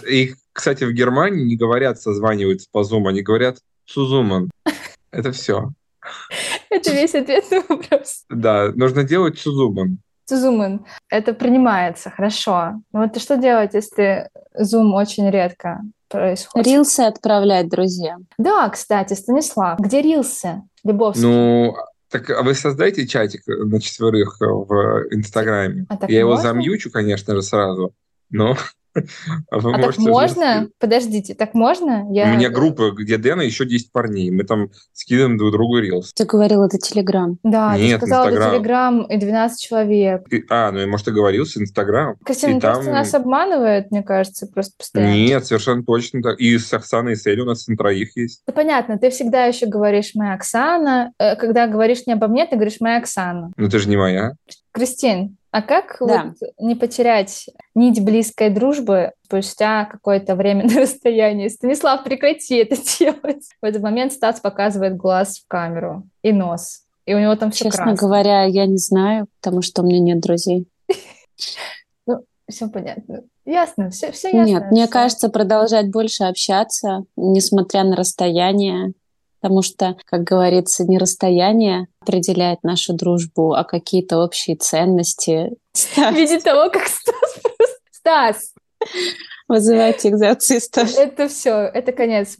И, 0.08 0.32
кстати, 0.54 0.84
в 0.84 0.92
Германии 0.92 1.44
не 1.44 1.56
говорят 1.56 2.00
созваниваться 2.00 2.68
по 2.72 2.84
зуму, 2.84 3.08
они 3.08 3.20
говорят 3.20 3.58
сузуман. 3.84 4.50
Это 5.10 5.30
все. 5.32 5.72
Это 6.70 6.90
весь 6.90 7.14
ответ 7.14 7.44
на 7.50 7.60
вопрос. 7.68 8.24
Да, 8.30 8.72
нужно 8.74 9.04
делать 9.04 9.38
сузуман. 9.38 9.98
Сузуман. 10.26 10.86
Это 11.10 11.34
принимается, 11.34 12.10
хорошо. 12.10 12.80
Вот 12.92 13.20
что 13.20 13.36
делать, 13.36 13.74
если 13.74 14.28
зум 14.54 14.94
очень 14.94 15.30
редко 15.30 15.80
происходит? 16.08 16.66
Рилсы 16.66 17.00
отправлять 17.00 17.68
друзьям. 17.68 18.26
Да, 18.38 18.68
кстати, 18.68 19.14
Станислав, 19.14 19.78
где 19.78 20.00
рилсы? 20.00 20.62
Любовь. 20.82 21.16
Ну, 21.18 21.74
так 22.10 22.30
а 22.30 22.42
вы 22.42 22.54
создайте 22.54 23.06
чатик 23.06 23.42
на 23.46 23.80
четверых 23.80 24.36
в 24.40 25.06
Инстаграме. 25.10 25.86
А 25.88 25.98
Я 26.08 26.20
его 26.20 26.36
замьючу, 26.36 26.90
конечно 26.90 27.34
же, 27.34 27.42
сразу, 27.42 27.92
но 28.30 28.56
а, 29.50 29.56
а 29.56 29.80
так 29.80 29.98
можно? 29.98 30.60
Уже... 30.60 30.70
Подождите, 30.78 31.34
так 31.34 31.54
можно? 31.54 32.06
Я... 32.10 32.26
У 32.26 32.36
меня 32.36 32.50
группа, 32.50 32.92
где 32.92 33.18
Дэна 33.18 33.42
еще 33.42 33.64
10 33.64 33.92
парней. 33.92 34.30
Мы 34.30 34.44
там 34.44 34.70
скидываем 34.92 35.36
друг 35.36 35.52
другу 35.52 35.78
рилс. 35.78 36.12
Ты 36.12 36.24
говорил, 36.24 36.62
это 36.64 36.78
Телеграм. 36.78 37.38
Да, 37.42 37.76
Нет, 37.76 38.00
ты 38.00 38.06
сказала, 38.06 38.28
Инстаграм. 38.28 38.48
это 38.48 38.56
Телеграм 38.56 39.02
и 39.06 39.16
12 39.16 39.60
человек. 39.60 40.32
И, 40.32 40.44
а, 40.48 40.70
ну, 40.70 40.86
может, 40.88 41.06
ты 41.06 41.12
говорил 41.12 41.46
с 41.46 41.56
Инстаграм. 41.56 42.16
Кристина, 42.24 42.60
там... 42.60 42.74
просто 42.74 42.92
нас 42.92 43.14
обманывает, 43.14 43.90
мне 43.90 44.02
кажется, 44.02 44.46
просто 44.46 44.74
постоянно. 44.78 45.12
Нет, 45.12 45.46
совершенно 45.46 45.84
точно 45.84 46.22
так. 46.22 46.38
И 46.38 46.56
с 46.58 46.72
Оксаной 46.72 47.12
и 47.12 47.16
с 47.16 47.26
Элей 47.26 47.42
у 47.42 47.46
нас 47.46 47.66
на 47.66 47.76
троих 47.76 48.16
есть. 48.16 48.42
Да 48.46 48.52
понятно, 48.52 48.98
ты 48.98 49.10
всегда 49.10 49.46
еще 49.46 49.66
говоришь 49.66 50.12
«моя 50.14 50.34
Оксана». 50.34 51.12
Э, 51.18 51.36
когда 51.36 51.66
говоришь 51.66 52.06
не 52.06 52.12
обо 52.12 52.28
мне, 52.28 52.46
ты 52.46 52.56
говоришь 52.56 52.80
«моя 52.80 52.98
Оксана». 52.98 53.52
Ну, 53.56 53.68
ты 53.68 53.78
же 53.78 53.88
не 53.88 53.96
моя. 53.96 54.32
Кристин, 54.72 55.36
а 55.54 55.62
как 55.62 55.98
да. 56.00 56.34
вот 56.40 56.50
не 56.58 56.74
потерять 56.74 57.48
нить 57.76 58.04
близкой 58.04 58.50
дружбы 58.50 59.12
спустя 59.22 59.84
какое-то 59.84 60.34
время 60.34 60.64
на 60.64 60.80
расстоянии? 60.80 61.46
Станислав, 61.46 62.02
прекрати 62.02 62.56
это 62.56 62.74
делать. 62.98 63.48
В 63.62 63.64
этот 63.64 63.80
момент 63.80 64.12
Стас 64.12 64.40
показывает 64.40 64.96
глаз 64.96 65.38
в 65.38 65.46
камеру 65.46 66.08
и 66.22 66.32
нос. 66.32 66.80
И 67.06 67.14
у 67.14 67.20
него 67.20 67.36
там 67.36 67.52
все 67.52 67.66
Честно 67.66 67.84
красное. 67.84 67.96
говоря, 67.96 68.42
я 68.42 68.66
не 68.66 68.78
знаю, 68.78 69.28
потому 69.40 69.62
что 69.62 69.82
у 69.82 69.86
меня 69.86 70.00
нет 70.00 70.20
друзей. 70.20 70.66
Ну, 72.06 72.24
все 72.48 72.68
понятно. 72.68 73.22
Ясно, 73.44 73.90
все, 73.90 74.10
все 74.10 74.30
ясно. 74.30 74.50
Нет, 74.50 74.70
мне 74.72 74.88
кажется, 74.88 75.28
продолжать 75.28 75.88
больше 75.88 76.24
общаться, 76.24 77.04
несмотря 77.16 77.84
на 77.84 77.94
расстояние, 77.94 78.92
потому 79.44 79.60
что, 79.60 79.94
как 80.06 80.24
говорится, 80.24 80.84
не 80.84 80.96
расстояние 80.96 81.88
определяет 82.00 82.62
нашу 82.62 82.94
дружбу, 82.94 83.52
а 83.52 83.62
какие-то 83.62 84.16
общие 84.16 84.56
ценности. 84.56 85.50
Стас. 85.74 86.14
В 86.14 86.16
виде 86.16 86.40
того, 86.40 86.70
как 86.70 86.88
Стас. 86.88 87.14
Стас! 87.92 88.54
Вызывайте 89.46 90.08
экзорцистов. 90.08 90.96
Это 90.96 91.28
все, 91.28 91.56
это 91.58 91.92
конец. 91.92 92.36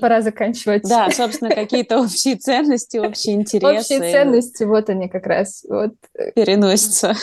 Пора 0.00 0.22
заканчивать. 0.22 0.82
Да, 0.82 1.08
собственно, 1.12 1.54
какие-то 1.54 2.00
общие 2.00 2.34
ценности, 2.34 2.96
общие 2.96 3.36
интересы. 3.36 3.78
Общие 3.78 4.10
ценности, 4.10 4.64
вот 4.64 4.90
они 4.90 5.08
как 5.08 5.26
раз. 5.28 5.64
Вот. 5.68 5.92
Переносятся. 6.34 7.14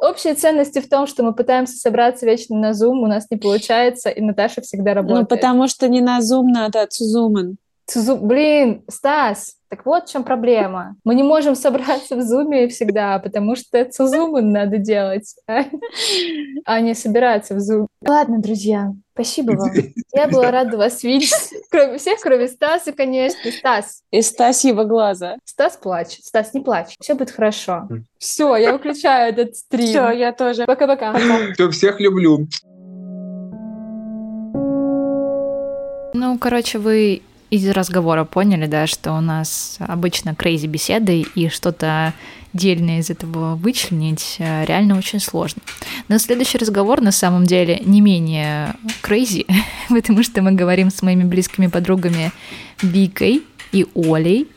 Общие 0.00 0.34
ценности 0.34 0.80
в 0.80 0.88
том, 0.88 1.06
что 1.06 1.22
мы 1.22 1.32
пытаемся 1.32 1.76
собраться 1.76 2.26
вечно 2.26 2.58
на 2.58 2.72
Zoom, 2.72 3.04
у 3.04 3.06
нас 3.06 3.26
не 3.30 3.36
получается, 3.36 4.10
и 4.10 4.20
Наташа 4.20 4.62
всегда 4.62 4.90
ну, 4.90 4.96
работает. 4.96 5.30
Ну, 5.30 5.36
потому 5.36 5.68
что 5.68 5.88
не 5.88 6.00
на 6.00 6.18
Zoom 6.18 6.46
надо, 6.48 6.82
а 6.82 6.88
Цузумен. 6.88 7.58
Блин, 7.94 8.82
Стас, 8.88 9.56
так 9.68 9.84
вот 9.84 10.08
в 10.08 10.12
чем 10.12 10.24
проблема. 10.24 10.96
Мы 11.04 11.14
не 11.14 11.22
можем 11.22 11.54
собраться 11.54 12.16
в 12.16 12.22
зуме 12.22 12.68
всегда, 12.68 13.18
потому 13.18 13.56
что 13.56 13.76
это 13.76 14.06
зумы 14.06 14.40
надо 14.40 14.78
делать, 14.78 15.34
а, 15.46 15.64
а 16.64 16.80
не 16.80 16.94
собираться 16.94 17.54
в 17.54 17.60
зуме. 17.60 17.86
Ладно, 18.06 18.38
друзья, 18.38 18.92
спасибо 19.14 19.52
вам. 19.52 19.70
Я 20.14 20.28
была 20.28 20.50
рада 20.50 20.76
вас 20.76 21.02
видеть. 21.02 21.34
Кроме 21.70 21.98
всех, 21.98 22.20
кроме 22.20 22.48
Стаса, 22.48 22.92
конечно. 22.92 23.50
Стас. 23.50 24.02
И 24.10 24.22
Стасьего 24.22 24.84
глаза. 24.84 25.36
Стас 25.44 25.76
плачет. 25.76 26.24
Стас, 26.24 26.54
не 26.54 26.60
плачь. 26.60 26.94
Все 27.00 27.14
будет 27.14 27.32
хорошо. 27.32 27.88
Все, 28.18 28.56
я 28.56 28.72
выключаю 28.72 29.32
этот 29.32 29.56
стрим. 29.56 29.86
Все, 29.88 30.10
я 30.10 30.32
тоже. 30.32 30.64
Пока-пока. 30.66 31.14
Все, 31.54 31.70
всех 31.70 32.00
люблю. 32.00 32.46
Ну, 36.14 36.38
короче, 36.38 36.78
вы 36.78 37.22
из 37.54 37.68
разговора 37.68 38.24
поняли, 38.24 38.66
да, 38.66 38.86
что 38.86 39.12
у 39.12 39.20
нас 39.20 39.76
обычно 39.78 40.34
крейзи 40.34 40.66
беседы, 40.66 41.24
и 41.34 41.48
что-то 41.48 42.12
дельное 42.52 43.00
из 43.00 43.10
этого 43.10 43.56
вычленить 43.56 44.36
э, 44.38 44.64
реально 44.64 44.96
очень 44.96 45.20
сложно. 45.20 45.60
Но 46.08 46.18
следующий 46.18 46.58
разговор 46.58 47.00
на 47.00 47.12
самом 47.12 47.44
деле 47.44 47.80
не 47.84 48.00
менее 48.00 48.74
крейзи, 49.02 49.46
потому 49.88 50.22
что 50.22 50.42
мы 50.42 50.52
говорим 50.52 50.90
с 50.90 51.02
моими 51.02 51.24
близкими 51.24 51.66
подругами 51.66 52.32
Викой 52.80 53.42
и 53.72 53.86
Олей, 53.94 54.48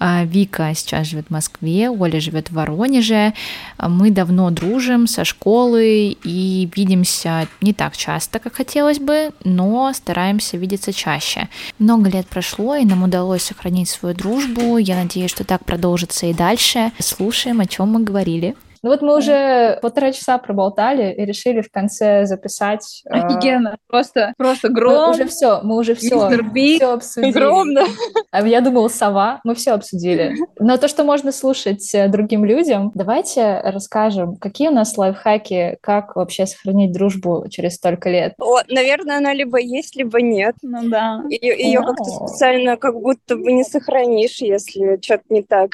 Вика 0.00 0.72
сейчас 0.74 1.06
живет 1.06 1.26
в 1.28 1.30
Москве, 1.30 1.88
Оля 1.90 2.20
живет 2.20 2.50
в 2.50 2.54
Воронеже. 2.54 3.32
А, 3.76 3.88
мы 3.88 4.10
давно 4.10 4.50
дружим 4.50 5.06
со 5.06 5.24
школы 5.24 6.16
и 6.24 6.68
видимся 6.74 7.48
не 7.60 7.72
так 7.72 7.96
часто, 7.96 8.38
как 8.38 8.54
хотелось 8.54 8.98
бы, 8.98 9.30
но 9.44 9.92
стараемся 9.94 10.56
видеться 10.56 10.92
чаще. 10.92 11.48
Много 11.78 12.10
лет 12.10 12.26
прошло, 12.26 12.76
и 12.76 12.84
нам 12.84 13.02
удалось 13.02 13.42
сохранить 13.42 13.88
свою 13.88 14.14
дружбу. 14.14 14.78
Я 14.78 14.96
надеюсь, 14.96 15.30
что 15.30 15.44
так 15.44 15.64
продолжится 15.64 16.26
и 16.26 16.34
дальше. 16.34 16.92
Слушаем, 16.98 17.60
о 17.60 17.66
чем 17.66 17.92
мы 17.92 18.00
говорили. 18.00 18.54
Ну 18.84 18.90
вот 18.90 19.00
мы 19.00 19.16
уже 19.16 19.78
полтора 19.80 20.12
часа 20.12 20.36
проболтали 20.36 21.10
и 21.10 21.24
решили 21.24 21.62
в 21.62 21.70
конце 21.70 22.26
записать. 22.26 23.02
Э, 23.06 23.20
Офигенно, 23.20 23.68
э... 23.68 23.76
просто, 23.86 24.34
просто 24.36 24.68
гром. 24.68 25.06
Мы 25.06 25.10
уже 25.12 25.24
все, 25.26 25.60
мы 25.62 25.78
уже 25.78 25.94
все, 25.94 26.28
все 26.76 26.92
обсудили. 26.92 27.30
Огромно. 27.30 27.84
А 28.30 28.46
я 28.46 28.60
думала, 28.60 28.88
сова, 28.88 29.40
мы 29.42 29.54
все 29.54 29.72
обсудили. 29.72 30.34
Но 30.58 30.76
то, 30.76 30.88
что 30.88 31.02
можно 31.02 31.32
слушать 31.32 31.94
э, 31.94 32.08
другим 32.08 32.44
людям, 32.44 32.92
давайте 32.94 33.58
расскажем, 33.64 34.36
какие 34.36 34.68
у 34.68 34.72
нас 34.72 34.98
лайфхаки, 34.98 35.78
как 35.80 36.14
вообще 36.14 36.44
сохранить 36.44 36.92
дружбу 36.92 37.46
через 37.48 37.76
столько 37.76 38.10
лет. 38.10 38.34
О, 38.38 38.60
наверное, 38.68 39.16
она 39.16 39.32
либо 39.32 39.58
есть, 39.58 39.96
либо 39.96 40.20
нет. 40.20 40.56
Ну 40.60 40.90
да. 40.90 41.22
Ее, 41.30 41.56
ее 41.56 41.80
как-то 41.80 42.04
специально 42.04 42.76
как 42.76 43.00
будто 43.00 43.36
бы 43.36 43.50
не 43.52 43.64
сохранишь, 43.64 44.42
если 44.42 44.98
что-то 45.00 45.24
не 45.30 45.42
так. 45.42 45.70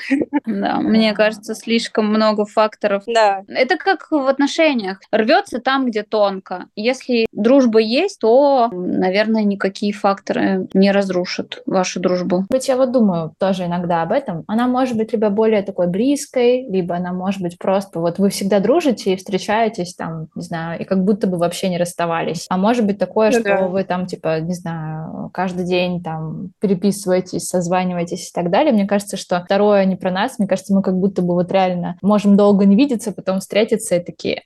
Да, 0.46 0.76
мне 0.76 1.12
кажется, 1.12 1.56
слишком 1.56 2.06
много 2.06 2.44
факторов. 2.44 2.99
Да. 3.06 3.44
Это 3.48 3.76
как 3.76 4.10
в 4.10 4.26
отношениях. 4.26 5.00
Рвется 5.10 5.60
там, 5.60 5.86
где 5.86 6.02
тонко. 6.02 6.66
Если 6.76 7.26
дружба 7.40 7.80
есть, 7.80 8.20
то, 8.20 8.68
наверное, 8.72 9.44
никакие 9.44 9.92
факторы 9.92 10.68
не 10.74 10.92
разрушат 10.92 11.62
вашу 11.66 12.00
дружбу. 12.00 12.44
Быть 12.50 12.68
я 12.68 12.76
вот 12.76 12.92
думаю 12.92 13.32
тоже 13.38 13.64
иногда 13.64 14.02
об 14.02 14.12
этом. 14.12 14.44
Она 14.46 14.66
может 14.66 14.96
быть 14.96 15.12
либо 15.12 15.30
более 15.30 15.62
такой 15.62 15.88
близкой, 15.88 16.66
либо 16.68 16.96
она 16.96 17.12
может 17.12 17.40
быть 17.40 17.58
просто 17.58 18.00
вот 18.00 18.18
вы 18.18 18.30
всегда 18.30 18.60
дружите 18.60 19.12
и 19.12 19.16
встречаетесь 19.16 19.94
там, 19.94 20.28
не 20.34 20.42
знаю, 20.42 20.80
и 20.80 20.84
как 20.84 21.04
будто 21.04 21.26
бы 21.26 21.38
вообще 21.38 21.68
не 21.68 21.78
расставались. 21.78 22.46
А 22.48 22.56
может 22.56 22.86
быть 22.86 22.98
такое, 22.98 23.30
ну, 23.30 23.40
что 23.40 23.42
да. 23.42 23.66
вы 23.66 23.84
там 23.84 24.06
типа, 24.06 24.40
не 24.40 24.54
знаю, 24.54 25.30
каждый 25.32 25.64
день 25.64 26.02
там 26.02 26.50
переписываетесь, 26.60 27.48
созваниваетесь 27.48 28.30
и 28.30 28.32
так 28.32 28.50
далее. 28.50 28.72
Мне 28.72 28.86
кажется, 28.86 29.16
что 29.16 29.40
второе 29.42 29.84
не 29.84 29.96
про 29.96 30.10
нас. 30.10 30.38
Мне 30.38 30.46
кажется, 30.46 30.74
мы 30.74 30.82
как 30.82 30.96
будто 30.96 31.22
бы 31.22 31.34
вот 31.34 31.50
реально 31.50 31.96
можем 32.02 32.36
долго 32.36 32.66
не 32.66 32.76
видеть 32.76 32.90
увидеться, 32.90 33.12
потом 33.12 33.40
встретиться 33.40 33.96
и 33.96 34.04
такие... 34.04 34.42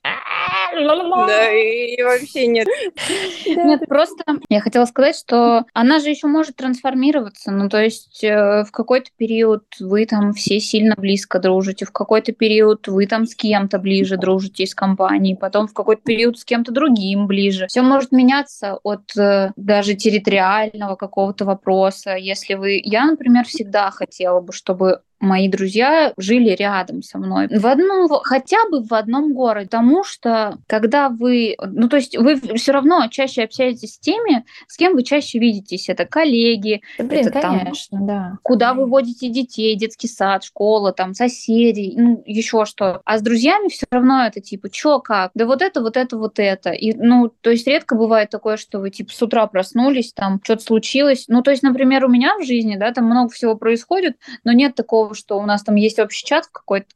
Да, 1.29 1.51
и 1.53 2.03
вообще 2.03 2.47
нет. 2.47 2.67
Нет, 3.47 3.83
просто 3.89 4.25
я 4.49 4.61
хотела 4.61 4.85
сказать, 4.85 5.17
что 5.17 5.65
она 5.73 6.01
же 6.01 6.11
еще 6.11 6.27
может 6.27 6.57
трансформироваться. 6.57 7.51
Ну, 7.51 7.69
то 7.69 7.83
есть 7.83 8.23
э, 8.25 8.65
в 8.65 8.71
какой-то 8.71 9.11
период 9.17 9.65
вы 9.81 10.07
там 10.07 10.33
все 10.33 10.61
сильно 10.61 10.95
близко 10.97 11.39
дружите, 11.39 11.85
в 11.85 11.93
какой-то 11.93 12.33
период 12.33 12.89
вы 12.89 13.07
там 13.07 13.27
с 13.27 13.35
кем-то 13.35 13.79
ближе 13.79 14.17
дружите 14.17 14.65
из 14.65 14.75
компании, 14.75 15.35
потом 15.35 15.69
в 15.69 15.75
какой-то 15.75 16.03
период 16.03 16.39
с 16.39 16.45
кем-то 16.45 16.73
другим 16.73 17.27
ближе. 17.27 17.67
Все 17.69 17.83
может 17.83 18.13
меняться 18.13 18.79
от 18.83 19.17
э, 19.17 19.53
даже 19.57 19.95
территориального 19.95 20.97
какого-то 20.97 21.45
вопроса. 21.45 22.17
Если 22.17 22.55
вы... 22.55 22.81
Я, 22.85 23.07
например, 23.07 23.45
всегда 23.45 23.91
хотела 23.91 24.41
бы, 24.41 24.53
чтобы 24.53 25.01
мои 25.25 25.49
друзья 25.49 26.13
жили 26.17 26.51
рядом 26.51 27.03
со 27.03 27.19
мной. 27.19 27.49
В 27.49 27.67
одном, 27.67 28.09
хотя 28.23 28.59
бы 28.71 28.83
в 28.83 28.93
одном 28.93 29.33
городе. 29.35 29.67
Потому 29.67 30.05
что, 30.05 30.59
когда 30.67 31.09
вы, 31.09 31.57
ну, 31.61 31.89
то 31.89 31.97
есть 31.97 32.17
вы 32.17 32.41
все 32.57 32.73
равно 32.73 33.07
чаще 33.11 33.45
общаетесь 33.45 33.95
с 33.95 33.99
теми, 33.99 34.45
с 34.69 34.77
кем 34.77 34.95
вы 34.95 35.03
чаще 35.03 35.39
видитесь. 35.39 35.89
Это 35.89 36.05
коллеги, 36.05 36.83
да, 36.99 37.05
блин, 37.05 37.27
это 37.27 37.41
конечно, 37.41 37.99
там, 37.99 38.07
да. 38.07 38.39
Куда 38.43 38.75
вы 38.75 38.87
водите 38.87 39.29
детей, 39.29 39.75
детский 39.77 40.09
сад, 40.09 40.45
школа, 40.45 40.93
там, 40.93 41.15
соседей, 41.15 41.95
ну, 41.97 42.23
еще 42.27 42.65
что. 42.65 43.03
А 43.05 43.19
с 43.19 43.23
друзьями 43.23 43.69
все 43.69 43.87
равно 43.91 44.25
это 44.27 44.41
типа, 44.41 44.69
что, 44.73 45.01
как? 45.01 45.31
Да 45.35 45.47
вот 45.47 45.63
это, 45.63 45.81
вот 45.81 45.97
это, 45.97 46.17
вот 46.17 46.39
это. 46.39 46.71
И, 46.71 46.95
ну, 46.95 47.33
то 47.41 47.51
есть 47.51 47.67
редко 47.67 47.95
бывает 47.95 48.31
такое, 48.31 48.57
что 48.57 48.79
вы, 48.79 48.91
типа, 48.91 49.13
с 49.13 49.23
утра 49.23 49.47
проснулись, 49.47 50.13
там, 50.13 50.41
что-то 50.43 50.63
случилось. 50.63 51.25
Ну, 51.29 51.43
то 51.43 51.51
есть, 51.51 51.63
например, 51.63 52.05
у 52.05 52.09
меня 52.09 52.37
в 52.39 52.45
жизни, 52.45 52.77
да, 52.77 52.93
там 52.93 53.07
много 53.07 53.33
всего 53.33 53.57
происходит, 53.57 54.17
но 54.45 54.53
нет 54.53 54.75
такого, 54.75 55.14
что 55.15 55.39
у 55.39 55.43
нас 55.43 55.63
там 55.63 55.77
есть 55.77 55.99
общий 55.99 56.27
чат 56.27 56.47
какой-то, 56.51 56.87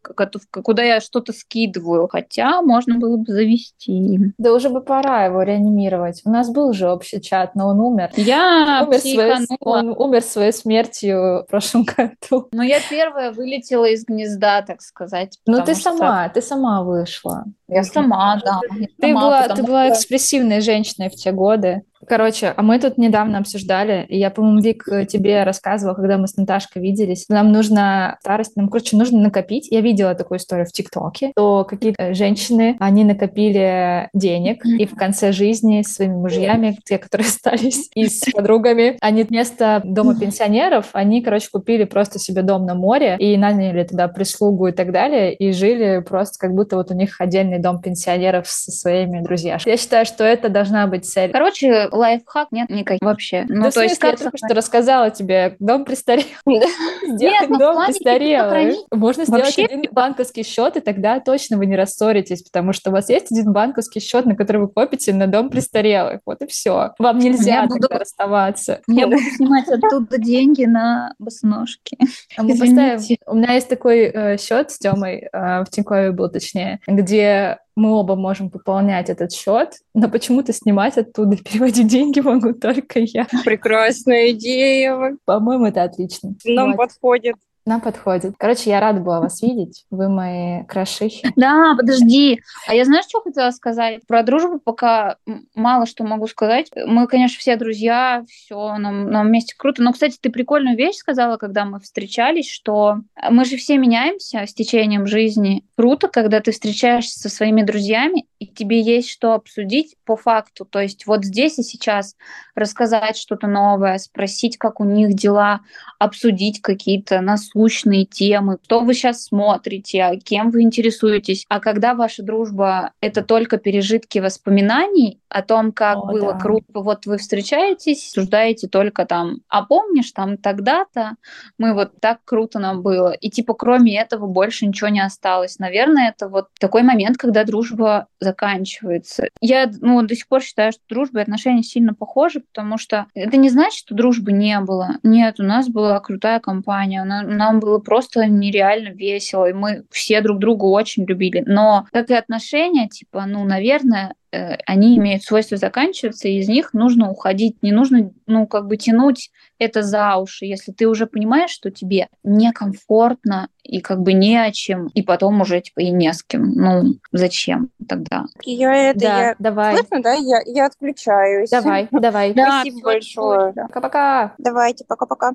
куда 0.62 0.82
я 0.82 1.00
что-то 1.00 1.32
скидываю. 1.32 2.08
Хотя 2.08 2.62
можно 2.62 2.96
было 2.98 3.16
бы 3.16 3.32
завести. 3.32 4.32
Да 4.38 4.52
уже 4.52 4.68
бы 4.68 4.80
пора 4.80 5.24
его 5.24 5.42
реанимировать. 5.42 6.22
У 6.24 6.30
нас 6.30 6.50
был 6.50 6.72
же 6.72 6.90
общий 6.90 7.20
чат, 7.20 7.54
но 7.54 7.68
он 7.68 7.80
умер. 7.80 8.10
Я 8.16 8.84
умер 8.86 8.98
своей, 8.98 9.46
он 9.60 9.88
умер 9.96 10.22
своей 10.22 10.52
смертью 10.52 11.44
в 11.44 11.46
прошлом 11.48 11.84
году. 11.96 12.48
Но 12.52 12.62
я 12.62 12.80
первая 12.88 13.32
вылетела 13.32 13.86
из 13.86 14.04
гнезда, 14.04 14.62
так 14.62 14.82
сказать. 14.82 15.38
Ну 15.46 15.64
ты 15.64 15.74
сама, 15.74 16.28
ты 16.28 16.42
сама 16.42 16.82
вышла. 16.82 17.44
Я 17.68 17.84
сама, 17.84 18.40
да. 18.44 18.60
Ты 18.70 19.08
сама, 19.08 19.20
была, 19.20 19.48
ты 19.48 19.62
была 19.62 19.90
экспрессивной 19.90 20.60
женщиной 20.60 21.10
в 21.10 21.14
те 21.14 21.32
годы. 21.32 21.82
Короче, 22.08 22.54
а 22.56 22.62
мы 22.62 22.78
тут 22.78 22.98
недавно 22.98 23.38
обсуждали, 23.38 24.06
и 24.08 24.18
я, 24.18 24.30
по-моему, 24.30 24.60
Вик, 24.60 24.84
тебе 25.08 25.42
рассказывала, 25.44 25.94
когда 25.94 26.16
мы 26.16 26.26
с 26.26 26.36
Наташкой 26.36 26.82
виделись, 26.82 27.26
нам 27.28 27.52
нужно 27.52 28.16
старость, 28.20 28.56
нам, 28.56 28.68
короче, 28.68 28.96
нужно 28.96 29.20
накопить. 29.20 29.68
Я 29.70 29.80
видела 29.80 30.14
такую 30.14 30.38
историю 30.38 30.66
в 30.66 30.72
ТикТоке, 30.72 31.32
то 31.34 31.64
какие-то 31.64 32.14
женщины, 32.14 32.76
они 32.80 33.04
накопили 33.04 34.08
денег, 34.14 34.64
и 34.64 34.86
в 34.86 34.94
конце 34.94 35.32
жизни 35.32 35.82
с 35.82 35.94
своими 35.94 36.14
мужьями, 36.14 36.78
те, 36.84 36.98
которые 36.98 37.26
остались, 37.28 37.90
и 37.94 38.06
с 38.06 38.20
подругами, 38.32 38.96
они 39.00 39.22
вместо 39.24 39.82
дома 39.84 40.18
пенсионеров, 40.18 40.88
они, 40.92 41.22
короче, 41.22 41.48
купили 41.52 41.84
просто 41.84 42.18
себе 42.18 42.42
дом 42.42 42.64
на 42.64 42.74
море 42.74 43.16
и 43.18 43.36
наняли 43.36 43.84
туда 43.84 44.08
прислугу 44.08 44.68
и 44.68 44.72
так 44.72 44.92
далее, 44.92 45.34
и 45.34 45.52
жили 45.52 46.02
просто 46.06 46.38
как 46.38 46.54
будто 46.54 46.76
вот 46.76 46.90
у 46.90 46.94
них 46.94 47.20
отдельный 47.20 47.58
дом 47.58 47.80
пенсионеров 47.80 48.48
со 48.48 48.70
своими 48.72 49.20
друзьями. 49.20 49.60
Я 49.66 49.76
считаю, 49.76 50.06
что 50.06 50.24
это 50.24 50.48
должна 50.48 50.86
быть 50.86 51.04
цель. 51.04 51.30
Короче, 51.30 51.88
лайфхак 51.98 52.48
нет 52.52 52.70
никаких 52.70 53.06
вообще. 53.06 53.44
Ну, 53.48 53.64
да, 53.64 53.70
то 53.70 53.82
есть 53.82 54.02
я 54.02 54.16
только 54.16 54.36
что 54.36 54.54
рассказала 54.54 55.10
тебе, 55.10 55.56
дом 55.58 55.84
престарелый. 55.84 56.28
Сделать 57.06 57.48
ну, 57.48 57.58
дом 57.58 57.86
престарелый. 57.86 58.76
Можно 58.90 59.24
сделать 59.24 59.58
один 59.58 59.84
банковский 59.90 60.42
счет, 60.42 60.76
и 60.76 60.80
тогда 60.80 61.20
точно 61.20 61.56
вы 61.56 61.66
не 61.66 61.76
рассоритесь, 61.76 62.42
потому 62.42 62.72
что 62.72 62.90
у 62.90 62.92
вас 62.92 63.08
есть 63.08 63.32
один 63.32 63.52
банковский 63.52 64.00
счет, 64.00 64.26
на 64.26 64.36
который 64.36 64.58
вы 64.58 64.68
копите 64.68 65.12
на 65.12 65.26
дом 65.26 65.50
престарелых. 65.50 66.20
Вот 66.24 66.42
и 66.42 66.46
все. 66.46 66.92
Вам 66.98 67.18
нельзя 67.18 67.66
тогда 67.66 67.98
расставаться. 67.98 68.80
Я 68.86 69.06
буду 69.06 69.18
снимать 69.36 69.68
оттуда 69.68 70.18
деньги 70.18 70.64
на 70.64 71.14
босоножки. 71.18 71.98
А 72.36 72.42
мы 72.42 72.56
поставим... 72.56 72.98
У 73.26 73.34
меня 73.34 73.54
есть 73.54 73.68
такой 73.68 74.00
э, 74.00 74.38
счет 74.38 74.70
с 74.70 74.78
Тёмой, 74.78 75.28
э, 75.32 75.64
в 75.64 75.66
Тинькове 75.70 76.12
был 76.12 76.28
точнее, 76.28 76.80
где 76.86 77.58
мы 77.78 77.92
оба 77.92 78.16
можем 78.16 78.50
пополнять 78.50 79.08
этот 79.08 79.32
счет, 79.32 79.74
но 79.94 80.08
почему-то 80.08 80.52
снимать 80.52 80.98
оттуда 80.98 81.36
и 81.36 81.42
переводить 81.42 81.86
деньги 81.86 82.20
могу 82.20 82.52
только 82.52 83.00
я. 83.00 83.26
Прекрасная 83.44 84.32
идея. 84.32 85.16
По-моему, 85.24 85.66
это 85.66 85.84
отлично. 85.84 86.34
Нам 86.44 86.72
вот. 86.72 86.76
подходит. 86.76 87.36
Нам 87.68 87.82
подходит. 87.82 88.32
Короче, 88.38 88.70
я 88.70 88.80
рада 88.80 89.00
была 89.00 89.20
вас 89.20 89.42
видеть. 89.42 89.84
Вы 89.90 90.08
мои 90.08 90.64
крошихи. 90.64 91.28
Да, 91.36 91.74
подожди. 91.76 92.40
А 92.66 92.74
я 92.74 92.86
знаешь, 92.86 93.04
что 93.06 93.20
хотела 93.20 93.50
сказать? 93.50 94.00
Про 94.06 94.22
дружбу 94.22 94.58
пока 94.58 95.16
мало 95.54 95.84
что 95.84 96.02
могу 96.02 96.26
сказать. 96.26 96.70
Мы, 96.74 97.06
конечно, 97.06 97.38
все 97.38 97.56
друзья, 97.56 98.24
все 98.26 98.78
нам, 98.78 99.10
нам 99.10 99.26
вместе 99.26 99.54
круто. 99.56 99.82
Но, 99.82 99.92
кстати, 99.92 100.16
ты 100.18 100.30
прикольную 100.30 100.78
вещь 100.78 100.96
сказала, 100.96 101.36
когда 101.36 101.66
мы 101.66 101.78
встречались, 101.78 102.50
что 102.50 103.02
мы 103.30 103.44
же 103.44 103.58
все 103.58 103.76
меняемся 103.76 104.46
с 104.46 104.54
течением 104.54 105.06
жизни. 105.06 105.62
Круто, 105.76 106.08
когда 106.08 106.40
ты 106.40 106.52
встречаешься 106.52 107.20
со 107.20 107.28
своими 107.28 107.62
друзьями, 107.62 108.24
и 108.38 108.46
тебе 108.46 108.80
есть 108.80 109.10
что 109.10 109.34
обсудить 109.34 109.96
по 110.06 110.16
факту. 110.16 110.64
То 110.64 110.80
есть 110.80 111.06
вот 111.06 111.24
здесь 111.24 111.58
и 111.58 111.62
сейчас 111.62 112.16
рассказать 112.54 113.16
что-то 113.16 113.46
новое, 113.46 113.98
спросить, 113.98 114.56
как 114.56 114.80
у 114.80 114.84
них 114.84 115.14
дела, 115.14 115.60
обсудить 115.98 116.62
какие-то 116.62 117.20
насущные 117.20 117.57
темы, 118.04 118.58
что 118.64 118.80
вы 118.80 118.94
сейчас 118.94 119.24
смотрите, 119.24 120.02
а 120.02 120.16
кем 120.16 120.50
вы 120.50 120.62
интересуетесь. 120.62 121.44
А 121.48 121.60
когда 121.60 121.94
ваша 121.94 122.22
дружба— 122.22 122.92
это 123.00 123.22
только 123.22 123.58
пережитки 123.58 124.18
воспоминаний 124.18 125.20
о 125.28 125.42
том, 125.42 125.72
как 125.72 125.98
о, 125.98 126.06
было 126.06 126.32
да. 126.32 126.38
круто, 126.38 126.66
вот 126.74 127.06
вы 127.06 127.18
встречаетесь, 127.18 128.08
обсуждаете 128.08 128.68
только 128.68 129.04
там, 129.04 129.38
а 129.48 129.62
помнишь, 129.62 130.12
там 130.12 130.36
тогда-то 130.36 131.16
мы 131.58 131.74
вот 131.74 131.92
так 132.00 132.20
круто 132.24 132.58
нам 132.58 132.82
было. 132.82 133.12
И 133.12 133.30
типа 133.30 133.54
кроме 133.54 134.00
этого 134.00 134.26
больше 134.26 134.66
ничего 134.66 134.88
не 134.88 135.00
осталось. 135.00 135.58
Наверное, 135.58 136.10
это 136.10 136.28
вот 136.28 136.48
такой 136.58 136.82
момент, 136.82 137.16
когда 137.16 137.44
дружба 137.44 138.06
заканчивается. 138.20 139.28
Я 139.40 139.70
ну, 139.80 140.02
до 140.02 140.14
сих 140.14 140.28
пор 140.28 140.42
считаю, 140.42 140.72
что 140.72 140.82
дружба 140.88 141.20
и 141.20 141.22
отношения 141.22 141.62
сильно 141.62 141.94
похожи, 141.94 142.40
потому 142.40 142.78
что 142.78 143.06
это 143.14 143.36
не 143.36 143.50
значит, 143.50 143.78
что 143.78 143.94
дружбы 143.94 144.32
не 144.32 144.58
было. 144.60 144.96
Нет, 145.02 145.40
у 145.40 145.44
нас 145.44 145.68
была 145.68 146.00
крутая 146.00 146.40
компания, 146.40 147.02
нам 147.48 147.60
было 147.60 147.78
просто 147.78 148.26
нереально 148.26 148.88
весело, 148.88 149.48
и 149.48 149.52
мы 149.52 149.84
все 149.90 150.20
друг 150.20 150.38
друга 150.38 150.64
очень 150.64 151.04
любили. 151.04 151.42
Но, 151.46 151.86
как 151.92 152.10
и 152.10 152.14
отношения, 152.14 152.88
типа, 152.88 153.24
ну, 153.26 153.44
наверное, 153.44 154.14
э, 154.32 154.56
они 154.66 154.98
имеют 154.98 155.22
свойство 155.22 155.56
заканчиваться, 155.56 156.28
и 156.28 156.38
из 156.38 156.48
них 156.48 156.74
нужно 156.74 157.10
уходить. 157.10 157.62
Не 157.62 157.72
нужно, 157.72 158.10
ну, 158.26 158.46
как 158.46 158.66
бы 158.66 158.76
тянуть 158.76 159.30
это 159.58 159.82
за 159.82 160.16
уши, 160.16 160.44
если 160.44 160.72
ты 160.72 160.86
уже 160.86 161.06
понимаешь, 161.06 161.50
что 161.50 161.70
тебе 161.70 162.08
некомфортно 162.22 163.48
и 163.62 163.80
как 163.80 164.00
бы 164.00 164.12
не 164.12 164.36
о 164.36 164.52
чем, 164.52 164.88
и 164.88 165.02
потом 165.02 165.40
уже 165.40 165.60
типа 165.60 165.80
и 165.80 165.90
не 165.90 166.12
с 166.12 166.22
кем. 166.22 166.52
Ну, 166.52 166.94
зачем 167.12 167.70
тогда? 167.88 168.24
Я 168.44 168.90
это, 168.90 169.00
да, 169.00 169.20
я... 169.20 169.36
давай. 169.38 169.76
Слышно, 169.76 170.02
да? 170.02 170.14
Я, 170.14 170.40
я 170.46 170.66
отключаюсь. 170.66 171.50
Давай, 171.50 171.88
давай. 171.90 172.32
Спасибо 172.36 172.80
большое. 172.82 173.52
Пока-пока. 173.52 174.34
Давайте, 174.38 174.84
пока-пока. 174.86 175.32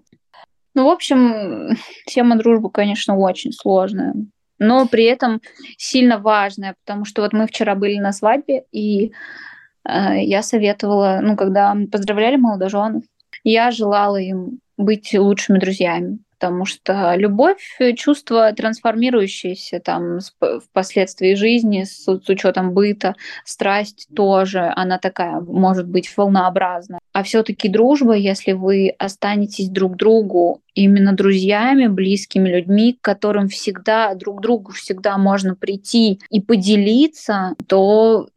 Ну, 0.75 0.85
в 0.85 0.89
общем, 0.89 1.75
тема 2.07 2.35
дружбы, 2.37 2.69
конечно, 2.71 3.17
очень 3.17 3.51
сложная, 3.51 4.13
но 4.59 4.87
при 4.87 5.05
этом 5.05 5.41
сильно 5.77 6.17
важная, 6.19 6.75
потому 6.85 7.05
что 7.05 7.21
вот 7.21 7.33
мы 7.33 7.47
вчера 7.47 7.75
были 7.75 7.97
на 7.97 8.11
свадьбе, 8.11 8.63
и 8.71 9.11
э, 9.87 10.23
я 10.23 10.41
советовала, 10.41 11.19
ну, 11.21 11.35
когда 11.35 11.75
поздравляли 11.91 12.37
молодоженов, 12.37 13.03
я 13.43 13.71
желала 13.71 14.17
им 14.17 14.59
быть 14.77 15.13
лучшими 15.13 15.59
друзьями, 15.59 16.19
потому 16.31 16.65
что 16.65 17.13
любовь— 17.15 17.77
чувство, 17.95 18.51
трансформирующееся 18.53 19.79
там 19.79 20.19
впоследствии 20.39 21.35
жизни 21.35 21.83
с, 21.83 22.05
с 22.05 22.29
учетом 22.29 22.73
быта, 22.73 23.15
страсть 23.45 24.07
тоже, 24.15 24.71
она 24.75 24.97
такая 24.97 25.39
может 25.41 25.87
быть 25.87 26.11
волнообразная. 26.15 26.99
А 27.11 27.23
все-таки 27.23 27.69
дружба, 27.69 28.13
если 28.13 28.53
вы 28.53 28.95
останетесь 28.97 29.69
друг 29.69 29.95
другу 29.95 30.62
именно 30.75 31.13
друзьями, 31.13 31.87
близкими 31.87 32.49
людьми, 32.49 32.93
к 32.93 33.03
которым 33.03 33.47
всегда, 33.47 34.13
друг 34.15 34.41
другу 34.41 34.71
всегда 34.71 35.17
можно 35.17 35.55
прийти 35.55 36.19
и 36.29 36.41
поделиться, 36.41 37.55
то 37.67 38.27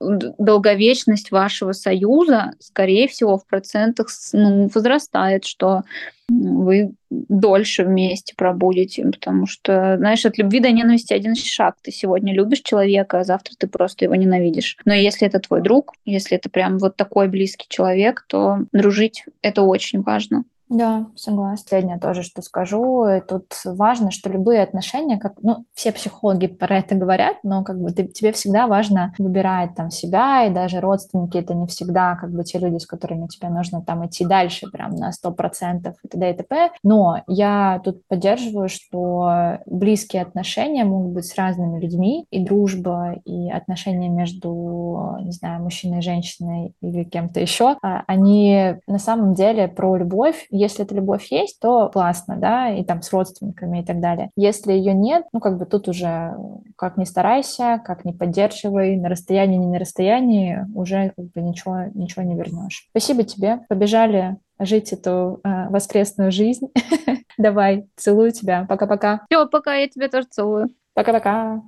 долговечность 0.00 1.30
вашего 1.30 1.72
союза, 1.72 2.52
скорее 2.60 3.08
всего, 3.08 3.38
в 3.38 3.46
процентах 3.46 4.08
ну, 4.32 4.68
возрастает, 4.72 5.44
что 5.44 5.82
вы 6.30 6.92
дольше 7.10 7.84
вместе 7.84 8.34
пробудете, 8.36 9.04
потому 9.04 9.46
что, 9.46 9.96
знаешь, 9.98 10.24
от 10.24 10.38
любви 10.38 10.60
до 10.60 10.70
ненависти 10.70 11.12
один 11.12 11.34
шаг. 11.34 11.74
Ты 11.82 11.90
сегодня 11.90 12.32
любишь 12.32 12.60
человека, 12.60 13.20
а 13.20 13.24
завтра 13.24 13.54
ты 13.58 13.66
просто 13.66 14.04
его 14.04 14.14
ненавидишь. 14.14 14.76
Но 14.84 14.94
если 14.94 15.26
это 15.26 15.40
твой 15.40 15.60
друг, 15.60 15.92
если 16.04 16.36
это 16.36 16.48
прям 16.48 16.78
вот 16.78 16.96
такой 16.96 17.28
близкий 17.28 17.66
человек, 17.68 18.24
то 18.28 18.60
дружить— 18.72 19.24
это 19.42 19.62
очень 19.62 20.02
важно. 20.02 20.44
Да, 20.70 21.08
согласна. 21.16 21.50
Последнее 21.64 21.98
тоже, 21.98 22.22
что 22.22 22.42
скажу. 22.42 23.04
Тут 23.28 23.46
важно, 23.64 24.12
что 24.12 24.30
любые 24.30 24.62
отношения, 24.62 25.18
как, 25.18 25.34
ну, 25.42 25.64
все 25.74 25.90
психологи 25.90 26.46
про 26.46 26.78
это 26.78 26.94
говорят, 26.94 27.38
но 27.42 27.64
как 27.64 27.80
бы 27.80 27.90
ты, 27.90 28.04
тебе 28.06 28.30
всегда 28.30 28.68
важно 28.68 29.12
выбирать 29.18 29.74
там 29.74 29.90
себя, 29.90 30.44
и 30.46 30.50
даже 30.50 30.78
родственники 30.80 31.36
это 31.38 31.54
не 31.54 31.66
всегда 31.66 32.14
как 32.14 32.30
бы 32.30 32.44
те 32.44 32.60
люди, 32.60 32.78
с 32.78 32.86
которыми 32.86 33.26
тебе 33.26 33.48
нужно 33.48 33.82
там 33.82 34.06
идти 34.06 34.24
дальше 34.24 34.70
прям 34.70 34.94
на 34.94 35.10
сто 35.10 35.32
процентов 35.32 35.96
и 36.04 36.08
т.д. 36.08 36.30
и 36.30 36.34
т.п. 36.34 36.70
Но 36.84 37.24
я 37.26 37.80
тут 37.84 38.06
поддерживаю, 38.06 38.68
что 38.68 39.58
близкие 39.66 40.22
отношения 40.22 40.84
могут 40.84 41.14
быть 41.14 41.26
с 41.26 41.34
разными 41.34 41.80
людьми, 41.80 42.26
и 42.30 42.44
дружба, 42.44 43.14
и 43.24 43.50
отношения 43.50 44.08
между, 44.08 45.16
не 45.22 45.32
знаю, 45.32 45.64
мужчиной 45.64 45.98
и 45.98 46.02
женщиной 46.02 46.74
или 46.80 47.02
кем-то 47.02 47.40
еще, 47.40 47.76
а, 47.82 48.04
они 48.06 48.76
на 48.86 48.98
самом 48.98 49.34
деле 49.34 49.66
про 49.66 49.96
любовь 49.96 50.46
если 50.60 50.84
эта 50.84 50.94
любовь 50.94 51.30
есть, 51.30 51.58
то 51.60 51.88
классно, 51.88 52.36
да, 52.36 52.70
и 52.70 52.84
там 52.84 53.02
с 53.02 53.12
родственниками 53.12 53.80
и 53.80 53.84
так 53.84 54.00
далее. 54.00 54.30
Если 54.36 54.72
ее 54.72 54.92
нет, 54.92 55.24
ну, 55.32 55.40
как 55.40 55.58
бы 55.58 55.66
тут 55.66 55.88
уже 55.88 56.34
как 56.76 56.96
ни 56.96 57.04
старайся, 57.04 57.80
как 57.84 58.04
ни 58.04 58.12
поддерживай, 58.12 58.96
на 58.96 59.08
расстоянии, 59.08 59.56
не 59.56 59.66
на 59.66 59.78
расстоянии, 59.78 60.66
уже 60.74 61.12
как 61.16 61.26
бы 61.32 61.40
ничего, 61.40 61.84
ничего 61.94 62.22
не 62.22 62.36
вернешь. 62.36 62.86
Спасибо 62.90 63.24
тебе. 63.24 63.60
Побежали 63.68 64.36
жить 64.58 64.92
эту 64.92 65.40
э, 65.42 65.68
воскресную 65.70 66.30
жизнь. 66.30 66.68
Давай, 67.38 67.86
целую 67.96 68.32
тебя. 68.32 68.66
Пока-пока. 68.68 69.22
Все, 69.30 69.46
пока, 69.46 69.74
я 69.74 69.88
тебя 69.88 70.08
тоже 70.08 70.26
целую. 70.30 70.68
Пока-пока. 70.94 71.62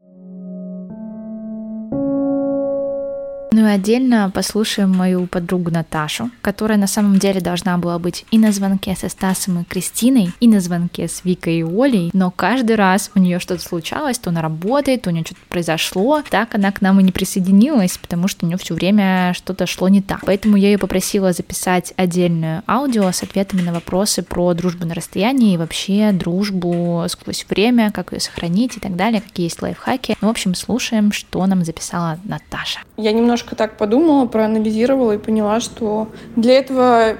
Ну 3.62 3.68
и 3.68 3.70
отдельно 3.70 4.28
послушаем 4.34 4.90
мою 4.90 5.28
подругу 5.28 5.70
Наташу, 5.70 6.32
которая 6.40 6.76
на 6.78 6.88
самом 6.88 7.20
деле 7.20 7.40
должна 7.40 7.78
была 7.78 8.00
быть 8.00 8.26
и 8.32 8.38
на 8.38 8.50
звонке 8.50 8.96
со 8.96 9.08
Стасом 9.08 9.60
и 9.60 9.64
Кристиной, 9.64 10.32
и 10.40 10.48
на 10.48 10.58
звонке 10.58 11.06
с 11.06 11.24
Викой 11.24 11.58
и 11.58 11.62
Олей, 11.62 12.10
но 12.12 12.32
каждый 12.32 12.74
раз 12.74 13.12
у 13.14 13.20
нее 13.20 13.38
что-то 13.38 13.62
случалось, 13.62 14.18
то 14.18 14.30
она 14.30 14.42
работает, 14.42 15.02
то 15.02 15.10
у 15.10 15.12
нее 15.12 15.24
что-то 15.24 15.42
произошло, 15.48 16.24
так 16.28 16.56
она 16.56 16.72
к 16.72 16.80
нам 16.80 16.98
и 16.98 17.04
не 17.04 17.12
присоединилась, 17.12 17.98
потому 17.98 18.26
что 18.26 18.44
у 18.44 18.48
нее 18.48 18.58
все 18.58 18.74
время 18.74 19.32
что-то 19.32 19.66
шло 19.66 19.88
не 19.88 20.02
так. 20.02 20.22
Поэтому 20.26 20.56
я 20.56 20.72
ее 20.72 20.78
попросила 20.78 21.32
записать 21.32 21.94
отдельное 21.96 22.64
аудио 22.66 23.12
с 23.12 23.22
ответами 23.22 23.62
на 23.62 23.72
вопросы 23.72 24.24
про 24.24 24.54
дружбу 24.54 24.86
на 24.86 24.94
расстоянии 24.94 25.54
и 25.54 25.56
вообще 25.56 26.10
дружбу 26.10 27.04
сквозь 27.06 27.46
время, 27.48 27.92
как 27.92 28.12
ее 28.12 28.18
сохранить 28.18 28.76
и 28.76 28.80
так 28.80 28.96
далее, 28.96 29.20
какие 29.20 29.46
есть 29.46 29.62
лайфхаки. 29.62 30.16
Ну, 30.20 30.26
в 30.26 30.30
общем, 30.32 30.56
слушаем, 30.56 31.12
что 31.12 31.46
нам 31.46 31.64
записала 31.64 32.18
Наташа. 32.24 32.80
Я 32.96 33.12
немножко 33.12 33.51
так 33.56 33.76
подумала, 33.76 34.26
проанализировала 34.26 35.12
и 35.12 35.18
поняла, 35.18 35.60
что 35.60 36.08
для 36.36 36.58
этого 36.58 37.16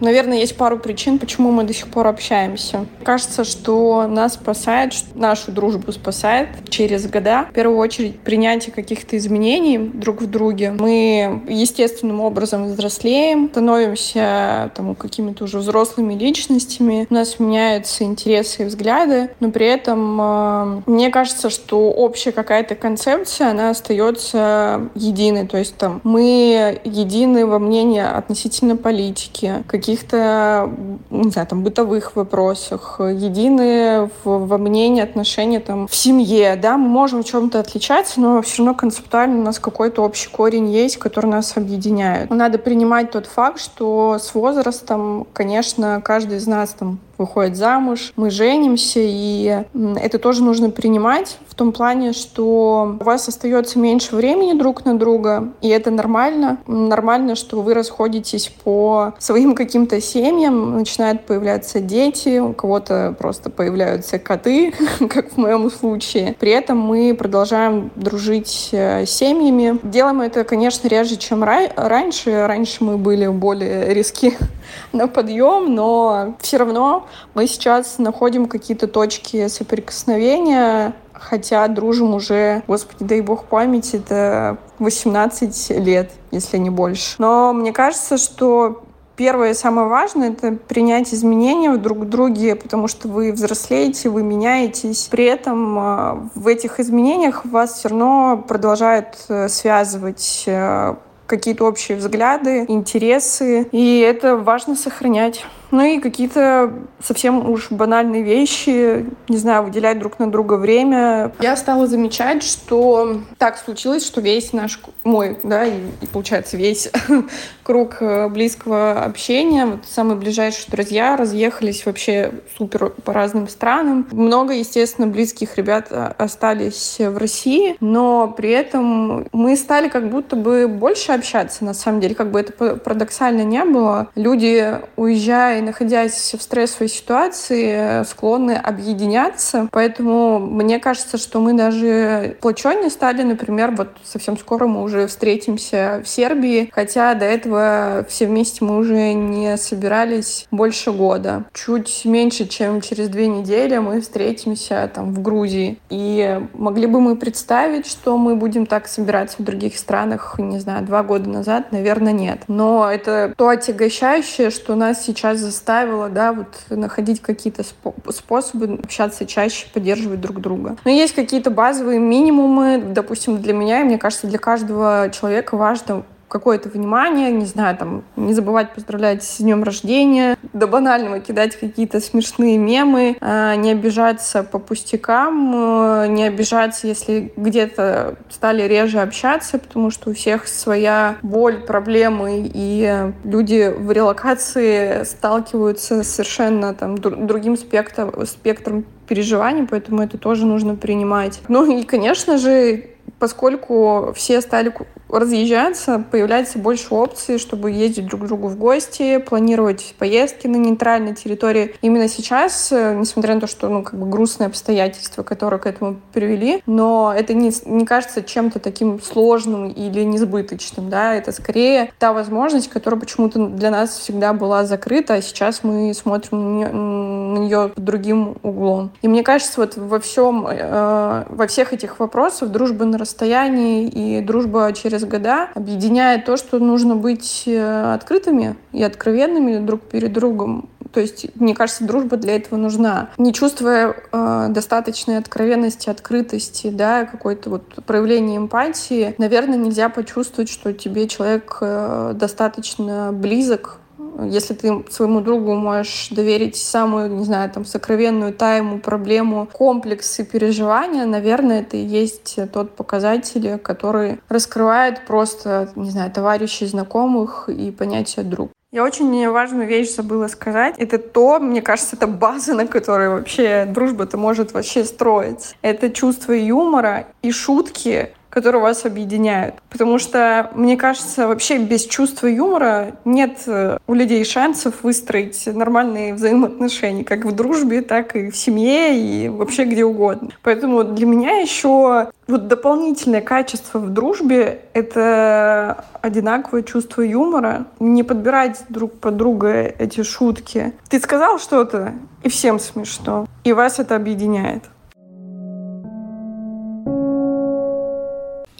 Наверное, 0.00 0.38
есть 0.38 0.56
пару 0.56 0.78
причин, 0.78 1.18
почему 1.18 1.50
мы 1.50 1.64
до 1.64 1.74
сих 1.74 1.88
пор 1.88 2.06
общаемся. 2.06 2.86
Кажется, 3.04 3.44
что 3.44 4.06
нас 4.06 4.34
спасает, 4.34 4.94
нашу 5.14 5.52
дружбу 5.52 5.92
спасает 5.92 6.48
через 6.68 7.06
года. 7.06 7.46
В 7.50 7.52
первую 7.52 7.78
очередь, 7.78 8.18
принятие 8.20 8.72
каких-то 8.72 9.16
изменений 9.16 9.78
друг 9.78 10.22
в 10.22 10.30
друге. 10.30 10.74
Мы 10.78 11.42
естественным 11.48 12.20
образом 12.20 12.66
взрослеем, 12.66 13.48
становимся 13.50 14.70
там, 14.74 14.94
какими-то 14.94 15.44
уже 15.44 15.58
взрослыми 15.58 16.14
личностями. 16.14 17.06
У 17.10 17.14
нас 17.14 17.38
меняются 17.38 18.04
интересы 18.04 18.62
и 18.62 18.64
взгляды, 18.66 19.30
но 19.40 19.50
при 19.50 19.66
этом 19.66 20.20
э, 20.20 20.82
мне 20.86 21.10
кажется, 21.10 21.50
что 21.50 21.90
общая 21.90 22.32
какая-то 22.32 22.74
концепция, 22.74 23.50
она 23.50 23.70
остается 23.70 24.88
единой. 24.94 25.46
То 25.46 25.58
есть 25.58 25.76
там 25.76 26.00
мы 26.04 26.80
едины 26.84 27.46
во 27.46 27.58
мнении 27.58 28.00
относительно 28.00 28.76
политики, 28.76 29.62
какие 29.66 29.89
каких-то, 29.90 30.70
не 31.10 31.30
знаю, 31.30 31.48
там, 31.48 31.64
бытовых 31.64 32.14
вопросах, 32.14 33.00
едины 33.00 34.08
в, 34.22 34.46
во 34.46 34.58
мнении, 34.58 35.02
отношения 35.02 35.58
там 35.58 35.88
в 35.88 35.94
семье, 35.94 36.56
да, 36.56 36.76
мы 36.76 36.88
можем 36.88 37.22
в 37.22 37.26
чем-то 37.26 37.58
отличаться, 37.58 38.20
но 38.20 38.40
все 38.42 38.58
равно 38.58 38.74
концептуально 38.74 39.40
у 39.40 39.42
нас 39.42 39.58
какой-то 39.58 40.02
общий 40.02 40.28
корень 40.28 40.70
есть, 40.70 40.98
который 40.98 41.26
нас 41.26 41.56
объединяет. 41.56 42.30
Надо 42.30 42.58
принимать 42.58 43.10
тот 43.10 43.26
факт, 43.26 43.60
что 43.60 44.18
с 44.20 44.32
возрастом, 44.34 45.26
конечно, 45.32 46.00
каждый 46.04 46.38
из 46.38 46.46
нас 46.46 46.70
там 46.70 47.00
выходит 47.20 47.56
замуж, 47.56 48.12
мы 48.16 48.30
женимся, 48.30 49.00
и 49.02 49.64
это 50.00 50.18
тоже 50.18 50.42
нужно 50.42 50.70
принимать 50.70 51.38
в 51.46 51.54
том 51.54 51.72
плане, 51.72 52.12
что 52.12 52.96
у 52.98 53.04
вас 53.04 53.28
остается 53.28 53.78
меньше 53.78 54.16
времени 54.16 54.58
друг 54.58 54.84
на 54.84 54.98
друга, 54.98 55.52
и 55.60 55.68
это 55.68 55.90
нормально. 55.90 56.58
Нормально, 56.66 57.34
что 57.36 57.60
вы 57.60 57.74
расходитесь 57.74 58.52
по 58.64 59.14
своим 59.18 59.54
каким-то 59.54 60.00
семьям, 60.00 60.78
начинают 60.78 61.26
появляться 61.26 61.80
дети, 61.80 62.38
у 62.38 62.52
кого-то 62.52 63.14
просто 63.18 63.50
появляются 63.50 64.18
коты, 64.18 64.72
как 64.98 65.32
в 65.32 65.36
моем 65.36 65.70
случае. 65.70 66.34
При 66.38 66.50
этом 66.50 66.78
мы 66.78 67.14
продолжаем 67.14 67.90
дружить 67.96 68.70
э, 68.72 69.04
с 69.04 69.10
семьями. 69.10 69.78
Делаем 69.82 70.22
это, 70.22 70.44
конечно, 70.44 70.88
реже, 70.88 71.16
чем 71.16 71.44
раньше. 71.44 72.46
Раньше 72.46 72.84
мы 72.84 72.96
были 72.96 73.26
более 73.26 73.92
риски 73.94 74.36
на 74.92 75.08
подъем, 75.08 75.74
но 75.74 76.34
все 76.40 76.56
равно 76.58 77.06
мы 77.34 77.46
сейчас 77.46 77.98
находим 77.98 78.46
какие-то 78.46 78.86
точки 78.86 79.48
соприкосновения, 79.48 80.94
хотя 81.12 81.66
дружим 81.68 82.14
уже, 82.14 82.62
господи, 82.66 83.04
дай 83.04 83.20
бог 83.20 83.44
памяти, 83.44 83.96
это 83.96 84.58
18 84.78 85.70
лет, 85.70 86.10
если 86.30 86.58
не 86.58 86.70
больше. 86.70 87.16
Но 87.18 87.52
мне 87.52 87.72
кажется, 87.72 88.16
что 88.16 88.82
Первое 89.20 89.50
и 89.50 89.54
самое 89.54 89.86
важное— 89.86 90.30
это 90.32 90.52
принять 90.52 91.12
изменения 91.12 91.76
друг 91.76 91.98
в 91.98 92.08
друге, 92.08 92.56
потому 92.56 92.88
что 92.88 93.06
вы 93.06 93.32
взрослеете, 93.32 94.08
вы 94.08 94.22
меняетесь. 94.22 95.08
При 95.10 95.26
этом 95.26 95.78
а, 95.78 96.28
в 96.34 96.46
этих 96.46 96.80
изменениях 96.80 97.44
вас 97.44 97.74
все 97.74 97.90
равно 97.90 98.42
продолжает 98.48 99.18
э, 99.28 99.50
связывать 99.50 100.44
э, 100.46 100.94
какие-то 101.30 101.64
общие 101.64 101.96
взгляды, 101.96 102.64
интересы, 102.68 103.68
и 103.70 104.00
это 104.00 104.36
важно 104.36 104.74
сохранять. 104.74 105.46
Ну 105.70 105.84
и 105.84 106.00
какие-то 106.00 106.72
совсем 107.02 107.48
уж 107.48 107.70
банальные 107.70 108.22
вещи, 108.22 109.06
не 109.28 109.36
знаю, 109.36 109.64
выделять 109.64 109.98
друг 109.98 110.18
на 110.18 110.30
друга 110.30 110.54
время. 110.54 111.32
Я 111.40 111.56
стала 111.56 111.86
замечать, 111.86 112.42
что 112.42 113.20
так 113.38 113.56
случилось, 113.58 114.06
что 114.06 114.20
весь 114.20 114.52
наш, 114.52 114.80
мой, 115.04 115.38
да, 115.42 115.64
и, 115.64 115.74
и 116.00 116.06
получается 116.06 116.56
весь 116.56 116.90
круг 117.62 117.98
э, 118.00 118.28
близкого 118.28 119.04
общения, 119.04 119.66
вот 119.66 119.86
самые 119.86 120.16
ближайшие 120.16 120.70
друзья 120.70 121.16
разъехались 121.16 121.86
вообще 121.86 122.32
супер 122.56 122.90
по 122.90 123.12
разным 123.12 123.48
странам. 123.48 124.08
Много, 124.10 124.54
естественно, 124.54 125.06
близких 125.06 125.56
ребят 125.56 125.86
э, 125.90 126.12
остались 126.18 126.96
в 126.98 127.16
России, 127.16 127.76
но 127.80 128.28
при 128.28 128.50
этом 128.50 129.28
мы 129.32 129.56
стали 129.56 129.88
как 129.88 130.10
будто 130.10 130.36
бы 130.36 130.68
больше 130.68 131.12
общаться, 131.12 131.64
на 131.64 131.74
самом 131.74 132.00
деле, 132.00 132.14
как 132.14 132.30
бы 132.30 132.40
это 132.40 132.76
парадоксально 132.76 133.42
не 133.42 133.64
было. 133.64 134.08
Люди, 134.14 134.78
уезжая 134.96 135.59
и 135.60 135.62
находясь 135.62 136.34
в 136.36 136.42
стрессовой 136.42 136.88
ситуации, 136.88 138.04
склонны 138.04 138.52
объединяться. 138.52 139.68
Поэтому 139.70 140.38
мне 140.38 140.78
кажется, 140.78 141.18
что 141.18 141.40
мы 141.40 141.52
даже 141.52 142.36
сплоченнее 142.38 142.90
стали. 142.90 143.22
Например, 143.22 143.70
вот 143.70 143.88
совсем 144.04 144.36
скоро 144.36 144.66
мы 144.66 144.82
уже 144.82 145.06
встретимся 145.06 146.02
в 146.04 146.08
Сербии, 146.08 146.70
хотя 146.72 147.14
до 147.14 147.26
этого 147.26 148.04
все 148.08 148.26
вместе 148.26 148.64
мы 148.64 148.78
уже 148.78 149.12
не 149.12 149.56
собирались 149.56 150.46
больше 150.50 150.92
года. 150.92 151.44
Чуть 151.52 152.04
меньше, 152.04 152.46
чем 152.46 152.80
через 152.80 153.08
две 153.08 153.28
недели 153.28 153.78
мы 153.78 154.00
встретимся 154.00 154.90
там 154.92 155.14
в 155.14 155.22
Грузии. 155.22 155.78
И 155.90 156.40
могли 156.54 156.86
бы 156.86 157.00
мы 157.00 157.16
представить, 157.16 157.86
что 157.86 158.16
мы 158.16 158.34
будем 158.34 158.66
так 158.66 158.88
собираться 158.88 159.36
в 159.38 159.44
других 159.44 159.76
странах, 159.76 160.36
не 160.38 160.58
знаю, 160.58 160.84
два 160.86 161.02
года 161.02 161.28
назад? 161.28 161.72
Наверное, 161.72 162.12
нет. 162.12 162.40
Но 162.48 162.90
это 162.90 163.34
то 163.36 163.48
отягощающее, 163.48 164.50
что 164.50 164.74
нас 164.74 165.04
сейчас 165.04 165.38
заставило, 165.50 166.08
да, 166.08 166.32
вот 166.32 166.48
находить 166.70 167.20
какие-то 167.20 167.62
способы 168.08 168.78
общаться 168.82 169.26
чаще, 169.26 169.66
поддерживать 169.72 170.20
друг 170.20 170.40
друга. 170.40 170.76
Но 170.84 170.90
есть 170.90 171.14
какие-то 171.14 171.50
базовые 171.50 171.98
минимумы, 171.98 172.78
допустим, 172.78 173.40
для 173.42 173.52
меня, 173.52 173.80
и 173.80 173.84
мне 173.84 173.98
кажется, 173.98 174.26
для 174.26 174.38
каждого 174.38 175.10
человека 175.12 175.56
важно 175.56 176.04
какое-то 176.30 176.68
внимание, 176.68 177.32
не 177.32 177.44
знаю, 177.44 177.76
там, 177.76 178.04
не 178.16 178.32
забывать 178.32 178.72
поздравлять 178.72 179.24
с 179.24 179.38
днем 179.38 179.64
рождения, 179.64 180.36
до 180.52 180.68
банального 180.68 181.18
кидать 181.18 181.56
какие-то 181.56 182.00
смешные 182.00 182.56
мемы, 182.56 183.16
э, 183.20 183.54
не 183.56 183.72
обижаться 183.72 184.44
по 184.44 184.60
пустякам, 184.60 185.52
э, 185.54 186.06
не 186.06 186.24
обижаться, 186.24 186.86
если 186.86 187.32
где-то 187.36 188.16
стали 188.30 188.62
реже 188.62 189.00
общаться, 189.00 189.58
потому 189.58 189.90
что 189.90 190.10
у 190.10 190.14
всех 190.14 190.46
своя 190.46 191.16
боль, 191.22 191.58
проблемы, 191.58 192.48
и 192.54 193.12
люди 193.24 193.74
в 193.76 193.90
релокации 193.90 195.02
сталкиваются 195.02 196.04
совершенно 196.04 196.74
там 196.74 196.96
другим 196.96 197.56
спектром, 197.56 198.24
спектром 198.24 198.84
переживаний, 199.08 199.66
поэтому 199.68 200.02
это 200.02 200.16
тоже 200.16 200.46
нужно 200.46 200.76
принимать. 200.76 201.40
Ну 201.48 201.78
и, 201.78 201.82
конечно 201.82 202.38
же, 202.38 202.84
поскольку 203.18 204.12
все 204.14 204.40
стали 204.40 204.72
разъезжаться, 205.10 206.04
появляется 206.10 206.58
больше 206.58 206.94
опций, 206.94 207.38
чтобы 207.38 207.70
ездить 207.70 208.06
друг 208.06 208.22
к 208.22 208.26
другу 208.26 208.48
в 208.48 208.56
гости, 208.56 209.18
планировать 209.18 209.94
поездки 209.98 210.46
на 210.46 210.56
нейтральной 210.56 211.14
территории. 211.14 211.74
Именно 211.82 212.08
сейчас, 212.08 212.70
э, 212.72 212.94
несмотря 212.94 213.34
на 213.34 213.40
то, 213.40 213.46
что 213.46 213.68
ну, 213.68 213.82
как 213.82 213.98
бы 213.98 214.08
грустные 214.08 214.46
обстоятельства, 214.48 215.22
которые 215.22 215.60
к 215.60 215.66
этому 215.66 216.00
привели, 216.12 216.62
но 216.66 217.12
это 217.16 217.34
не, 217.34 217.52
не 217.64 217.86
кажется 217.86 218.22
чем-то 218.22 218.58
таким 218.58 219.00
сложным 219.00 219.68
или 219.68 220.02
несбыточным. 220.02 220.90
Да? 220.90 221.14
Это 221.14 221.32
скорее 221.32 221.92
та 221.98 222.12
возможность, 222.12 222.68
которая 222.68 223.00
почему-то 223.00 223.46
для 223.46 223.70
нас 223.70 223.98
всегда 223.98 224.32
была 224.32 224.64
закрыта, 224.64 225.14
а 225.14 225.22
сейчас 225.22 225.62
мы 225.62 225.92
смотрим 225.94 226.60
на 226.60 227.38
нее, 227.38 227.72
под 227.74 227.84
другим 227.84 228.36
углом. 228.42 228.92
И 229.02 229.08
мне 229.08 229.22
кажется, 229.22 229.60
вот 229.60 229.76
во 229.76 230.00
всем, 230.00 230.46
э, 230.48 231.24
во 231.28 231.46
всех 231.46 231.72
этих 231.72 231.98
вопросах 231.98 232.50
дружба 232.50 232.84
на 232.84 232.98
расстоянии 232.98 233.86
и 233.88 234.20
дружба 234.20 234.72
через 234.72 234.99
через 235.00 235.08
года, 235.08 235.48
объединяет 235.54 236.24
то, 236.24 236.36
что 236.36 236.58
нужно 236.58 236.96
быть 236.96 237.44
э, 237.46 237.94
открытыми 237.94 238.56
и 238.72 238.82
откровенными 238.82 239.58
друг 239.58 239.82
перед 239.82 240.12
другом. 240.12 240.68
То 240.92 241.00
есть, 241.00 241.26
мне 241.36 241.54
кажется, 241.54 241.84
дружба 241.84 242.16
для 242.16 242.34
этого 242.36 242.58
нужна. 242.58 243.10
Не 243.16 243.32
чувствуя 243.32 243.94
э, 243.94 244.46
достаточной 244.50 245.18
откровенности, 245.18 245.88
открытости, 245.88 246.68
да, 246.68 247.04
какой-то 247.04 247.50
вот 247.50 247.84
проявления 247.86 248.38
эмпатии, 248.38 249.14
наверное, 249.18 249.56
нельзя 249.56 249.88
почувствовать, 249.88 250.50
что 250.50 250.72
тебе 250.72 251.06
человек 251.06 251.58
э, 251.60 252.12
достаточно 252.14 253.12
близок, 253.12 253.78
если 254.26 254.54
ты 254.54 254.84
своему 254.90 255.20
другу 255.20 255.54
можешь 255.54 256.08
доверить 256.10 256.56
самую, 256.56 257.10
не 257.10 257.24
знаю, 257.24 257.50
там, 257.50 257.64
сокровенную 257.64 258.32
тайну, 258.32 258.78
проблему, 258.78 259.48
комплекс 259.52 260.18
и 260.18 260.24
переживания, 260.24 261.06
наверное, 261.06 261.60
это 261.60 261.76
и 261.76 261.84
есть 261.84 262.38
тот 262.52 262.76
показатель, 262.76 263.58
который 263.58 264.20
раскрывает 264.28 265.06
просто, 265.06 265.70
не 265.76 265.90
знаю, 265.90 266.10
товарищей, 266.10 266.66
знакомых 266.66 267.48
и 267.48 267.70
понятие 267.70 268.24
друг. 268.24 268.50
Я 268.72 268.84
очень 268.84 269.28
важную 269.28 269.66
вещь 269.66 269.92
забыла 269.92 270.28
сказать. 270.28 270.76
Это 270.78 270.98
то, 270.98 271.40
мне 271.40 271.60
кажется, 271.60 271.96
это 271.96 272.06
база, 272.06 272.54
на 272.54 272.68
которой 272.68 273.08
вообще 273.08 273.66
дружба-то 273.66 274.16
может 274.16 274.52
вообще 274.52 274.84
строить. 274.84 275.56
Это 275.60 275.90
чувство 275.90 276.32
юмора 276.32 277.08
и 277.22 277.32
шутки, 277.32 278.12
которые 278.30 278.62
вас 278.62 278.84
объединяют. 278.84 279.56
Потому 279.68 279.98
что, 279.98 280.50
мне 280.54 280.76
кажется, 280.76 281.26
вообще 281.26 281.58
без 281.58 281.84
чувства 281.84 282.28
юмора 282.28 282.92
нет 283.04 283.42
э, 283.46 283.78
у 283.86 283.94
людей 283.94 284.24
шансов 284.24 284.82
выстроить 284.82 285.46
нормальные 285.46 286.14
взаимоотношения, 286.14 287.04
как 287.04 287.24
в 287.24 287.32
дружбе, 287.32 287.82
так 287.82 288.16
и 288.16 288.30
в 288.30 288.36
семье, 288.36 288.96
и 288.98 289.28
вообще 289.28 289.64
где 289.64 289.84
угодно. 289.84 290.30
Поэтому 290.42 290.84
для 290.84 291.06
меня 291.06 291.40
еще 291.40 292.10
вот 292.26 292.46
дополнительное 292.46 293.20
качество 293.20 293.78
в 293.78 293.90
дружбе— 293.90 294.60
это 294.72 295.84
одинаковое 296.00 296.62
чувство 296.62 297.02
юмора, 297.02 297.66
не 297.80 298.02
подбирать 298.02 298.62
друг 298.68 298.98
под 298.98 299.16
друга 299.16 299.74
эти 299.78 300.02
шутки. 300.02 300.72
Ты 300.88 301.00
сказал 301.00 301.38
что-то, 301.38 301.94
и 302.22 302.28
всем 302.28 302.58
смешно, 302.60 303.26
и 303.44 303.52
вас 303.52 303.78
это 303.78 303.96
объединяет. 303.96 304.64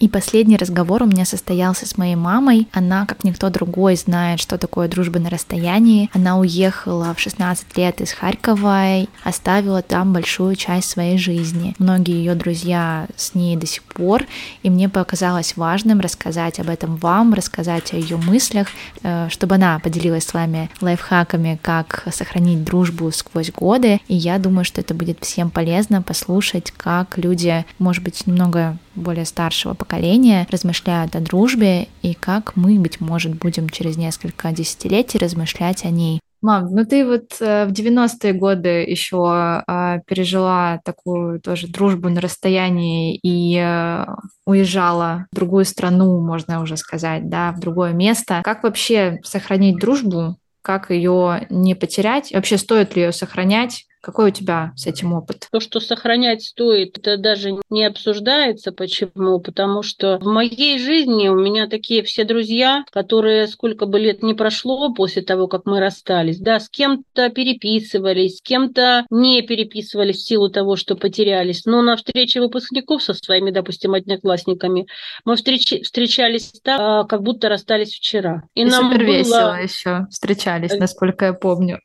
И 0.01 0.09
последний 0.09 0.57
разговор 0.57 1.03
у 1.03 1.07
меня 1.07 1.27
состоялся 1.27 1.87
с 1.87 1.99
моей 1.99 2.15
мамой. 2.15 2.67
Она, 2.73 3.05
как 3.05 3.23
никто 3.23 3.51
другой, 3.51 3.97
знает, 3.97 4.41
что 4.41 4.57
такое 4.57 4.89
дружба 4.89 5.21
на 5.21 5.29
расстоянии. 5.29 6.09
Она 6.15 6.39
уехала 6.39 7.15
в 7.15 7.21
16 7.21 7.77
лет 7.77 8.01
из 8.01 8.13
Харькова, 8.13 9.07
оставила 9.25 9.83
там 9.83 10.15
большую 10.15 10.57
часть 10.57 10.89
своей 10.89 11.19
жизни. 11.19 11.75
Многие 11.79 12.15
ее 12.15 12.35
друзья 12.35 13.09
с 13.15 13.35
ней 13.35 13.59
до 13.59 13.67
сих 13.67 13.83
пор, 13.83 14.25
и 14.63 14.71
мне 14.71 14.89
показалось 14.89 15.59
важным 15.59 16.01
рассказать 16.01 16.59
об 16.61 16.71
этом 16.71 16.97
вам, 16.97 17.35
рассказать 17.35 17.93
о 17.93 17.97
ее 17.97 18.17
мыслях, 18.17 18.69
э, 19.03 19.29
чтобы 19.29 19.57
она 19.57 19.79
поделилась 19.81 20.25
с 20.25 20.33
вами 20.33 20.71
лайфхаками, 20.81 21.59
как 21.61 22.07
сохранить 22.11 22.65
дружбу 22.65 23.11
сквозь 23.13 23.53
годы. 23.53 24.01
И 24.09 24.17
я 24.17 24.39
думаю, 24.39 24.65
что 24.65 24.81
это 24.81 24.95
будет 24.95 25.23
всем 25.23 25.51
полезно 25.51 26.01
послушать, 26.01 26.73
как 26.75 27.19
люди, 27.19 27.67
может 27.79 28.03
быть, 28.03 28.27
немного 28.27 28.79
более 28.95 29.25
старшего 29.25 29.75
поколения 29.75 30.47
размышляют 30.51 31.17
о 31.17 31.21
дружбе 31.21 31.89
и 32.03 32.15
как 32.15 32.57
мы, 32.57 32.79
быть 32.79 33.01
может, 33.01 33.35
будем 33.37 33.69
через 33.69 33.97
несколько 33.97 34.53
десятилетий 34.53 35.19
размышлять 35.19 35.85
о 35.85 35.91
ней. 35.91 36.21
Мам, 36.43 36.69
ну 36.71 36.87
ты 36.87 37.07
вот 37.07 37.37
э, 37.41 37.67
в 37.67 37.73
90-е 37.73 38.33
годы 38.33 38.69
еще 38.85 39.63
э, 39.67 39.99
пережила 40.07 40.81
такую 40.85 41.39
тоже 41.39 41.69
дружбу 41.69 42.09
на 42.09 42.23
расстоянии 42.23 43.15
и 43.17 43.59
э, 43.59 44.07
уезжала 44.47 45.27
в 45.33 45.35
другую 45.35 45.67
страну, 45.67 46.19
можно 46.21 46.63
уже 46.63 46.79
сказать, 46.79 47.29
да, 47.29 47.53
в 47.53 47.61
другое 47.61 47.93
место. 47.93 48.41
Как 48.43 48.63
вообще 48.63 49.21
сохранить 49.23 49.79
дружбу? 49.79 50.37
Как 50.63 50.91
ее 50.91 51.47
не 51.51 51.75
потерять? 51.75 52.33
Вообще 52.33 52.57
стоит 52.57 52.97
ли 52.97 53.03
ее 53.03 53.13
сохранять? 53.13 53.85
Какой 54.01 54.31
у 54.31 54.33
тебя 54.33 54.73
с 54.77 54.87
этим 54.87 55.13
опыт? 55.13 55.49
То, 55.53 55.61
что 55.61 55.79
сохранять 55.79 56.43
стоит, 56.43 56.97
это 56.97 57.19
даже 57.19 57.59
не 57.69 57.85
обсуждается. 57.85 58.73
Почему? 58.73 59.41
Потому 59.41 59.83
что 59.83 60.19
в 60.19 60.27
моей 60.27 60.79
жизни 60.79 61.29
у 61.29 61.35
меня 61.35 61.67
такие 61.67 62.03
все 62.03 62.25
друзья, 62.25 62.85
которые 62.93 63.47
сколько 63.47 63.85
бы 63.85 63.99
лет 63.99 64.23
не 64.23 64.33
прошло 64.33 64.93
после 64.95 65.23
того, 65.23 65.49
как 65.49 65.67
мы 65.67 65.81
расстались, 65.81 66.39
да, 66.39 66.61
с 66.61 66.71
кем-то 66.71 67.29
переписывались, 67.29 68.39
с 68.39 68.43
кем-то 68.43 69.05
не 69.11 69.43
переписывались 69.43 70.17
в 70.17 70.27
силу 70.27 70.49
того, 70.49 70.77
что 70.77 70.97
потерялись. 70.97 71.67
Но 71.67 71.83
на 71.83 71.97
встрече 71.97 72.41
выпускников 72.41 73.03
со 73.03 73.13
своими, 73.13 73.51
допустим, 73.51 73.95
одноклассниками 73.95 74.87
мы 75.25 75.37
встреч... 75.37 75.83
встречались 75.83 76.53
так, 76.63 76.81
а, 76.81 77.05
как 77.05 77.23
будто 77.23 77.49
расстались 77.51 77.95
вчера. 77.95 78.45
И, 78.55 78.63
И 78.63 78.65
нам 78.65 78.91
супер 78.91 79.05
было... 79.05 79.13
весело 79.13 79.63
еще 79.63 80.07
встречались, 80.11 80.73
насколько 80.79 81.27
я 81.27 81.33
помню 81.35 81.81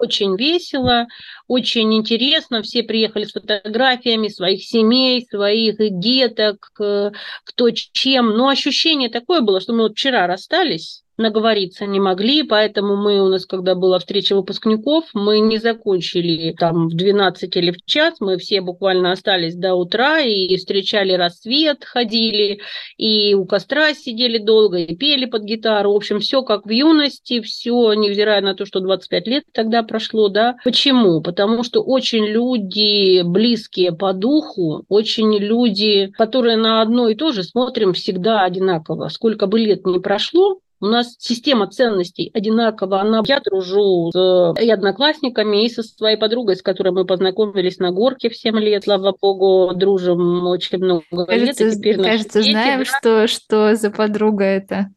очень 0.00 0.36
весело, 0.36 1.06
очень 1.46 1.94
интересно. 1.94 2.62
Все 2.62 2.82
приехали 2.82 3.24
с 3.24 3.32
фотографиями 3.32 4.28
своих 4.28 4.64
семей, 4.64 5.26
своих 5.28 5.76
деток, 6.00 6.70
э, 6.80 7.12
кто 7.44 7.70
чем. 7.70 8.36
Но 8.36 8.48
ощущение 8.48 9.10
такое 9.10 9.42
было, 9.42 9.60
что 9.60 9.72
мы 9.72 9.82
вот 9.82 9.92
вчера 9.92 10.26
расстались, 10.26 11.02
наговориться 11.20 11.86
не 11.86 12.00
могли, 12.00 12.42
поэтому 12.42 12.96
мы 12.96 13.20
у 13.20 13.28
нас, 13.28 13.46
когда 13.46 13.74
была 13.74 13.98
встреча 13.98 14.34
выпускников, 14.34 15.04
мы 15.14 15.38
не 15.38 15.58
закончили 15.58 16.54
там 16.58 16.88
в 16.88 16.94
12 16.94 17.56
или 17.56 17.70
в 17.70 17.84
час, 17.84 18.16
мы 18.20 18.38
все 18.38 18.60
буквально 18.60 19.12
остались 19.12 19.54
до 19.54 19.74
утра 19.74 20.20
и 20.20 20.56
встречали 20.56 21.12
рассвет, 21.12 21.84
ходили, 21.84 22.60
и 22.96 23.34
у 23.34 23.44
костра 23.44 23.94
сидели 23.94 24.38
долго, 24.38 24.78
и 24.78 24.96
пели 24.96 25.26
под 25.26 25.44
гитару, 25.44 25.92
в 25.92 25.96
общем, 25.96 26.20
все 26.20 26.42
как 26.42 26.66
в 26.66 26.70
юности, 26.70 27.40
все, 27.40 27.92
невзирая 27.92 28.40
на 28.40 28.54
то, 28.54 28.64
что 28.64 28.80
25 28.80 29.26
лет 29.28 29.44
тогда 29.52 29.82
прошло, 29.82 30.28
да. 30.28 30.56
Почему? 30.64 31.20
Потому 31.20 31.62
что 31.62 31.82
очень 31.82 32.26
люди 32.26 33.22
близкие 33.22 33.92
по 33.92 34.12
духу, 34.12 34.84
очень 34.88 35.36
люди, 35.38 36.10
которые 36.16 36.56
на 36.56 36.80
одно 36.82 37.08
и 37.08 37.14
то 37.14 37.32
же 37.32 37.42
смотрим 37.44 37.92
всегда 37.92 38.42
одинаково. 38.42 39.08
Сколько 39.08 39.46
бы 39.46 39.60
лет 39.60 39.86
ни 39.86 39.98
прошло, 39.98 40.60
у 40.80 40.86
нас 40.86 41.16
система 41.18 41.66
ценностей 41.68 42.30
одинакова. 42.32 43.00
Она... 43.00 43.22
Я 43.26 43.40
дружу 43.40 44.10
с 44.12 44.54
и 44.60 44.70
одноклассниками, 44.70 45.64
и 45.64 45.68
со 45.68 45.82
своей 45.82 46.16
подругой, 46.16 46.56
с 46.56 46.62
которой 46.62 46.90
мы 46.90 47.04
познакомились 47.04 47.78
на 47.78 47.90
горке 47.90 48.30
в 48.30 48.36
7 48.36 48.58
лет. 48.58 48.84
Слава 48.84 49.14
богу, 49.20 49.74
дружим 49.74 50.46
очень 50.46 50.78
много 50.78 51.26
кажется, 51.26 51.64
лет. 51.64 51.74
И 51.74 51.76
теперь 51.76 52.02
кажется, 52.02 52.42
дети, 52.42 52.52
знаем, 52.52 52.80
да? 52.80 52.84
что, 52.84 53.28
что 53.28 53.76
за 53.76 53.90
подруга 53.90 54.44
это. 54.44 54.88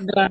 Да. 0.00 0.30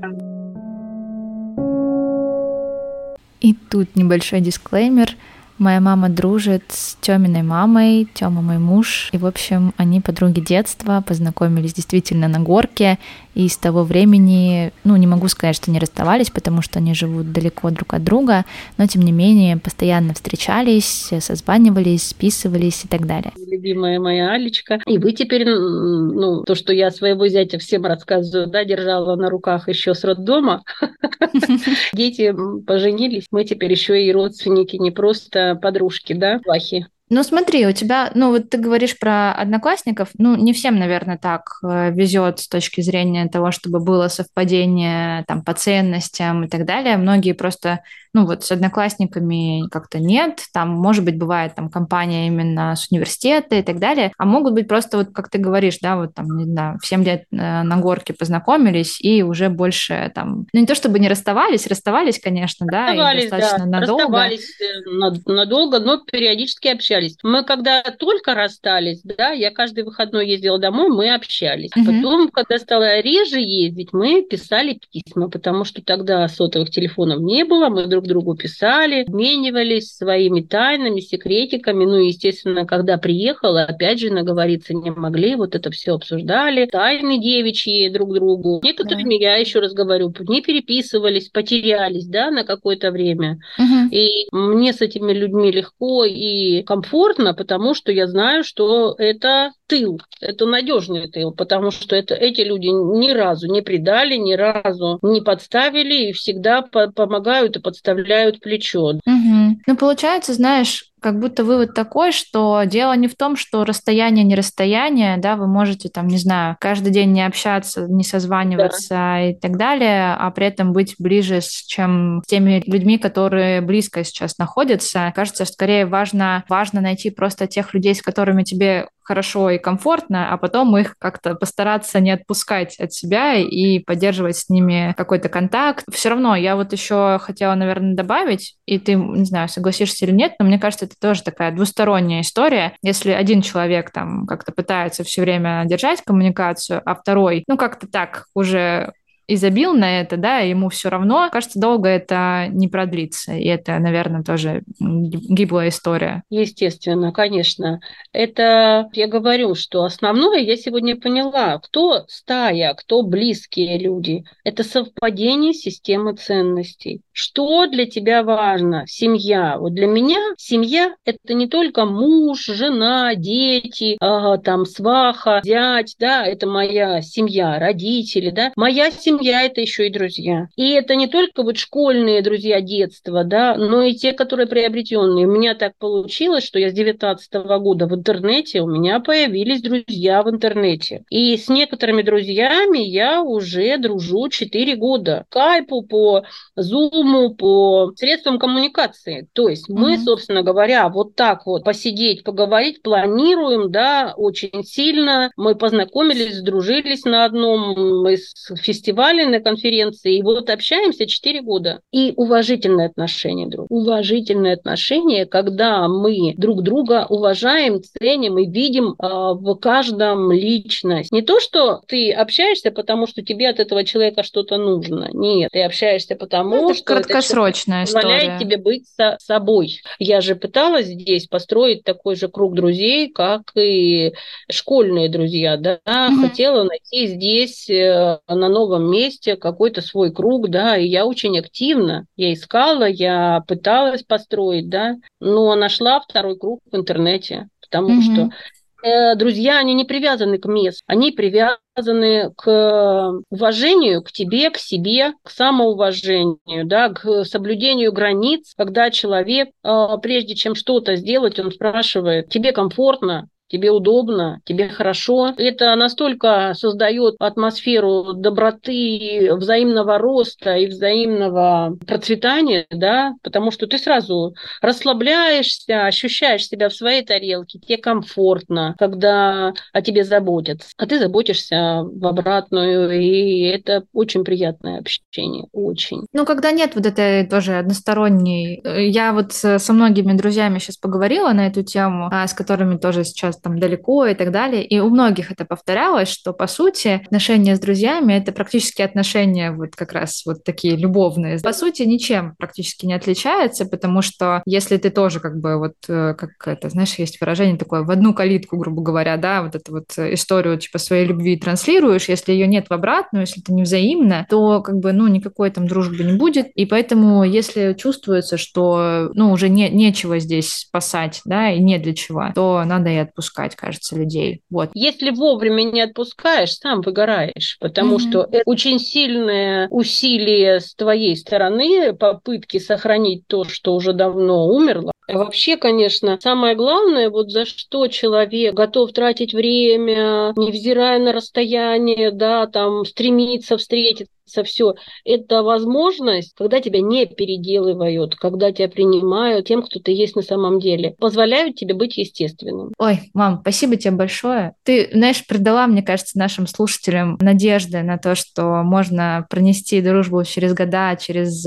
И 3.39 3.53
тут 3.53 3.95
небольшой 3.95 4.41
дисклеймер– 4.41 5.15
Моя 5.57 5.81
мама 5.81 6.09
дружит 6.09 6.63
с 6.69 6.95
Тёминой 7.01 7.41
мамой, 7.41 8.07
Тёма 8.13 8.43
мой 8.43 8.59
муж. 8.59 9.09
И, 9.11 9.17
в 9.17 9.25
общем, 9.25 9.73
они 9.77 10.01
подруги 10.01 10.39
детства, 10.39 11.03
познакомились 11.05 11.73
действительно 11.73 12.27
на 12.27 12.39
горке. 12.39 12.99
И 13.33 13.47
с 13.49 13.57
того 13.57 13.83
времени, 13.83 14.71
ну, 14.83 14.95
не 14.95 15.05
могу 15.05 15.27
сказать, 15.27 15.55
что 15.55 15.69
не 15.69 15.77
расставались, 15.77 16.31
потому 16.31 16.63
что 16.63 16.79
они 16.79 16.95
живут 16.95 17.31
далеко 17.31 17.69
друг 17.69 17.93
от 17.93 18.03
друга, 18.03 18.45
но, 18.77 18.87
тем 18.87 19.03
не 19.03 19.11
менее, 19.11 19.57
постоянно 19.57 20.15
встречались, 20.15 21.11
созванивались, 21.19 22.07
списывались 22.07 22.85
и 22.85 22.87
так 22.87 23.05
далее. 23.05 23.31
Любимая 23.37 23.99
моя 23.99 24.31
Алечка. 24.31 24.79
И 24.87 24.97
вы 24.97 25.11
теперь, 25.11 25.45
ну, 25.47 26.43
то, 26.43 26.55
что 26.55 26.73
я 26.73 26.89
своего 26.89 27.27
зятя 27.27 27.59
всем 27.59 27.85
рассказываю, 27.85 28.47
да, 28.47 28.63
держала 28.65 29.15
на 29.15 29.29
руках 29.29 29.69
еще 29.69 29.93
с 29.93 30.03
роддома. 30.03 30.63
Дети 31.93 32.35
поженились, 32.65 33.25
мы 33.29 33.43
теперь 33.43 33.71
еще 33.71 34.03
и 34.03 34.11
родственники, 34.11 34.77
не 34.77 34.89
просто 34.89 35.46
подружки, 35.55 36.13
да, 36.13 36.39
плохие. 36.39 36.87
Ну, 37.09 37.23
смотри, 37.23 37.65
у 37.65 37.71
тебя, 37.71 38.11
ну, 38.15 38.31
вот 38.31 38.49
ты 38.49 38.57
говоришь 38.57 38.99
про 38.99 39.31
одноклассников, 39.31 40.09
ну, 40.17 40.35
не 40.35 40.51
всем, 40.51 40.77
наверное, 40.77 41.17
так 41.17 41.59
э, 41.63 41.91
везет 41.91 42.39
с 42.39 42.49
точки 42.49 42.81
зрения 42.81 43.27
того, 43.29 43.51
чтобы 43.51 43.79
было 43.79 44.09
совпадение 44.09 45.23
там 45.25 45.41
по 45.41 45.53
ценностям 45.53 46.43
и 46.43 46.49
так 46.49 46.65
далее. 46.65 46.97
Многие 46.97 47.31
просто 47.31 47.79
ну 48.17 48.25
вот 48.25 48.43
с 48.43 48.51
одноклассниками 48.51 49.69
как-то 49.69 49.99
нет, 49.99 50.41
там, 50.51 50.69
может 50.69 51.05
быть, 51.05 51.19
бывает 51.19 51.53
там 51.53 51.69
компания 51.69 52.25
именно 52.25 52.75
с 52.75 52.87
университета 52.89 53.55
и 53.55 53.61
так 53.61 53.77
далее, 53.77 54.11
а 54.17 54.25
могут 54.25 54.53
быть 54.53 54.67
просто 54.67 54.97
вот, 54.97 55.09
как 55.13 55.29
ты 55.29 55.37
говоришь, 55.37 55.77
да, 55.83 55.97
вот 55.97 56.15
там, 56.15 56.25
не 56.35 56.45
знаю, 56.45 56.79
в 56.81 56.87
7 56.87 57.03
лет 57.03 57.25
э, 57.31 57.35
на 57.35 57.77
горке 57.77 58.13
познакомились 58.13 58.99
и 59.01 59.21
уже 59.21 59.49
больше 59.49 60.11
там, 60.15 60.47
ну 60.51 60.59
не 60.59 60.65
то 60.65 60.73
чтобы 60.73 60.97
не 60.97 61.09
расставались, 61.09 61.67
расставались, 61.67 62.19
конечно, 62.19 62.65
да, 62.65 62.87
расставались, 62.87 63.23
и 63.23 63.29
достаточно 63.29 63.65
да, 63.65 63.79
надолго. 63.79 64.03
Расставались 64.03 64.61
э, 64.61 65.31
надолго, 65.31 65.79
но 65.79 66.01
периодически 66.03 66.69
общались 66.69 66.96
общались. 66.97 67.17
Мы 67.23 67.43
когда 67.43 67.81
только 67.83 68.33
расстались, 68.33 69.01
да, 69.03 69.31
я 69.31 69.51
каждый 69.51 69.83
выходной 69.83 70.27
ездила 70.27 70.59
домой, 70.59 70.89
мы 70.89 71.13
общались. 71.13 71.71
Угу. 71.75 71.85
Потом, 71.85 72.29
когда 72.29 72.57
стала 72.57 72.99
реже 72.99 73.39
ездить, 73.39 73.93
мы 73.93 74.21
писали 74.23 74.79
письма, 74.91 75.29
потому 75.29 75.63
что 75.63 75.83
тогда 75.83 76.27
сотовых 76.27 76.69
телефонов 76.69 77.19
не 77.19 77.45
было, 77.45 77.69
мы 77.69 77.85
друг 77.87 78.05
другу 78.05 78.35
писали, 78.35 79.03
обменивались 79.03 79.95
своими 79.95 80.41
тайнами, 80.41 80.99
секретиками. 80.99 81.85
Ну, 81.85 81.97
естественно, 81.97 82.65
когда 82.65 82.97
приехала, 82.97 83.63
опять 83.63 83.99
же, 83.99 84.11
наговориться 84.11 84.73
не 84.73 84.91
могли, 84.91 85.35
вот 85.35 85.55
это 85.55 85.71
все 85.71 85.95
обсуждали, 85.95 86.65
тайны 86.65 87.19
девичьи 87.19 87.89
друг 87.89 88.13
другу. 88.13 88.59
Некоторыми, 88.63 89.17
да. 89.17 89.31
я 89.31 89.35
еще 89.37 89.59
раз 89.59 89.73
говорю, 89.73 90.13
не 90.27 90.41
переписывались, 90.41 91.29
потерялись, 91.29 92.07
да, 92.07 92.31
на 92.31 92.43
какое-то 92.43 92.91
время. 92.91 93.39
Угу. 93.57 93.89
И 93.91 94.27
мне 94.31 94.73
с 94.73 94.81
этими 94.81 95.13
людьми 95.13 95.51
легко 95.51 96.05
и 96.05 96.63
комфортно, 96.63 96.86
потому 97.33 97.73
что 97.73 97.91
я 97.91 98.07
знаю, 98.07 98.43
что 98.43 98.95
это 98.97 99.51
тыл, 99.67 99.99
это 100.21 100.45
надежный 100.45 101.09
тыл, 101.09 101.31
потому 101.31 101.71
что 101.71 101.95
это, 101.95 102.15
эти 102.15 102.41
люди 102.41 102.67
ни 102.67 103.11
разу 103.11 103.47
не 103.47 103.61
предали, 103.61 104.15
ни 104.15 104.33
разу 104.33 104.99
не 105.01 105.21
подставили 105.21 106.09
и 106.09 106.13
всегда 106.13 106.61
по 106.61 106.91
помогают 106.91 107.57
и 107.57 107.61
подставляют 107.61 108.39
плечо. 108.39 108.93
Угу. 109.05 109.59
Ну, 109.67 109.77
получается, 109.77 110.33
знаешь, 110.33 110.91
как 111.07 111.19
будто 111.19 111.45
вывод 111.45 111.73
такой, 111.73 112.11
что 112.11 112.63
дело 112.65 112.93
не 112.97 113.07
в 113.07 113.15
том, 113.15 113.37
что 113.37 113.63
расстояние 113.63 114.25
не 114.25 114.35
расстояние, 114.35 115.15
да, 115.15 115.37
вы 115.37 115.47
можете 115.47 115.87
там, 115.87 116.07
не 116.07 116.17
знаю, 116.17 116.57
каждый 116.59 116.91
день 116.91 117.13
не 117.13 117.25
общаться, 117.25 117.87
не 117.87 118.03
созваниваться 118.03 118.89
да. 118.89 119.29
и 119.29 119.33
так 119.33 119.55
далее, 119.55 120.15
а 120.19 120.29
при 120.31 120.47
этом 120.47 120.73
быть 120.73 120.95
ближе, 120.99 121.39
чем 121.41 122.21
с 122.25 122.27
теми 122.27 122.61
людьми, 122.67 122.97
которые 122.97 123.61
близко 123.61 124.03
сейчас 124.03 124.37
находятся. 124.37 125.13
Кажется, 125.15 125.45
скорее 125.45 125.85
важно, 125.85 126.43
важно 126.49 126.81
найти 126.81 127.09
просто 127.09 127.47
тех 127.47 127.73
людей, 127.73 127.95
с 127.95 128.01
которыми 128.01 128.43
тебе 128.43 128.89
хорошо 129.07 129.49
и 129.51 129.57
комфортно, 129.57 130.33
а 130.33 130.37
потом 130.37 130.75
их 130.77 130.95
как-то 130.99 131.33
постараться 131.33 132.01
не 132.01 132.11
отпускать 132.11 132.77
от 132.77 132.91
себя 132.91 133.35
и 133.35 133.79
поддерживать 133.79 134.35
с 134.35 134.49
ними 134.49 134.93
какой-то 134.97 135.29
контакт. 135.29 135.85
Все 135.89 136.09
равно 136.09 136.35
я 136.35 136.57
вот 136.57 136.73
еще 136.73 137.17
хотела, 137.21 137.55
наверное, 137.55 137.95
добавить, 137.95 138.57
и 138.65 138.77
ты, 138.77 138.95
не 138.95 139.23
знаю, 139.23 139.47
согласишься 139.47 140.05
или 140.05 140.11
нет, 140.11 140.33
но 140.39 140.45
мне 140.45 140.59
кажется, 140.59 140.85
это 140.85 140.95
тоже 140.99 141.23
такая 141.23 141.53
двусторонняя 141.53 142.19
история. 142.19 142.73
Если 142.81 143.11
один 143.11 143.41
человек 143.41 143.91
там 143.91 144.25
как-то 144.27 144.51
пытается 144.51 145.05
все 145.05 145.21
время 145.21 145.63
держать 145.65 146.01
коммуникацию, 146.01 146.81
а 146.83 146.93
второй, 146.93 147.45
ну, 147.47 147.55
как-то 147.55 147.87
так 147.87 148.25
уже 148.35 148.91
и 149.27 149.35
забил 149.35 149.73
на 149.73 149.99
это, 149.99 150.15
да, 150.15 150.39
ему 150.39 150.69
все 150.69 150.89
равно, 150.89 151.29
кажется, 151.29 151.59
долго 151.59 151.89
это 151.89 152.47
не 152.49 152.69
продлится. 152.69 153.33
И 153.33 153.45
это, 153.45 153.77
наверное, 153.77 154.23
тоже 154.23 154.63
гиблая 154.79 155.67
история. 155.67 156.23
Естественно, 156.29 157.11
конечно. 157.11 157.81
Это 158.13 158.89
я 158.93 159.07
говорю, 159.07 159.53
что 159.55 159.83
основное 159.83 160.39
я 160.39 160.55
сегодня 160.55 160.95
поняла, 160.95 161.59
кто 161.59 162.05
стая, 162.07 162.73
кто 162.73 163.01
близкие 163.01 163.77
люди. 163.77 164.23
Это 164.45 164.63
совпадение 164.63 165.53
системы 165.53 166.15
ценностей. 166.15 167.01
Что 167.11 167.67
для 167.67 167.85
тебя 167.85 168.23
важно? 168.23 168.85
Семья. 168.87 169.57
Вот 169.57 169.73
для 169.73 169.87
меня 169.87 170.19
семья– 170.37 170.95
это 171.05 171.33
не 171.33 171.47
только 171.47 171.85
муж, 171.85 172.45
жена, 172.45 173.13
дети, 173.15 173.97
э, 173.99 174.37
там, 174.41 174.65
сваха, 174.65 175.41
зять, 175.43 175.95
да, 175.99 176.25
это 176.25 176.47
моя 176.47 177.01
семья, 177.01 177.59
родители, 177.59 178.29
да. 178.29 178.53
Моя 178.55 178.89
семья 178.91 179.16
семья– 179.17 179.41
это 179.43 179.61
еще 179.61 179.87
и 179.87 179.91
друзья. 179.91 180.47
И 180.55 180.71
это 180.71 180.95
не 180.95 181.07
только 181.07 181.43
вот 181.43 181.57
школьные 181.57 182.21
друзья 182.21 182.61
детства, 182.61 183.23
да, 183.23 183.55
но 183.55 183.81
и 183.81 183.93
те, 183.93 184.13
которые 184.13 184.47
приобретенные. 184.47 185.27
У 185.27 185.31
меня 185.31 185.55
так 185.55 185.73
получилось, 185.77 186.45
что 186.45 186.59
я 186.59 186.69
с 186.69 186.73
19 186.73 187.33
года 187.59 187.87
в 187.87 187.93
интернете, 187.93 188.61
у 188.61 188.67
меня 188.67 188.99
появились 188.99 189.61
друзья 189.61 190.23
в 190.23 190.29
интернете. 190.29 191.03
И 191.09 191.35
с 191.37 191.49
некоторыми 191.49 192.01
друзьями 192.01 192.79
я 192.79 193.21
уже 193.21 193.77
дружу 193.77 194.29
4 194.29 194.75
года. 194.75 195.25
Кайпу, 195.29 195.81
по 195.81 196.23
зуму, 196.55 197.35
по 197.35 197.91
средствам 197.95 198.39
коммуникации. 198.39 199.27
То 199.33 199.49
есть 199.49 199.69
мы, 199.69 199.95
mm-hmm. 199.95 200.03
собственно 200.03 200.43
говоря, 200.43 200.89
вот 200.89 201.15
так 201.15 201.45
вот 201.45 201.63
посидеть, 201.63 202.23
поговорить 202.23 202.81
планируем, 202.81 203.71
да, 203.71 204.13
очень 204.15 204.63
сильно. 204.63 205.31
Мы 205.37 205.55
познакомились, 205.55 206.37
сдружились 206.37 207.05
на 207.05 207.25
одном 207.25 208.07
из 208.07 208.33
фестивалей 208.61 209.06
выступали 209.07 209.25
на 209.25 209.39
конференции, 209.39 210.17
и 210.17 210.21
вот 210.21 210.49
общаемся 210.49 211.05
4 211.05 211.41
года. 211.41 211.81
И 211.91 212.13
уважительное 212.15 212.87
отношение 212.87 213.47
друг. 213.47 213.67
Уважительное 213.69 214.53
отношение, 214.53 215.25
когда 215.25 215.87
мы 215.87 216.33
друг 216.37 216.61
друга 216.61 217.05
уважаем, 217.09 217.81
ценим 217.81 218.37
и 218.37 218.49
видим 218.49 218.95
э, 218.99 219.07
в 219.07 219.55
каждом 219.55 220.31
личность. 220.31 221.11
Не 221.11 221.21
то, 221.21 221.39
что 221.39 221.81
ты 221.87 222.11
общаешься, 222.11 222.71
потому 222.71 223.07
что 223.07 223.21
тебе 223.21 223.49
от 223.49 223.59
этого 223.59 223.83
человека 223.83 224.23
что-то 224.23 224.57
нужно. 224.57 225.09
Нет, 225.13 225.51
ты 225.51 225.63
общаешься 225.63 226.15
потому, 226.15 226.55
ну, 226.55 226.69
это 226.69 226.75
что 226.75 226.85
краткосрочная 226.85 227.83
это 227.83 227.93
позволяет 227.93 228.39
тебе 228.39 228.57
быть 228.57 228.87
со 228.95 229.17
собой. 229.19 229.81
Я 229.99 230.21
же 230.21 230.35
пыталась 230.35 230.87
здесь 230.87 231.27
построить 231.27 231.83
такой 231.83 232.15
же 232.15 232.27
круг 232.27 232.55
друзей, 232.55 233.09
как 233.09 233.51
и 233.55 234.13
школьные 234.49 235.09
друзья, 235.09 235.57
да, 235.57 235.79
mm-hmm. 235.85 236.21
хотела 236.21 236.63
найти 236.63 237.07
здесь 237.07 237.69
э, 237.69 238.19
на 238.27 238.49
новом 238.49 238.89
месте 238.89 238.96
месте 238.97 239.35
какой-то 239.35 239.81
свой 239.81 240.11
круг, 240.11 240.49
да, 240.49 240.77
и 240.77 240.87
я 240.87 241.05
очень 241.05 241.37
активно, 241.37 242.05
я 242.15 242.33
искала, 242.33 242.85
я 242.85 243.43
пыталась 243.47 244.03
построить, 244.03 244.69
да, 244.69 244.95
но 245.19 245.55
нашла 245.55 245.99
второй 245.99 246.37
круг 246.37 246.59
в 246.71 246.75
интернете, 246.75 247.47
потому 247.61 247.89
mm-hmm. 247.89 248.01
что 248.01 248.87
э, 248.87 249.15
друзья, 249.15 249.59
они 249.59 249.73
не 249.73 249.85
привязаны 249.85 250.37
к 250.37 250.45
месту, 250.47 250.83
они 250.87 251.11
привязаны 251.11 252.31
к 252.35 253.13
уважению 253.29 254.01
к 254.01 254.11
тебе, 254.11 254.49
к 254.49 254.57
себе, 254.57 255.13
к 255.23 255.29
самоуважению, 255.29 256.65
да, 256.65 256.89
к 256.89 257.23
соблюдению 257.25 257.91
границ, 257.91 258.53
когда 258.57 258.89
человек, 258.89 259.49
э, 259.63 259.87
прежде 260.01 260.35
чем 260.35 260.55
что-то 260.55 260.95
сделать, 260.95 261.39
он 261.39 261.51
спрашивает, 261.51 262.29
тебе 262.29 262.51
комфортно, 262.51 263.27
тебе 263.47 263.71
удобно, 263.71 264.41
тебе 264.45 264.69
хорошо. 264.69 265.33
Это 265.37 265.75
настолько 265.75 266.53
создает 266.55 267.15
атмосферу 267.19 268.13
доброты, 268.13 269.29
взаимного 269.33 269.97
роста 269.97 270.55
и 270.55 270.67
взаимного 270.67 271.77
процветания, 271.85 272.65
да, 272.69 273.13
потому 273.23 273.51
что 273.51 273.67
ты 273.67 273.77
сразу 273.77 274.35
расслабляешься, 274.61 275.85
ощущаешь 275.85 276.45
себя 276.45 276.69
в 276.69 276.73
своей 276.73 277.03
тарелке, 277.03 277.59
тебе 277.59 277.77
комфортно, 277.77 278.75
когда 278.77 279.53
о 279.73 279.81
тебе 279.81 280.03
заботятся, 280.03 280.69
а 280.77 280.85
ты 280.85 280.99
заботишься 280.99 281.83
в 281.83 282.05
обратную, 282.05 282.91
и 282.91 283.41
это 283.43 283.83
очень 283.93 284.23
приятное 284.23 284.79
общение, 284.79 285.47
очень. 285.51 286.05
Ну, 286.13 286.25
когда 286.25 286.51
нет 286.51 286.71
вот 286.75 286.85
этой 286.85 287.27
тоже 287.27 287.57
односторонней... 287.57 288.61
Я 288.91 289.13
вот 289.13 289.33
со 289.33 289.73
многими 289.73 290.13
друзьями 290.13 290.59
сейчас 290.59 290.77
поговорила 290.77 291.31
на 291.31 291.47
эту 291.47 291.63
тему, 291.63 292.09
а, 292.11 292.27
с 292.27 292.33
которыми 292.33 292.77
тоже 292.77 293.03
сейчас 293.03 293.36
там 293.41 293.59
далеко 293.59 294.05
и 294.05 294.13
так 294.13 294.31
далее. 294.31 294.65
И 294.65 294.79
у 294.79 294.89
многих 294.89 295.31
это 295.31 295.45
повторялось, 295.45 296.09
что, 296.09 296.33
по 296.33 296.47
сути, 296.47 297.01
отношения 297.05 297.55
с 297.55 297.59
друзьями— 297.59 298.13
это 298.15 298.31
практически 298.31 298.81
отношения 298.81 299.51
вот 299.51 299.75
как 299.75 299.93
раз 299.93 300.23
вот 300.25 300.43
такие 300.43 300.75
любовные. 300.75 301.39
По 301.39 301.53
сути, 301.53 301.83
ничем 301.83 302.35
практически 302.37 302.85
не 302.85 302.93
отличается, 302.93 303.65
потому 303.65 304.01
что 304.01 304.41
если 304.45 304.77
ты 304.77 304.89
тоже 304.89 305.19
как 305.19 305.39
бы 305.39 305.57
вот, 305.57 305.75
э, 305.87 306.13
как 306.15 306.31
это, 306.47 306.69
знаешь, 306.69 306.95
есть 306.95 307.19
выражение 307.19 307.57
такое, 307.57 307.83
в 307.83 307.91
одну 307.91 308.13
калитку, 308.13 308.57
грубо 308.57 308.81
говоря, 308.81 309.17
да, 309.17 309.43
вот 309.43 309.55
эту 309.55 309.71
вот 309.71 309.97
историю 309.97 310.57
типа 310.57 310.77
своей 310.77 311.05
любви 311.05 311.37
транслируешь, 311.37 312.09
если 312.09 312.31
ее 312.31 312.47
нет 312.47 312.67
в 312.69 312.73
обратную, 312.73 313.21
если 313.21 313.41
это 313.41 313.53
не 313.53 313.63
взаимно, 313.63 314.25
то 314.29 314.61
как 314.61 314.77
бы, 314.77 314.93
ну, 314.93 315.07
никакой 315.07 315.51
там 315.51 315.67
дружбы 315.67 316.03
не 316.03 316.13
будет. 316.13 316.47
И 316.55 316.65
поэтому, 316.65 317.23
если 317.23 317.73
чувствуется, 317.73 318.37
что, 318.37 319.11
ну, 319.13 319.31
уже 319.31 319.49
не, 319.49 319.69
нечего 319.69 320.19
здесь 320.19 320.51
спасать, 320.51 321.21
да, 321.25 321.51
и 321.51 321.59
не 321.59 321.77
для 321.77 321.93
чего, 321.93 322.31
то 322.33 322.63
надо 322.65 322.89
и 322.89 322.97
отпускать, 322.97 323.26
кажется, 323.55 323.95
людей. 323.95 324.41
Вот. 324.49 324.69
Если 324.73 325.11
вовремя 325.11 325.63
не 325.63 325.81
отпускаешь, 325.81 326.53
сам 326.53 326.81
выгораешь, 326.81 327.57
потому 327.59 327.97
mm-hmm. 327.97 328.09
что 328.09 328.27
это 328.31 328.43
очень 328.45 328.79
сильное 328.79 329.67
усилие 329.69 330.59
с 330.59 330.73
твоей 330.75 331.15
стороны, 331.15 331.93
попытки 331.93 332.59
сохранить 332.59 333.27
то, 333.27 333.43
что 333.43 333.75
уже 333.75 333.93
давно 333.93 334.47
умерло, 334.47 334.91
Вообще, 335.07 335.55
конечно, 335.55 336.19
самое 336.21 336.53
главное, 336.55 337.09
вот 337.09 337.31
за 337.31 337.45
что 337.45 337.87
человек 337.87 338.53
готов 338.53 338.91
тратить 338.91 339.33
время, 339.33 340.33
невзирая 340.35 340.99
на 340.99 341.13
расстояние, 341.13 342.11
да, 342.11 342.45
там, 342.45 342.83
стремиться 342.83 343.57
встретиться 343.57 344.11
все. 344.43 344.75
Это 345.05 345.43
возможность, 345.43 346.33
когда 346.35 346.59
тебя 346.59 346.81
не 346.81 347.05
переделывают, 347.05 348.15
когда 348.15 348.51
тебя 348.51 348.67
принимают 348.67 349.47
тем, 349.47 349.63
кто 349.63 349.79
ты 349.79 349.91
есть 349.91 350.15
на 350.15 350.21
самом 350.21 350.59
деле, 350.59 350.95
позволяют 350.99 351.55
тебе 351.55 351.73
быть 351.73 351.97
естественным. 351.97 352.73
Ой, 352.77 352.99
мам, 353.13 353.39
спасибо 353.41 353.75
тебе 353.75 353.91
большое. 353.91 354.53
Ты, 354.63 354.89
знаешь, 354.91 355.25
придала, 355.25 355.67
мне 355.67 355.81
кажется, 355.81 356.17
нашим 356.17 356.47
слушателям 356.47 357.17
надежды 357.21 357.81
на 357.83 357.97
то, 357.97 358.15
что 358.15 358.63
можно 358.63 359.25
пронести 359.29 359.81
дружбу 359.81 360.23
через 360.23 360.53
года, 360.53 360.95
через 360.99 361.45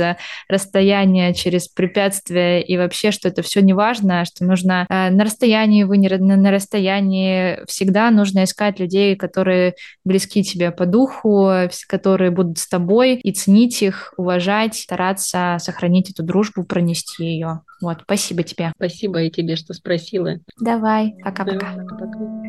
расстояние, 0.48 1.34
через 1.34 1.68
препятствия, 1.68 2.62
и 2.62 2.76
вообще, 2.76 3.10
что 3.10 3.28
это 3.28 3.42
все 3.42 3.60
не 3.60 3.72
важно, 3.72 4.24
что 4.24 4.44
нужно 4.44 4.86
э, 4.88 5.10
на 5.10 5.24
расстоянии, 5.24 5.84
вы 5.84 5.98
не 5.98 6.08
на, 6.08 6.36
на 6.36 6.50
расстоянии, 6.50 7.64
всегда 7.66 8.10
нужно 8.10 8.44
искать 8.44 8.78
людей, 8.80 9.16
которые 9.16 9.74
близки 10.04 10.42
тебе 10.42 10.70
по 10.70 10.86
духу, 10.86 11.50
которые 11.88 12.30
будут 12.30 12.58
с 12.58 12.66
тобой, 12.70 13.16
и 13.16 13.32
ценить 13.32 13.82
их, 13.82 14.14
уважать, 14.16 14.76
стараться 14.76 15.58
сохранить 15.60 16.10
эту 16.10 16.22
дружбу, 16.22 16.64
пронести 16.64 17.24
ее. 17.24 17.60
Вот, 17.82 17.98
спасибо 18.04 18.42
тебе. 18.42 18.72
Спасибо 18.76 19.22
и 19.22 19.30
тебе, 19.30 19.56
что 19.56 19.74
спросила. 19.74 20.38
Давай, 20.58 21.14
пока-пока. 21.22 21.74
Да, 21.74 21.84
пока. 21.84 22.39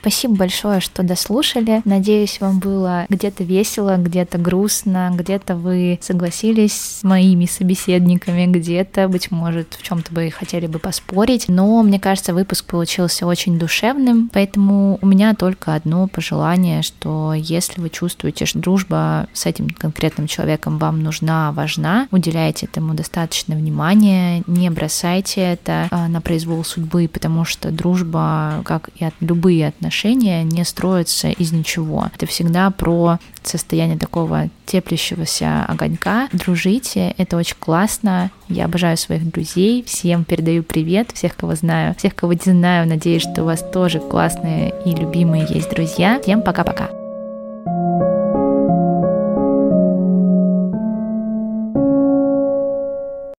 Спасибо 0.00 0.34
большое, 0.34 0.80
что 0.80 1.02
дослушали. 1.02 1.82
Надеюсь, 1.84 2.40
вам 2.40 2.58
было 2.58 3.04
где-то 3.10 3.44
весело, 3.44 3.96
где-то 3.98 4.38
грустно, 4.38 5.10
где-то 5.12 5.56
вы 5.56 5.98
согласились 6.00 6.72
с 6.72 7.02
моими 7.02 7.44
собеседниками, 7.44 8.46
где-то, 8.46 9.08
быть 9.08 9.30
может, 9.30 9.74
в 9.74 9.82
чем-то 9.82 10.14
бы 10.14 10.30
хотели 10.30 10.66
бы 10.66 10.78
поспорить. 10.78 11.46
Но 11.48 11.82
мне 11.82 12.00
кажется, 12.00 12.32
выпуск 12.32 12.64
получился 12.64 13.26
очень 13.26 13.58
душевным, 13.58 14.30
поэтому 14.32 14.98
у 15.02 15.06
меня 15.06 15.34
только 15.34 15.74
одно 15.74 16.08
пожелание, 16.08 16.80
что 16.80 17.34
если 17.34 17.78
вы 17.82 17.90
чувствуете, 17.90 18.46
что 18.46 18.58
дружба 18.58 19.28
с 19.34 19.44
этим 19.44 19.68
конкретным 19.68 20.28
человеком 20.28 20.78
вам 20.78 21.02
нужна, 21.02 21.52
важна, 21.52 22.08
уделяйте 22.10 22.64
этому 22.64 22.94
достаточно 22.94 23.54
внимания, 23.54 24.42
не 24.46 24.70
бросайте 24.70 25.42
это 25.42 25.88
а, 25.90 26.08
на 26.08 26.22
произвол 26.22 26.64
судьбы, 26.64 27.06
потому 27.12 27.44
что 27.44 27.70
дружба, 27.70 28.62
как 28.64 28.88
и 28.96 29.04
от 29.04 29.14
любые 29.20 29.68
отношения, 29.68 29.89
отношения 29.90 30.44
не 30.44 30.64
строятся 30.64 31.30
из 31.30 31.50
ничего. 31.50 32.08
Это 32.14 32.24
всегда 32.26 32.70
про 32.70 33.18
состояние 33.42 33.98
такого 33.98 34.48
теплящегося 34.64 35.64
огонька. 35.66 36.28
Дружите, 36.32 37.12
это 37.18 37.36
очень 37.36 37.56
классно. 37.58 38.30
Я 38.48 38.66
обожаю 38.66 38.96
своих 38.96 39.28
друзей. 39.28 39.82
Всем 39.84 40.24
передаю 40.24 40.62
привет, 40.62 41.10
всех, 41.12 41.34
кого 41.34 41.56
знаю, 41.56 41.96
всех, 41.98 42.14
кого 42.14 42.34
не 42.34 42.52
знаю. 42.52 42.86
Надеюсь, 42.86 43.22
что 43.22 43.42
у 43.42 43.46
вас 43.46 43.64
тоже 43.72 43.98
классные 43.98 44.72
и 44.86 44.90
любимые 44.94 45.44
есть 45.50 45.70
друзья. 45.70 46.20
Всем 46.22 46.42
пока-пока. 46.42 46.90